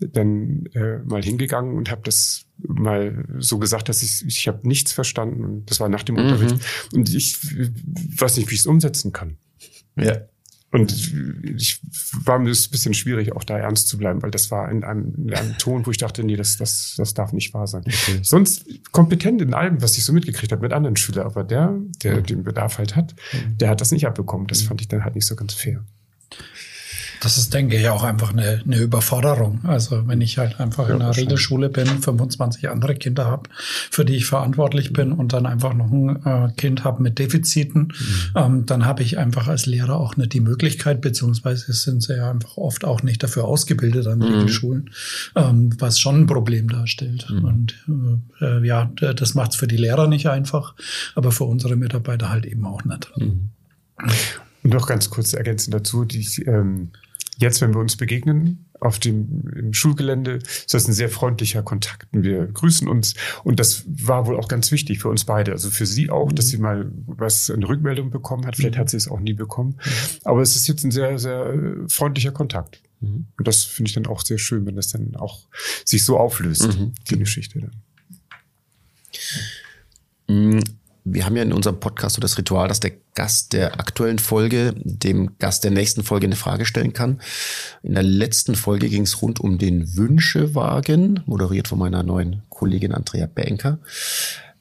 dann 0.00 0.66
äh, 0.74 0.98
mal 1.04 1.22
hingegangen 1.22 1.76
und 1.76 1.90
habe 1.90 2.02
das 2.04 2.46
mal 2.66 3.24
so 3.38 3.58
gesagt, 3.58 3.88
dass 3.88 4.02
ich 4.02 4.24
ich 4.26 4.48
habe 4.48 4.66
nichts 4.66 4.92
verstanden 4.92 5.44
und 5.44 5.70
das 5.70 5.80
war 5.80 5.88
nach 5.88 6.02
dem 6.02 6.16
mhm. 6.16 6.22
Unterricht 6.22 6.56
und 6.92 7.12
ich 7.14 7.38
weiß 8.18 8.36
nicht, 8.36 8.50
wie 8.50 8.54
ich 8.54 8.60
es 8.60 8.66
umsetzen 8.66 9.12
kann. 9.12 9.36
Ja. 9.96 10.22
Und 10.72 10.90
ich 11.44 11.80
war 12.24 12.38
mir 12.38 12.48
ein 12.48 12.70
bisschen 12.70 12.94
schwierig, 12.94 13.32
auch 13.32 13.44
da 13.44 13.58
ernst 13.58 13.88
zu 13.88 13.98
bleiben, 13.98 14.22
weil 14.22 14.30
das 14.30 14.50
war 14.50 14.70
in 14.70 14.84
einem, 14.84 15.14
in 15.16 15.34
einem 15.34 15.58
Ton, 15.58 15.84
wo 15.84 15.90
ich 15.90 15.98
dachte, 15.98 16.24
nee, 16.24 16.34
das, 16.34 16.56
das, 16.56 16.94
das 16.96 17.12
darf 17.12 17.34
nicht 17.34 17.52
wahr 17.52 17.66
sein. 17.66 17.82
Okay. 17.86 18.20
Sonst 18.22 18.64
kompetent 18.90 19.42
in 19.42 19.52
allem, 19.52 19.82
was 19.82 19.98
ich 19.98 20.04
so 20.04 20.14
mitgekriegt 20.14 20.50
habe 20.50 20.62
mit 20.62 20.72
anderen 20.72 20.96
Schülern, 20.96 21.26
aber 21.26 21.44
der, 21.44 21.78
der 22.02 22.16
mhm. 22.16 22.26
den 22.26 22.44
Bedarf 22.44 22.78
halt 22.78 22.96
hat, 22.96 23.14
der 23.60 23.68
hat 23.68 23.82
das 23.82 23.92
nicht 23.92 24.06
abbekommen. 24.06 24.46
Das 24.46 24.62
mhm. 24.62 24.68
fand 24.68 24.80
ich 24.80 24.88
dann 24.88 25.04
halt 25.04 25.14
nicht 25.14 25.26
so 25.26 25.36
ganz 25.36 25.52
fair. 25.52 25.84
Das 27.22 27.38
ist, 27.38 27.54
denke 27.54 27.76
ich, 27.76 27.88
auch 27.88 28.02
einfach 28.02 28.32
eine, 28.32 28.62
eine 28.66 28.78
Überforderung. 28.78 29.60
Also 29.64 30.08
wenn 30.08 30.20
ich 30.20 30.38
halt 30.38 30.58
einfach 30.58 30.88
ja, 30.88 30.96
in 30.96 31.02
einer 31.02 31.16
Regelschule 31.16 31.68
bin, 31.68 31.86
25 31.86 32.68
andere 32.68 32.96
Kinder 32.96 33.26
habe, 33.26 33.48
für 33.90 34.04
die 34.04 34.16
ich 34.16 34.26
verantwortlich 34.26 34.92
bin 34.92 35.12
und 35.12 35.32
dann 35.32 35.46
einfach 35.46 35.72
noch 35.72 35.92
ein 35.92 36.26
äh, 36.26 36.52
Kind 36.56 36.82
habe 36.82 37.00
mit 37.00 37.20
Defiziten, 37.20 37.82
mhm. 37.82 37.92
ähm, 38.34 38.66
dann 38.66 38.86
habe 38.86 39.04
ich 39.04 39.18
einfach 39.18 39.46
als 39.46 39.66
Lehrer 39.66 39.98
auch 39.98 40.16
nicht 40.16 40.32
die 40.32 40.40
Möglichkeit, 40.40 41.00
beziehungsweise 41.00 41.72
sind 41.72 42.02
sie 42.02 42.16
ja 42.16 42.28
einfach 42.28 42.56
oft 42.56 42.84
auch 42.84 43.04
nicht 43.04 43.22
dafür 43.22 43.44
ausgebildet 43.44 44.08
an 44.08 44.18
mhm. 44.18 44.24
Regelschulen, 44.24 44.90
ähm, 45.36 45.70
was 45.78 46.00
schon 46.00 46.22
ein 46.22 46.26
Problem 46.26 46.68
darstellt. 46.68 47.30
Mhm. 47.30 47.44
Und 47.44 47.74
äh, 48.40 48.44
äh 48.44 48.66
ja, 48.66 48.90
das 48.96 49.34
macht 49.34 49.52
es 49.52 49.56
für 49.56 49.68
die 49.68 49.76
Lehrer 49.76 50.08
nicht 50.08 50.26
einfach, 50.26 50.74
aber 51.14 51.30
für 51.30 51.44
unsere 51.44 51.76
Mitarbeiter 51.76 52.30
halt 52.30 52.46
eben 52.46 52.66
auch 52.66 52.84
nicht. 52.84 53.12
Mhm. 53.16 53.50
Und 54.64 54.74
noch 54.74 54.86
ganz 54.86 55.10
kurz 55.10 55.32
ergänzend 55.32 55.74
dazu, 55.74 56.04
die 56.04 56.26
ähm, 56.46 56.90
Jetzt, 57.38 57.60
wenn 57.60 57.72
wir 57.72 57.80
uns 57.80 57.96
begegnen 57.96 58.66
auf 58.78 58.98
dem 58.98 59.42
im 59.56 59.72
Schulgelände, 59.72 60.40
ist 60.44 60.74
das 60.74 60.86
ein 60.86 60.92
sehr 60.92 61.08
freundlicher 61.08 61.62
Kontakt. 61.62 62.08
Wir 62.12 62.46
grüßen 62.46 62.88
uns 62.88 63.14
und 63.42 63.58
das 63.58 63.84
war 63.86 64.26
wohl 64.26 64.38
auch 64.38 64.48
ganz 64.48 64.70
wichtig 64.70 65.00
für 65.00 65.08
uns 65.08 65.24
beide. 65.24 65.52
Also 65.52 65.70
für 65.70 65.86
sie 65.86 66.10
auch, 66.10 66.30
mhm. 66.30 66.34
dass 66.34 66.48
sie 66.48 66.58
mal 66.58 66.90
was 67.06 67.50
eine 67.50 67.68
Rückmeldung 67.68 68.10
bekommen 68.10 68.46
hat. 68.46 68.56
Vielleicht 68.56 68.76
mhm. 68.76 68.80
hat 68.80 68.90
sie 68.90 68.96
es 68.96 69.08
auch 69.08 69.20
nie 69.20 69.32
bekommen, 69.32 69.78
mhm. 69.84 69.90
aber 70.24 70.42
es 70.42 70.56
ist 70.56 70.68
jetzt 70.68 70.84
ein 70.84 70.90
sehr 70.90 71.18
sehr 71.18 71.46
äh, 71.46 71.88
freundlicher 71.88 72.32
Kontakt. 72.32 72.82
Mhm. 73.00 73.26
Und 73.38 73.48
das 73.48 73.64
finde 73.64 73.88
ich 73.88 73.94
dann 73.94 74.06
auch 74.06 74.20
sehr 74.20 74.38
schön, 74.38 74.66
wenn 74.66 74.76
das 74.76 74.88
dann 74.88 75.16
auch 75.16 75.48
sich 75.84 76.04
so 76.04 76.18
auflöst, 76.18 76.78
mhm. 76.78 76.92
die 77.10 77.18
Geschichte 77.18 77.60
dann. 77.60 77.72
Wir 81.04 81.26
haben 81.26 81.36
ja 81.36 81.42
in 81.42 81.52
unserem 81.52 81.80
Podcast 81.80 82.14
so 82.14 82.20
das 82.20 82.38
Ritual, 82.38 82.68
dass 82.68 82.80
der 82.80 82.92
Gast 83.14 83.52
der 83.52 83.80
aktuellen 83.80 84.18
Folge 84.20 84.74
dem 84.76 85.36
Gast 85.38 85.64
der 85.64 85.72
nächsten 85.72 86.04
Folge 86.04 86.26
eine 86.26 86.36
Frage 86.36 86.64
stellen 86.64 86.92
kann. 86.92 87.20
In 87.82 87.94
der 87.94 88.04
letzten 88.04 88.54
Folge 88.54 88.88
ging 88.88 89.02
es 89.02 89.20
rund 89.20 89.40
um 89.40 89.58
den 89.58 89.96
Wünschewagen, 89.96 91.20
moderiert 91.26 91.68
von 91.68 91.78
meiner 91.78 92.02
neuen 92.02 92.42
Kollegin 92.50 92.92
Andrea 92.92 93.26
Banker. 93.26 93.78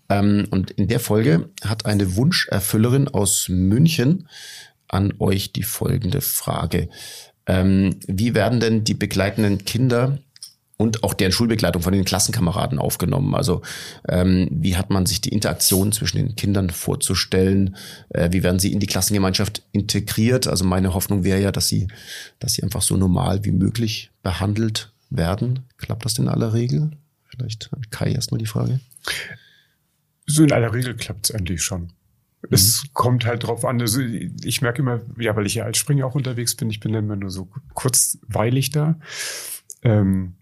Ähm, 0.09 0.47
und 0.49 0.71
in 0.71 0.87
der 0.87 0.99
Folge 0.99 1.49
hat 1.63 1.85
eine 1.85 2.15
Wunscherfüllerin 2.15 3.07
aus 3.07 3.47
München 3.47 4.27
an 4.87 5.13
euch 5.19 5.53
die 5.53 5.63
folgende 5.63 6.21
Frage. 6.21 6.89
Ähm, 7.45 7.97
wie 8.07 8.33
werden 8.33 8.59
denn 8.59 8.83
die 8.83 8.93
begleitenden 8.93 9.63
Kinder 9.63 10.19
und 10.81 11.03
auch 11.03 11.13
deren 11.13 11.31
Schulbegleitung 11.31 11.83
von 11.83 11.93
den 11.93 12.05
Klassenkameraden 12.05 12.79
aufgenommen. 12.79 13.35
Also 13.35 13.61
ähm, 14.09 14.47
wie 14.51 14.75
hat 14.75 14.89
man 14.89 15.05
sich 15.05 15.21
die 15.21 15.29
Interaktion 15.29 15.91
zwischen 15.91 16.17
den 16.17 16.35
Kindern 16.35 16.71
vorzustellen? 16.71 17.75
Äh, 18.09 18.29
wie 18.31 18.41
werden 18.41 18.59
sie 18.59 18.73
in 18.73 18.79
die 18.79 18.87
Klassengemeinschaft 18.87 19.61
integriert? 19.71 20.47
Also 20.47 20.65
meine 20.65 20.95
Hoffnung 20.95 21.23
wäre 21.23 21.39
ja, 21.39 21.51
dass 21.51 21.67
sie, 21.67 21.87
dass 22.39 22.53
sie 22.53 22.63
einfach 22.63 22.81
so 22.81 22.97
normal 22.97 23.45
wie 23.45 23.51
möglich 23.51 24.09
behandelt 24.23 24.91
werden. 25.11 25.59
Klappt 25.77 26.03
das 26.03 26.17
in 26.17 26.27
aller 26.27 26.53
Regel? 26.53 26.91
Vielleicht 27.29 27.69
an 27.73 27.83
Kai 27.91 28.11
erstmal 28.11 28.39
die 28.39 28.47
Frage. 28.47 28.79
So 30.25 30.43
in 30.43 30.51
aller 30.51 30.73
Regel 30.73 30.95
klappt 30.95 31.29
es 31.29 31.35
eigentlich 31.35 31.61
schon. 31.61 31.93
Es 32.49 32.83
mhm. 32.83 32.87
kommt 32.93 33.25
halt 33.25 33.43
drauf 33.43 33.65
an. 33.65 33.79
Also 33.79 34.01
ich 34.01 34.61
merke 34.63 34.81
immer, 34.81 35.01
ja, 35.19 35.35
weil 35.35 35.45
ich 35.45 35.55
ja 35.55 35.65
als 35.65 35.77
Springer 35.77 36.07
auch 36.07 36.15
unterwegs 36.15 36.55
bin, 36.55 36.71
ich 36.71 36.79
bin 36.79 36.93
immer 36.95 37.15
nur 37.15 37.29
so 37.29 37.49
kurzweilig 37.75 38.71
da. 38.71 38.99
Ähm, 39.83 40.35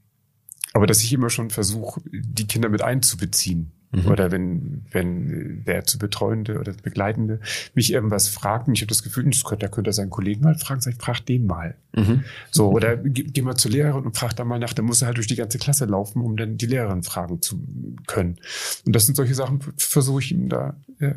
aber 0.73 0.88
dass 0.88 1.03
ich 1.03 1.12
immer 1.13 1.29
schon 1.29 1.49
versuche, 1.49 2.01
die 2.12 2.47
Kinder 2.47 2.69
mit 2.69 2.82
einzubeziehen. 2.82 3.71
Mhm. 3.91 4.05
Oder 4.05 4.32
wenn, 4.32 4.86
wenn 4.91 5.63
der 5.65 5.84
zu 5.84 5.97
Betreuende 5.97 6.60
oder 6.60 6.73
Begleitende 6.73 7.39
mich 7.73 7.91
irgendwas 7.91 8.27
fragt 8.27 8.67
und 8.67 8.75
ich 8.75 8.82
habe 8.82 8.89
das 8.89 9.01
Gefühl, 9.01 9.25
das 9.25 9.43
könnte, 9.43 9.65
da 9.65 9.71
könnte 9.71 9.89
er 9.89 9.93
seinen 9.93 10.12
Kollegen 10.12 10.43
mal 10.43 10.55
fragen, 10.55 10.79
sag 10.79 10.93
ich, 10.93 10.99
frag 10.99 11.21
den 11.21 11.47
mal. 11.47 11.75
Mhm. 11.95 12.23
So, 12.51 12.69
oder 12.69 12.97
geh, 12.97 13.23
geh, 13.23 13.41
mal 13.41 13.55
zur 13.55 13.71
Lehrerin 13.71 14.05
und 14.05 14.15
frag 14.15 14.36
da 14.36 14.45
mal 14.45 14.60
nach, 14.60 14.73
dann 14.73 14.85
muss 14.85 15.02
er 15.02 15.08
halt 15.08 15.17
durch 15.17 15.25
die 15.25 15.35
ganze 15.35 15.58
Klasse 15.58 15.85
laufen, 15.85 16.21
um 16.21 16.37
dann 16.37 16.58
die 16.58 16.67
Lehrerin 16.67 17.02
fragen 17.02 17.41
zu 17.41 17.63
können. 18.06 18.37
Und 18.85 18.96
das 18.96 19.08
sind 19.08 19.15
solche 19.15 19.33
Sachen, 19.33 19.60
versuche 19.77 20.21
ich 20.21 20.31
ihm 20.31 20.50
da, 20.50 20.75
äh, 21.00 21.15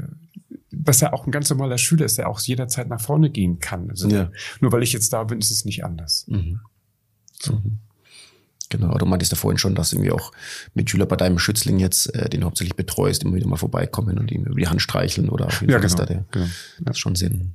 dass 0.70 1.02
er 1.02 1.12
auch 1.12 1.26
ein 1.26 1.30
ganz 1.30 1.50
normaler 1.50 1.76
Schüler 1.76 2.06
ist, 2.06 2.16
der 2.16 2.30
auch 2.30 2.40
jederzeit 2.40 2.88
nach 2.88 3.02
vorne 3.02 3.28
gehen 3.28 3.58
kann. 3.58 3.90
Also 3.90 4.08
ja. 4.08 4.30
nur 4.60 4.72
weil 4.72 4.82
ich 4.82 4.94
jetzt 4.94 5.12
da 5.12 5.24
bin, 5.24 5.40
ist 5.40 5.50
es 5.50 5.66
nicht 5.66 5.84
anders. 5.84 6.24
Mhm. 6.26 6.60
So. 7.38 7.60
Mhm. 8.72 8.80
Genau, 8.80 8.98
du 8.98 9.06
meintest 9.06 9.32
ja 9.32 9.36
vorhin 9.38 9.58
schon, 9.58 9.74
dass 9.74 9.92
irgendwie 9.92 10.12
auch 10.12 10.32
Mitschüler 10.74 11.06
bei 11.06 11.16
deinem 11.16 11.38
Schützling 11.38 11.78
jetzt, 11.78 12.14
äh, 12.14 12.28
den 12.28 12.40
du 12.40 12.46
hauptsächlich 12.46 12.76
betreust, 12.76 13.22
immer 13.22 13.34
wieder 13.34 13.46
mal 13.46 13.56
vorbeikommen 13.56 14.18
und 14.18 14.30
ihm 14.30 14.44
über 14.44 14.58
die 14.58 14.68
Hand 14.68 14.82
streicheln 14.82 15.28
oder 15.28 15.46
auf 15.46 15.60
jeden 15.60 15.72
ja, 15.72 15.78
Fall, 15.78 15.88
genau, 15.88 15.98
da 15.98 16.06
der, 16.06 16.24
genau. 16.30 16.46
das 16.80 16.98
schon 16.98 17.14
Sinn, 17.14 17.54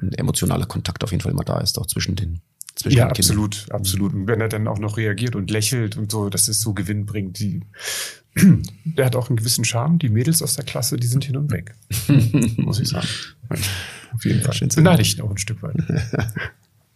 ein 0.00 0.12
emotionaler 0.12 0.66
Kontakt 0.66 1.04
auf 1.04 1.10
jeden 1.10 1.22
Fall 1.22 1.32
immer 1.32 1.44
da 1.44 1.60
ist, 1.60 1.78
auch 1.78 1.86
zwischen 1.86 2.16
den 2.16 2.40
ja, 2.84 3.06
den 3.06 3.10
absolut, 3.10 3.66
absolut. 3.70 4.14
Und 4.14 4.26
wenn 4.28 4.40
er 4.40 4.48
dann 4.48 4.68
auch 4.68 4.78
noch 4.78 4.96
reagiert 4.96 5.34
und 5.34 5.50
lächelt 5.50 5.96
und 5.96 6.12
so, 6.12 6.28
dass 6.28 6.46
es 6.46 6.60
so 6.60 6.74
Gewinn 6.74 7.06
bringt, 7.06 7.38
die, 7.40 7.62
der 8.84 9.06
hat 9.06 9.16
auch 9.16 9.28
einen 9.28 9.36
gewissen 9.36 9.64
Charme. 9.64 9.98
Die 9.98 10.08
Mädels 10.08 10.42
aus 10.42 10.54
der 10.54 10.64
Klasse, 10.64 10.96
die 10.96 11.06
sind 11.06 11.24
hin 11.24 11.36
und 11.36 11.50
weg. 11.50 11.74
Muss 12.56 12.78
ich 12.78 12.88
sagen. 12.88 13.08
Auf 14.14 14.24
jeden 14.24 14.42
Fall. 14.42 14.68
Beneide 14.74 15.02
ich 15.02 15.20
auch 15.20 15.30
ein 15.30 15.38
Stück 15.38 15.62
weit. 15.62 15.76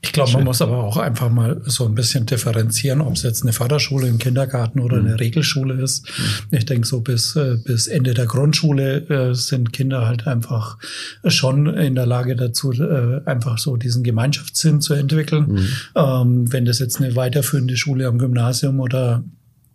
Ich 0.04 0.12
glaube, 0.12 0.32
man 0.32 0.44
muss 0.44 0.60
aber 0.60 0.78
auch 0.82 0.96
einfach 0.96 1.30
mal 1.30 1.62
so 1.64 1.86
ein 1.86 1.94
bisschen 1.94 2.26
differenzieren, 2.26 3.00
ob 3.00 3.14
es 3.14 3.22
jetzt 3.22 3.42
eine 3.42 3.52
Förderschule 3.52 4.08
im 4.08 4.18
Kindergarten 4.18 4.80
oder 4.80 4.96
eine 4.96 5.20
Regelschule 5.20 5.74
ist. 5.74 6.06
Ich 6.50 6.66
denke, 6.66 6.86
so 6.88 7.00
bis, 7.00 7.36
äh, 7.36 7.56
bis 7.64 7.86
Ende 7.86 8.12
der 8.12 8.26
Grundschule 8.26 9.08
äh, 9.08 9.34
sind 9.34 9.72
Kinder 9.72 10.06
halt 10.06 10.26
einfach 10.26 10.76
schon 11.24 11.66
in 11.66 11.94
der 11.94 12.06
Lage 12.06 12.34
dazu, 12.34 12.72
äh, 12.72 13.20
einfach 13.26 13.58
so 13.58 13.76
diesen 13.76 14.02
Gemeinschaftssinn 14.02 14.80
zu 14.80 14.94
entwickeln. 14.94 15.52
Mhm. 15.52 15.68
Ähm, 15.94 16.52
wenn 16.52 16.64
das 16.64 16.80
jetzt 16.80 17.00
eine 17.00 17.14
weiterführende 17.14 17.76
Schule 17.76 18.08
am 18.08 18.18
Gymnasium 18.18 18.80
oder 18.80 19.22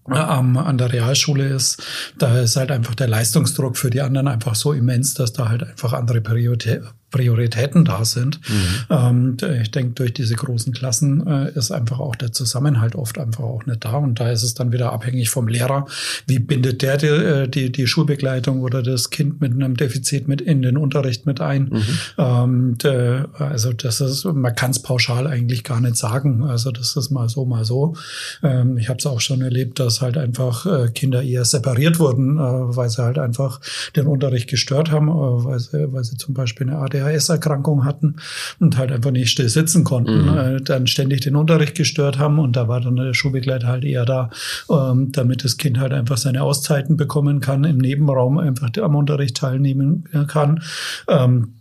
ähm, 0.10 0.58
an 0.58 0.78
der 0.78 0.92
Realschule 0.92 1.48
ist, 1.48 1.82
da 2.18 2.40
ist 2.40 2.56
halt 2.56 2.72
einfach 2.72 2.96
der 2.96 3.08
Leistungsdruck 3.08 3.78
für 3.78 3.90
die 3.90 4.02
anderen 4.02 4.28
einfach 4.28 4.56
so 4.56 4.74
immens, 4.74 5.14
dass 5.14 5.34
da 5.34 5.50
halt 5.50 5.64
einfach 5.64 5.94
andere 5.94 6.22
Priorität, 6.22 6.82
Prioritäten 7.10 7.86
da 7.86 8.04
sind. 8.04 8.42
Mhm. 8.50 9.38
Ähm, 9.42 9.62
ich 9.62 9.72
denke, 9.72 9.94
durch 9.94 10.14
diese 10.14 10.36
großen 10.36 10.74
Klassen 10.74 11.26
äh, 11.26 11.52
ist 11.52 11.72
einfach 11.72 12.00
auch 12.00 12.16
der 12.16 12.34
Zusammenhalt 12.34 12.96
oft 12.96 13.18
einfach 13.18 13.46
auch 13.46 13.66
nicht 13.66 13.86
da. 13.86 13.94
Und 13.94 14.20
da 14.20 14.30
ist 14.30 14.44
es 14.44 14.56
dann 14.56 14.74
wieder 14.74 14.92
abhängig 14.92 15.30
vom 15.30 15.48
Lehrer. 15.48 15.86
Wie 16.26 16.40
bindet 16.40 16.82
der 16.82 16.98
die, 16.98 17.08
äh, 17.08 17.48
die, 17.48 17.72
die 17.72 17.88
Schulbegleitung 17.88 18.62
oder 18.62 18.84
das 18.84 19.10
Kind 19.10 19.40
mit 19.40 19.54
einem 19.54 19.78
Defizit 19.78 20.28
mit 20.28 20.42
in 20.42 20.62
den 20.62 20.76
Unterricht 20.76 21.26
mit 21.26 21.40
ein? 21.40 21.70
Mhm. 21.72 21.84
Ähm, 22.18 22.78
de, 22.78 23.24
also 23.40 23.72
das 23.72 24.02
ist, 24.02 24.26
man 24.26 24.54
kann 24.56 24.72
es 24.72 24.80
pauschal 24.80 25.28
eigentlich 25.28 25.64
gar 25.64 25.80
nicht 25.80 25.96
sagen. 25.96 26.44
Also 26.44 26.72
das 26.72 26.98
ist 26.98 27.10
mal 27.10 27.30
so, 27.30 27.46
mal 27.46 27.64
so. 27.64 27.96
Ähm, 28.44 28.78
ich 28.78 28.90
habe 28.90 29.00
es 29.00 29.06
auch 29.06 29.22
schon 29.22 29.42
erlebt, 29.42 29.80
dass 29.80 30.02
halt 30.02 30.18
einfach 30.18 30.66
äh, 30.66 30.90
Kinder 30.90 31.24
eher 31.24 31.46
separiert 31.46 32.00
wurden, 32.00 32.38
äh, 32.38 32.42
weil 32.42 32.90
sie 32.90 33.02
halt 33.02 33.18
einfach 33.18 33.62
den 33.96 34.08
Unterricht 34.08 34.50
gestört 34.50 34.92
haben, 34.92 35.08
äh, 35.08 35.12
weil, 35.46 35.60
sie, 35.60 35.94
weil 35.94 36.04
sie 36.04 36.18
zum 36.18 36.34
Beispiel 36.34 36.70
eine 36.70 36.80
ADHS 36.80 36.97
ADHS-Erkrankung 37.02 37.86
hatten 37.86 38.16
und 38.60 38.78
halt 38.78 38.92
einfach 38.92 39.12
nicht 39.12 39.30
still 39.30 39.50
sitzen 39.50 39.84
konnten, 39.84 40.32
mhm. 40.32 40.38
äh, 40.38 40.62
dann 40.62 40.88
ständig 40.88 41.22
den 41.22 41.36
Unterricht 41.36 41.76
gestört 41.76 42.20
haben 42.20 42.40
und 42.40 42.56
da 42.56 42.68
war 42.68 42.82
dann 42.82 42.96
der 42.96 43.14
Schulbegleiter 43.14 43.68
halt 43.68 43.84
eher 43.84 44.06
da, 44.06 44.30
ähm, 44.70 45.12
damit 45.12 45.44
das 45.44 45.58
Kind 45.58 45.80
halt 45.80 45.94
einfach 45.94 46.18
seine 46.18 46.44
Auszeiten 46.44 46.98
bekommen 46.98 47.40
kann, 47.40 47.64
im 47.64 47.78
Nebenraum 47.78 48.38
einfach 48.38 48.70
am 48.82 48.96
Unterricht 48.96 49.38
teilnehmen 49.38 50.06
kann. 50.28 50.62
Ähm, 51.08 51.54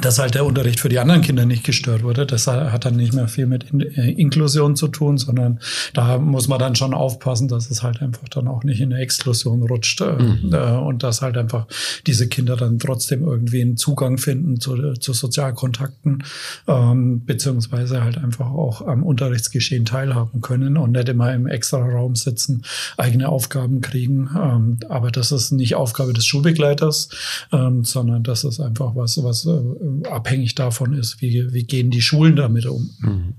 dass 0.00 0.18
halt 0.18 0.34
der 0.34 0.44
Unterricht 0.44 0.80
für 0.80 0.88
die 0.88 0.98
anderen 0.98 1.22
Kinder 1.22 1.46
nicht 1.46 1.64
gestört 1.64 2.02
wurde. 2.02 2.26
Das 2.26 2.46
hat 2.46 2.84
dann 2.84 2.96
nicht 2.96 3.12
mehr 3.12 3.28
viel 3.28 3.46
mit 3.46 3.72
äh, 3.72 4.10
Inklusion 4.10 4.76
zu 4.76 4.88
tun, 4.88 5.18
sondern 5.18 5.60
da 5.92 6.18
muss 6.18 6.48
man 6.48 6.58
dann 6.58 6.74
schon 6.74 6.94
aufpassen, 6.94 7.48
dass 7.48 7.70
es 7.70 7.82
halt 7.82 8.02
einfach 8.02 8.28
dann 8.28 8.48
auch 8.48 8.64
nicht 8.64 8.80
in 8.80 8.92
eine 8.92 9.02
Exklusion 9.02 9.62
rutscht 9.62 10.00
äh, 10.00 10.12
mhm. 10.12 10.52
Äh, 10.52 10.72
und 10.72 11.02
dass 11.02 11.22
halt 11.22 11.36
einfach 11.36 11.66
diese 12.06 12.28
Kinder 12.28 12.56
dann 12.56 12.78
trotzdem 12.78 13.22
irgendwie 13.22 13.62
einen 13.62 13.76
Zugang 13.76 14.18
finden 14.18 14.58
zu, 14.60 14.94
zu 14.94 15.12
Sozialkontakten, 15.12 16.24
ähm, 16.66 17.24
beziehungsweise 17.24 18.02
halt 18.02 18.18
einfach 18.18 18.50
auch 18.50 18.86
am 18.86 19.02
Unterrichtsgeschehen 19.04 19.84
teilhaben 19.84 20.40
können 20.40 20.76
und 20.76 20.92
nicht 20.92 21.08
immer 21.08 21.32
im 21.32 21.46
extra 21.46 21.78
Raum 21.78 22.16
sitzen, 22.16 22.62
eigene 22.96 23.28
Aufgaben 23.28 23.80
kriegen. 23.80 24.30
Ähm, 24.36 24.78
aber 24.88 25.10
das 25.10 25.30
ist 25.30 25.52
nicht 25.52 25.76
Aufgabe 25.76 26.12
des 26.12 26.26
Schulbegleiters, 26.26 27.10
ähm, 27.52 27.84
sondern 27.84 28.24
das 28.24 28.42
ist 28.44 28.60
einfach 28.60 28.96
was, 28.96 29.22
was 29.22 29.46
äh, 29.74 30.08
abhängig 30.08 30.54
davon 30.54 30.92
ist, 30.94 31.20
wie, 31.20 31.52
wie 31.52 31.64
gehen 31.64 31.90
die 31.90 32.02
Schulen 32.02 32.36
damit 32.36 32.66
um. 32.66 32.90
Mhm. 33.00 33.34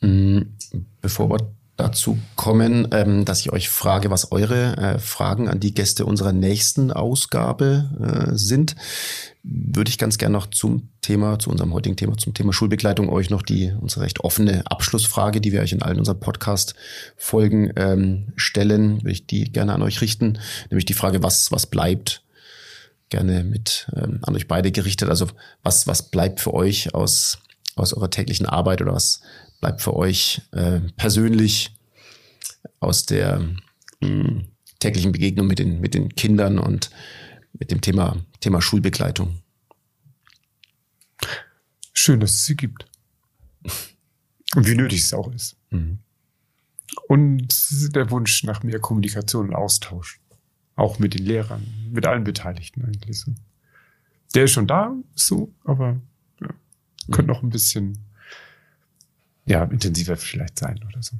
mhm. 0.00 0.46
Bevor 1.00 1.30
wir 1.30 1.52
dazu 1.76 2.18
kommen, 2.36 2.88
ähm, 2.92 3.24
dass 3.24 3.40
ich 3.40 3.52
euch 3.52 3.68
frage, 3.68 4.10
was 4.10 4.30
eure 4.30 4.76
äh, 4.76 4.98
Fragen 4.98 5.48
an 5.48 5.58
die 5.58 5.74
Gäste 5.74 6.04
unserer 6.04 6.32
nächsten 6.32 6.92
Ausgabe 6.92 8.30
äh, 8.30 8.36
sind, 8.36 8.76
würde 9.42 9.88
ich 9.88 9.98
ganz 9.98 10.18
gerne 10.18 10.34
noch 10.34 10.46
zum 10.48 10.90
Thema, 11.00 11.38
zu 11.38 11.50
unserem 11.50 11.72
heutigen 11.72 11.96
Thema, 11.96 12.16
zum 12.16 12.34
Thema 12.34 12.52
Schulbegleitung 12.52 13.08
euch 13.08 13.30
noch 13.30 13.42
die 13.42 13.72
unsere 13.80 14.02
recht 14.02 14.20
offene 14.20 14.62
Abschlussfrage, 14.66 15.40
die 15.40 15.50
wir 15.50 15.62
euch 15.62 15.72
in 15.72 15.82
allen 15.82 15.98
unseren 15.98 16.20
Podcast-Folgen 16.20 17.72
ähm, 17.76 18.32
stellen, 18.36 19.02
würde 19.02 19.12
ich 19.12 19.26
die 19.26 19.44
gerne 19.50 19.72
an 19.72 19.82
euch 19.82 20.00
richten, 20.00 20.38
nämlich 20.70 20.84
die 20.84 20.94
Frage, 20.94 21.22
was, 21.22 21.50
was 21.50 21.66
bleibt 21.66 22.21
gerne 23.12 23.44
mit 23.44 23.88
ähm, 23.94 24.18
an 24.22 24.34
euch 24.34 24.48
beide 24.48 24.72
gerichtet. 24.72 25.08
Also 25.08 25.28
was, 25.62 25.86
was 25.86 26.10
bleibt 26.10 26.40
für 26.40 26.52
euch 26.54 26.94
aus, 26.94 27.38
aus 27.76 27.92
eurer 27.92 28.10
täglichen 28.10 28.46
Arbeit 28.46 28.80
oder 28.80 28.94
was 28.94 29.20
bleibt 29.60 29.82
für 29.82 29.94
euch 29.94 30.40
äh, 30.52 30.80
persönlich 30.96 31.76
aus 32.80 33.06
der 33.06 33.38
mh, 33.38 33.58
hm, 34.00 34.48
täglichen 34.80 35.12
Begegnung 35.12 35.46
mit 35.46 35.58
den, 35.58 35.80
mit 35.80 35.94
den 35.94 36.08
Kindern 36.14 36.58
und 36.58 36.90
mit 37.52 37.70
dem 37.70 37.82
Thema, 37.82 38.16
Thema 38.40 38.62
Schulbegleitung? 38.62 39.42
Schön, 41.92 42.18
dass 42.18 42.32
es 42.32 42.46
sie 42.46 42.56
gibt. 42.56 42.86
Und 44.54 44.66
wie 44.66 44.74
nötig 44.74 45.02
es 45.02 45.14
auch 45.14 45.30
ist. 45.32 45.56
Mhm. 45.70 45.98
Und 47.08 47.94
der 47.94 48.10
Wunsch 48.10 48.42
nach 48.44 48.62
mehr 48.62 48.80
Kommunikation 48.80 49.48
und 49.48 49.54
Austausch. 49.54 50.21
Auch 50.76 50.98
mit 50.98 51.14
den 51.14 51.24
Lehrern, 51.24 51.66
mit 51.90 52.06
allen 52.06 52.24
Beteiligten 52.24 52.84
eigentlich 52.84 53.20
so. 53.20 53.32
Der 54.34 54.44
ist 54.44 54.52
schon 54.52 54.66
da, 54.66 54.94
so, 55.14 55.52
aber 55.64 56.00
ja, 56.40 56.48
könnte 57.10 57.30
noch 57.30 57.42
ein 57.42 57.50
bisschen 57.50 57.98
ja, 59.44 59.64
intensiver 59.64 60.16
vielleicht 60.16 60.58
sein 60.58 60.80
oder 60.88 61.02
so. 61.02 61.16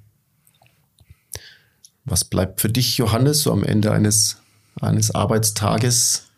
Was 2.04 2.24
bleibt 2.24 2.60
für 2.60 2.68
dich, 2.68 2.98
Johannes, 2.98 3.42
so 3.42 3.52
am 3.52 3.62
Ende 3.62 3.92
eines, 3.92 4.38
eines 4.80 5.14
Arbeitstages? 5.14 6.28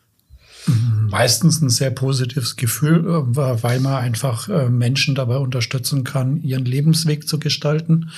Meistens 0.66 1.60
ein 1.60 1.68
sehr 1.68 1.90
positives 1.90 2.56
Gefühl, 2.56 3.00
äh, 3.06 3.36
weil 3.36 3.80
man 3.80 3.94
einfach 3.96 4.48
äh, 4.48 4.68
Menschen 4.68 5.14
dabei 5.14 5.36
unterstützen 5.36 6.04
kann, 6.04 6.42
ihren 6.42 6.64
Lebensweg 6.64 7.28
zu 7.28 7.38
gestalten. 7.38 8.10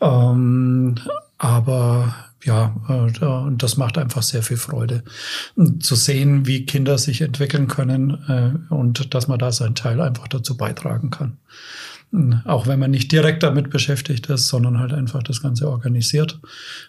Ähm, 0.00 0.96
aber 1.38 2.14
ja, 2.44 2.74
äh, 2.88 3.24
und 3.24 3.62
das 3.62 3.76
macht 3.76 3.98
einfach 3.98 4.22
sehr 4.22 4.42
viel 4.42 4.56
Freude. 4.56 5.04
Zu 5.80 5.94
sehen, 5.94 6.46
wie 6.46 6.66
Kinder 6.66 6.98
sich 6.98 7.20
entwickeln 7.20 7.68
können 7.68 8.64
äh, 8.70 8.74
und 8.74 9.14
dass 9.14 9.28
man 9.28 9.38
da 9.38 9.52
seinen 9.52 9.74
Teil 9.74 10.00
einfach 10.00 10.28
dazu 10.28 10.56
beitragen 10.56 11.10
kann. 11.10 11.38
Auch 12.44 12.66
wenn 12.66 12.78
man 12.78 12.90
nicht 12.90 13.10
direkt 13.10 13.42
damit 13.42 13.70
beschäftigt 13.70 14.26
ist, 14.26 14.48
sondern 14.48 14.78
halt 14.78 14.92
einfach 14.92 15.22
das 15.22 15.40
Ganze 15.40 15.66
organisiert. 15.70 16.40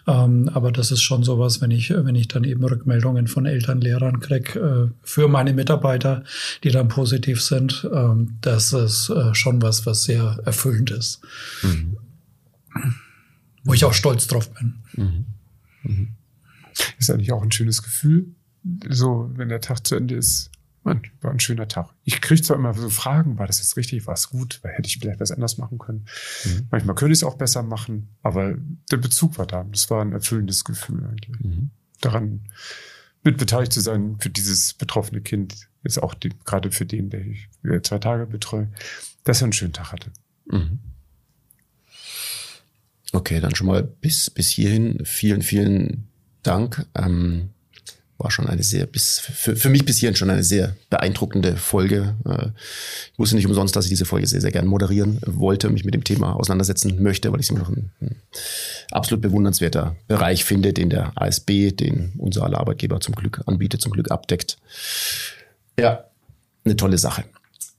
Ähm, 0.06 0.50
aber 0.52 0.70
das 0.70 0.90
ist 0.90 1.00
schon 1.00 1.22
sowas, 1.22 1.62
wenn 1.62 1.70
ich, 1.70 1.88
wenn 1.88 2.14
ich 2.14 2.28
dann 2.28 2.44
eben 2.44 2.62
Rückmeldungen 2.62 3.26
von 3.26 3.46
Eltern, 3.46 3.80
Lehrern 3.80 4.20
krieg 4.20 4.54
äh, 4.54 4.88
für 5.02 5.28
meine 5.28 5.54
Mitarbeiter, 5.54 6.24
die 6.62 6.70
dann 6.70 6.88
positiv 6.88 7.40
sind, 7.40 7.88
ähm, 7.90 8.36
das 8.42 8.74
ist 8.74 9.10
schon 9.32 9.62
was, 9.62 9.86
was 9.86 10.04
sehr 10.04 10.40
erfüllend 10.44 10.90
ist. 10.90 11.22
Mhm. 11.62 11.96
Wo 13.64 13.72
ich 13.72 13.86
auch 13.86 13.94
stolz 13.94 14.26
drauf 14.26 14.52
bin. 14.52 14.74
Mhm. 14.92 15.24
Mhm. 15.84 16.08
Ist 16.98 17.10
eigentlich 17.10 17.32
auch 17.32 17.42
ein 17.42 17.52
schönes 17.52 17.82
Gefühl. 17.82 18.34
So, 18.88 19.30
wenn 19.34 19.48
der 19.48 19.60
Tag 19.60 19.86
zu 19.86 19.94
Ende 19.94 20.16
ist, 20.16 20.50
man, 20.82 21.02
war 21.22 21.30
ein 21.30 21.40
schöner 21.40 21.66
Tag. 21.66 21.90
Ich 22.04 22.20
kriege 22.20 22.42
zwar 22.42 22.56
immer 22.56 22.74
so 22.74 22.90
Fragen, 22.90 23.38
war 23.38 23.46
das 23.46 23.58
jetzt 23.58 23.76
richtig, 23.76 24.06
war 24.06 24.14
es 24.14 24.28
gut, 24.28 24.60
weil 24.62 24.72
hätte 24.72 24.86
ich 24.86 24.98
vielleicht 24.98 25.20
was 25.20 25.30
anders 25.30 25.56
machen 25.56 25.78
können. 25.78 26.06
Mhm. 26.44 26.68
Manchmal 26.70 26.94
könnte 26.94 27.12
ich 27.12 27.20
es 27.20 27.24
auch 27.24 27.36
besser 27.36 27.62
machen, 27.62 28.08
aber 28.22 28.54
der 28.90 28.98
Bezug 28.98 29.38
war 29.38 29.46
da. 29.46 29.64
Das 29.64 29.90
war 29.90 30.02
ein 30.02 30.12
erfüllendes 30.12 30.64
Gefühl 30.64 31.04
eigentlich. 31.06 31.40
Mhm. 31.40 31.70
Daran 32.00 32.40
mit 33.22 33.38
beteiligt 33.38 33.72
zu 33.72 33.80
sein 33.80 34.16
für 34.20 34.28
dieses 34.28 34.74
betroffene 34.74 35.22
Kind, 35.22 35.68
jetzt 35.82 36.02
auch 36.02 36.12
die, 36.12 36.30
gerade 36.44 36.70
für 36.70 36.84
den, 36.84 37.08
der 37.08 37.24
ich 37.24 37.48
zwei 37.82 37.98
Tage 37.98 38.26
betreue, 38.26 38.70
dass 39.24 39.40
er 39.40 39.44
einen 39.44 39.52
schönen 39.54 39.72
Tag 39.72 39.92
hatte. 39.92 40.10
Mhm. 40.50 40.80
Okay, 43.14 43.40
dann 43.40 43.54
schon 43.54 43.68
mal 43.68 43.84
bis, 43.84 44.28
bis 44.28 44.50
hierhin 44.50 44.98
vielen, 45.04 45.42
vielen 45.42 46.08
Dank. 46.42 46.84
Ähm, 46.96 47.50
war 48.18 48.32
schon 48.32 48.48
eine 48.48 48.64
sehr, 48.64 48.86
bis, 48.86 49.20
für, 49.20 49.54
für 49.54 49.68
mich 49.68 49.84
bis 49.84 49.98
hierhin 49.98 50.16
schon 50.16 50.30
eine 50.30 50.42
sehr 50.42 50.74
beeindruckende 50.90 51.56
Folge. 51.56 52.16
Äh, 52.24 52.48
ich 53.12 53.18
wusste 53.18 53.36
nicht 53.36 53.46
umsonst, 53.46 53.76
dass 53.76 53.84
ich 53.84 53.90
diese 53.90 54.04
Folge 54.04 54.26
sehr, 54.26 54.40
sehr 54.40 54.50
gerne 54.50 54.68
moderieren 54.68 55.20
wollte, 55.26 55.70
mich 55.70 55.84
mit 55.84 55.94
dem 55.94 56.02
Thema 56.02 56.34
auseinandersetzen 56.34 57.00
möchte, 57.00 57.32
weil 57.32 57.38
ich 57.38 57.46
es 57.46 57.50
immer 57.50 57.60
noch 57.60 57.68
ein, 57.68 57.92
ein 58.00 58.16
absolut 58.90 59.22
bewundernswerter 59.22 59.94
Bereich 60.08 60.44
finde, 60.44 60.72
den 60.72 60.90
der 60.90 61.12
ASB, 61.14 61.70
den 61.70 62.14
unser 62.18 62.42
aller 62.42 62.58
Arbeitgeber 62.58 63.00
zum 63.00 63.14
Glück 63.14 63.42
anbietet, 63.46 63.80
zum 63.80 63.92
Glück 63.92 64.10
abdeckt. 64.10 64.58
Ja, 65.78 66.04
eine 66.64 66.76
tolle 66.76 66.98
Sache. 66.98 67.24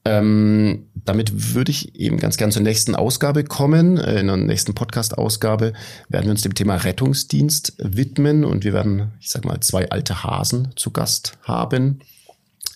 Ähm, 0.08 0.86
damit 1.04 1.56
würde 1.56 1.72
ich 1.72 1.96
eben 1.96 2.18
ganz 2.18 2.38
gern 2.38 2.52
zur 2.52 2.62
nächsten 2.62 2.96
Ausgabe 2.96 3.44
kommen. 3.44 3.98
Äh, 3.98 4.20
in 4.20 4.28
der 4.28 4.38
nächsten 4.38 4.76
Podcast-Ausgabe 4.76 5.74
werden 6.10 6.26
wir 6.26 6.32
uns 6.32 6.44
dem 6.44 6.54
Thema 6.54 6.76
Rettungsdienst 6.76 7.74
widmen 7.80 8.46
und 8.46 8.64
wir 8.64 8.74
werden, 8.74 9.14
ich 9.20 9.32
sag 9.32 9.46
mal, 9.46 9.60
zwei 9.62 9.90
alte 9.90 10.24
Hasen 10.24 10.70
zu 10.76 10.92
Gast 10.92 11.34
haben, 11.42 12.02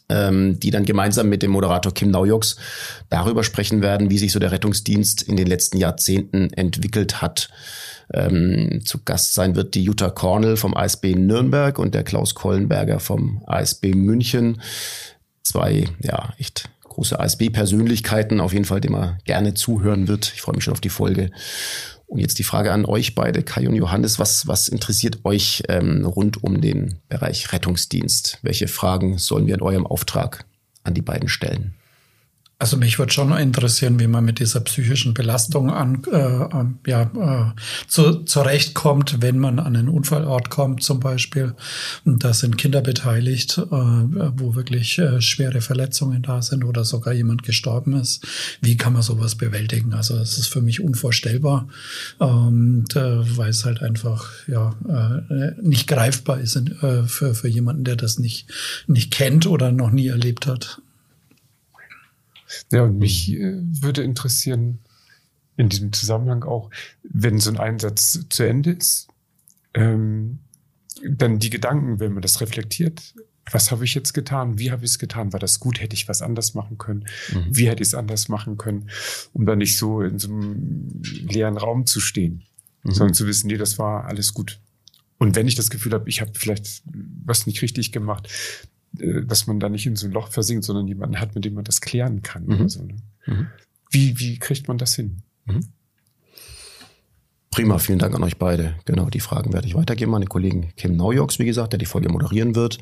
ähm, 0.10 0.60
die 0.60 0.72
dann 0.72 0.86
gemeinsam 0.86 1.30
mit 1.30 1.44
dem 1.44 1.52
Moderator 1.52 1.94
Kim 1.94 2.10
Naujoks 2.10 2.56
darüber 3.10 3.44
sprechen 3.44 3.84
werden, 3.84 4.10
wie 4.10 4.18
sich 4.18 4.32
so 4.32 4.40
der 4.40 4.52
Rettungsdienst 4.52 5.22
in 5.22 5.38
den 5.38 5.48
letzten 5.48 5.78
Jahrzehnten 5.78 6.52
entwickelt 6.54 7.22
hat. 7.22 7.50
Ähm, 8.12 8.82
zu 8.84 9.04
Gast 9.04 9.36
sein 9.36 9.56
wird 9.56 9.76
die 9.76 9.84
Jutta 9.84 10.10
Kornel 10.10 10.58
vom 10.58 10.76
ASB 10.76 11.14
Nürnberg 11.14 11.78
und 11.78 11.94
der 11.94 12.04
Klaus 12.04 12.34
Kollenberger 12.34 13.00
vom 13.00 13.44
ASB 13.46 13.94
München. 13.94 14.62
Zwei, 15.44 15.86
ja, 16.02 16.34
echt 16.40 16.70
große 17.00 17.18
ASB-Persönlichkeiten, 17.18 18.42
auf 18.42 18.52
jeden 18.52 18.66
Fall, 18.66 18.82
dem 18.82 18.94
er 18.94 19.18
gerne 19.24 19.54
zuhören 19.54 20.10
wird. 20.10 20.34
Ich 20.36 20.42
freue 20.42 20.56
mich 20.56 20.66
schon 20.66 20.74
auf 20.74 20.82
die 20.82 20.90
Folge. 20.90 21.32
Und 22.08 22.20
jetzt 22.20 22.40
die 22.40 22.44
Frage 22.44 22.74
an 22.74 22.84
euch 22.84 23.16
beide, 23.16 23.42
Kai 23.42 23.70
und 23.70 23.76
Johannes, 23.76 24.20
was, 24.20 24.48
was 24.48 24.68
interessiert 24.68 25.20
euch 25.24 25.64
ähm, 25.70 26.06
rund 26.06 26.44
um 26.44 26.60
den 26.60 27.00
Bereich 27.08 27.54
Rettungsdienst? 27.54 28.40
Welche 28.42 28.68
Fragen 28.68 29.18
sollen 29.18 29.48
wir 29.48 29.54
in 29.54 29.62
eurem 29.62 29.88
Auftrag 29.88 30.44
an 30.84 30.94
die 30.94 31.02
beiden 31.02 31.30
stellen? 31.30 31.74
Also 32.62 32.76
mich 32.76 33.00
würde 33.00 33.14
schon 33.14 33.32
interessieren, 33.38 34.02
wie 34.02 34.08
man 34.08 34.26
mit 34.26 34.40
dieser 34.40 34.60
psychischen 34.60 35.14
Belastung 35.14 35.72
an, 35.72 36.04
äh, 36.12 36.90
ja, 36.90 37.04
äh, 37.04 37.60
zu, 37.88 38.26
zurechtkommt, 38.26 39.22
wenn 39.22 39.40
man 39.40 39.60
an 39.60 39.78
einen 39.78 39.88
Unfallort 39.88 40.50
kommt 40.50 40.84
zum 40.84 41.00
Beispiel. 41.00 41.56
Und 42.04 42.26
da 42.26 42.34
sind 42.34 42.58
Kinder 42.58 42.82
beteiligt, 42.82 43.60
äh, 43.60 43.72
wo 43.72 44.56
wirklich 44.56 45.00
äh, 45.00 45.22
schwere 45.22 45.62
Verletzungen 45.62 46.22
da 46.22 46.42
sind 46.42 46.66
oder 46.66 46.84
sogar 46.84 47.14
jemand 47.14 47.44
gestorben 47.44 47.94
ist. 47.94 48.28
Wie 48.60 48.76
kann 48.76 48.92
man 48.92 49.04
sowas 49.04 49.36
bewältigen? 49.36 49.94
Also 49.94 50.18
es 50.18 50.38
ist 50.38 50.48
für 50.48 50.62
mich 50.62 50.82
unvorstellbar, 50.82 51.70
und, 52.18 52.94
äh, 52.94 53.38
weil 53.38 53.52
es 53.52 53.64
halt 53.64 53.82
einfach 53.82 54.32
ja 54.48 54.76
äh, 54.90 55.52
nicht 55.62 55.88
greifbar 55.88 56.42
ist 56.42 56.58
äh, 56.58 57.04
für, 57.04 57.34
für 57.34 57.48
jemanden, 57.48 57.86
der 57.86 57.96
das 57.96 58.20
nicht, 58.20 58.48
nicht 58.86 59.12
kennt 59.12 59.48
oder 59.48 59.72
noch 59.72 59.92
nie 59.92 60.08
erlebt 60.08 60.46
hat. 60.46 60.82
Ja, 62.72 62.84
und 62.84 62.98
mich 62.98 63.32
äh, 63.34 63.58
würde 63.62 64.04
interessieren, 64.04 64.80
in 65.58 65.70
diesem 65.70 65.92
Zusammenhang 65.92 66.44
auch, 66.44 66.70
wenn 67.04 67.40
so 67.40 67.50
ein 67.50 67.58
Einsatz 67.58 68.26
zu 68.30 68.44
Ende 68.44 68.72
ist, 68.72 69.10
ähm, 69.74 70.40
dann 71.08 71.40
die 71.40 71.50
Gedanken, 71.50 72.00
wenn 72.00 72.14
man 72.14 72.22
das 72.22 72.40
reflektiert, 72.40 73.14
was 73.52 73.72
habe 73.72 73.84
ich 73.84 73.94
jetzt 73.96 74.14
getan? 74.14 74.60
Wie 74.60 74.72
habe 74.72 74.86
ich 74.86 74.92
es 74.92 75.00
getan? 75.00 75.34
War 75.34 75.40
das 75.40 75.60
gut? 75.60 75.82
Hätte 75.82 75.96
ich 75.96 76.08
was 76.08 76.22
anders 76.22 76.54
machen 76.54 76.78
können? 76.78 77.06
Mhm. 77.34 77.46
Wie 77.50 77.68
hätte 77.68 77.82
ich 77.82 77.90
es 77.90 77.96
anders 77.96 78.30
machen 78.30 78.58
können? 78.58 78.90
Um 79.34 79.46
dann 79.46 79.58
nicht 79.58 79.78
so 79.78 80.02
in 80.02 80.20
so 80.20 80.30
einem 80.30 81.02
leeren 81.02 81.58
Raum 81.58 81.86
zu 81.86 82.00
stehen, 82.00 82.44
mhm. 82.84 82.92
sondern 82.92 83.14
zu 83.14 83.28
wissen, 83.28 83.48
nee, 83.48 83.58
das 83.58 83.80
war 83.80 84.06
alles 84.06 84.34
gut. 84.34 84.60
Und 85.18 85.36
wenn 85.36 85.48
ich 85.48 85.56
das 85.56 85.70
Gefühl 85.70 85.94
habe, 85.94 86.10
ich 86.10 86.22
habe 86.22 86.32
vielleicht 86.36 86.84
was 87.26 87.46
nicht 87.46 87.62
richtig 87.62 87.92
gemacht, 87.92 88.30
dass 88.94 89.48
man 89.48 89.60
da 89.60 89.70
nicht 89.70 89.86
in 89.86 89.96
so 89.96 90.08
ein 90.08 90.14
Loch 90.14 90.30
versinkt, 90.30 90.66
sondern 90.66 90.88
jemanden 90.88 91.20
hat, 91.20 91.36
mit 91.36 91.46
dem 91.46 91.54
man 91.54 91.64
das 91.64 91.82
klären 91.82 92.22
kann. 92.22 92.46
Mhm. 92.46 92.70
So, 92.70 92.84
ne? 92.84 92.96
mhm. 93.28 93.48
wie, 93.92 94.20
wie 94.20 94.40
kriegt 94.40 94.68
man 94.68 94.78
das 94.78 94.96
hin? 94.96 95.22
Mhm. 95.46 95.68
Prima, 97.52 97.80
vielen 97.80 98.00
Dank 98.00 98.16
an 98.16 98.24
euch 98.24 98.38
beide. 98.38 98.76
Genau, 98.86 99.10
die 99.10 99.20
Fragen 99.20 99.54
werde 99.54 99.68
ich 99.68 99.76
weitergeben 99.76 100.14
an 100.14 100.22
den 100.22 100.30
Kollegen 100.30 100.72
Kim 100.78 100.96
Naujoks, 100.96 101.40
wie 101.40 101.46
gesagt, 101.46 101.74
der 101.74 101.80
die 101.80 101.86
Folge 101.86 102.10
moderieren 102.10 102.56
wird. 102.56 102.78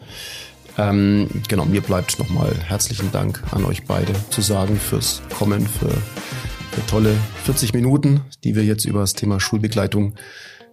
Ähm, 0.78 1.28
genau, 1.48 1.66
mir 1.66 1.82
bleibt 1.82 2.20
nochmal 2.20 2.54
herzlichen 2.64 3.12
Dank 3.12 3.42
an 3.52 3.66
euch 3.66 3.86
beide 3.86 4.14
zu 4.30 4.42
sagen 4.42 4.78
fürs 4.78 5.22
Kommen, 5.36 5.66
für, 5.66 5.90
für 5.90 6.86
tolle 6.88 7.16
40 7.46 7.74
Minuten, 7.74 8.22
die 8.44 8.56
wir 8.56 8.64
jetzt 8.64 8.86
über 8.86 9.00
das 9.00 9.14
Thema 9.14 9.40
Schulbegleitung 9.40 10.16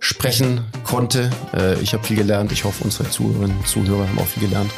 sprechen 0.01 0.61
konnte. 0.83 1.31
Äh, 1.55 1.81
ich 1.81 1.95
habe 1.95 2.05
viel 2.05 2.17
gelernt. 2.17 2.53
Ich 2.53 2.65
hoffe, 2.65 2.85
unsere 2.85 3.09
Zuhörerinnen 3.09 3.57
und 3.57 3.67
Zuhörer 3.67 4.07
haben 4.07 4.19
auch 4.19 4.27
viel 4.27 4.47
gelernt 4.47 4.71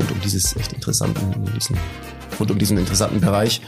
rund 0.00 0.10
um 0.10 0.20
dieses 0.20 0.56
echt 0.56 0.72
interessanten, 0.72 1.20
diesen, 1.54 1.76
rund 2.38 2.50
um 2.50 2.58
diesen 2.58 2.78
interessanten 2.78 3.20
Bereich. 3.20 3.60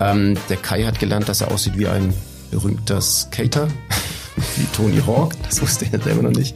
Ähm, 0.00 0.36
der 0.48 0.56
Kai 0.56 0.84
hat 0.84 0.98
gelernt, 0.98 1.28
dass 1.28 1.40
er 1.40 1.50
aussieht 1.50 1.76
wie 1.76 1.88
ein 1.88 2.14
berühmter 2.50 3.00
Skater, 3.00 3.68
wie 4.56 4.66
Tony 4.76 5.00
Hawk. 5.04 5.32
Das 5.42 5.60
wusste 5.60 5.86
er 5.90 6.00
selber 6.00 6.22
noch 6.22 6.30
nicht. 6.30 6.54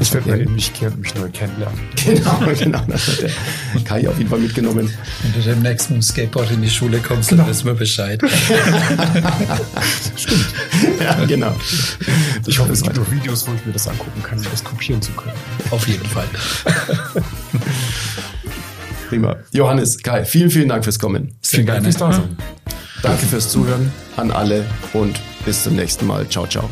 Ich 0.00 0.14
werde 0.14 0.28
mal 0.28 0.38
mich 0.46 0.72
kennen, 0.72 1.00
mich 1.00 1.12
neu 1.16 1.28
kennenlernen. 1.30 1.78
Genau, 2.04 2.38
genau. 2.58 2.80
Das 2.86 3.08
hat 3.08 3.22
der 3.22 3.30
Kai 3.82 4.08
auf 4.08 4.16
jeden 4.16 4.30
Fall 4.30 4.38
mitgenommen. 4.38 4.88
Wenn 5.22 5.32
du 5.32 5.40
demnächst 5.40 5.90
mit 5.90 5.96
dem 5.96 6.02
Skateboard 6.02 6.52
in 6.52 6.62
die 6.62 6.70
Schule 6.70 7.00
kommst, 7.00 7.30
genau. 7.30 7.42
dann 7.42 7.50
wissen 7.50 7.66
wir 7.66 7.74
Bescheid. 7.74 8.22
Stimmt. 10.16 10.46
Ja, 11.00 11.24
genau. 11.24 11.52
Ich 12.46 12.58
hoffe, 12.60 12.72
es 12.72 12.82
gibt 12.82 12.96
auch 12.96 13.10
Videos, 13.10 13.48
wo 13.48 13.54
ich 13.54 13.66
mir 13.66 13.72
das 13.72 13.88
angucken 13.88 14.22
kann, 14.22 14.38
um 14.38 14.44
das 14.44 14.62
kopieren 14.62 15.02
zu 15.02 15.10
können. 15.12 15.34
Auf 15.70 15.88
jeden 15.88 16.06
Fall. 16.06 16.28
Prima. 19.08 19.36
Johannes, 19.52 19.98
Kai, 20.02 20.24
vielen, 20.24 20.50
vielen 20.50 20.68
Dank 20.68 20.84
fürs 20.84 20.98
Kommen. 20.98 21.34
Sehr 21.40 21.58
vielen 21.58 21.66
Dank 21.66 21.84
fürs 21.84 21.96
Dasein. 21.96 22.36
Danke 23.02 23.26
fürs 23.26 23.50
Zuhören 23.50 23.92
an 24.16 24.30
alle 24.30 24.64
und 24.92 25.20
bis 25.44 25.62
zum 25.62 25.76
nächsten 25.76 26.06
Mal. 26.06 26.28
Ciao, 26.28 26.46
ciao. 26.46 26.68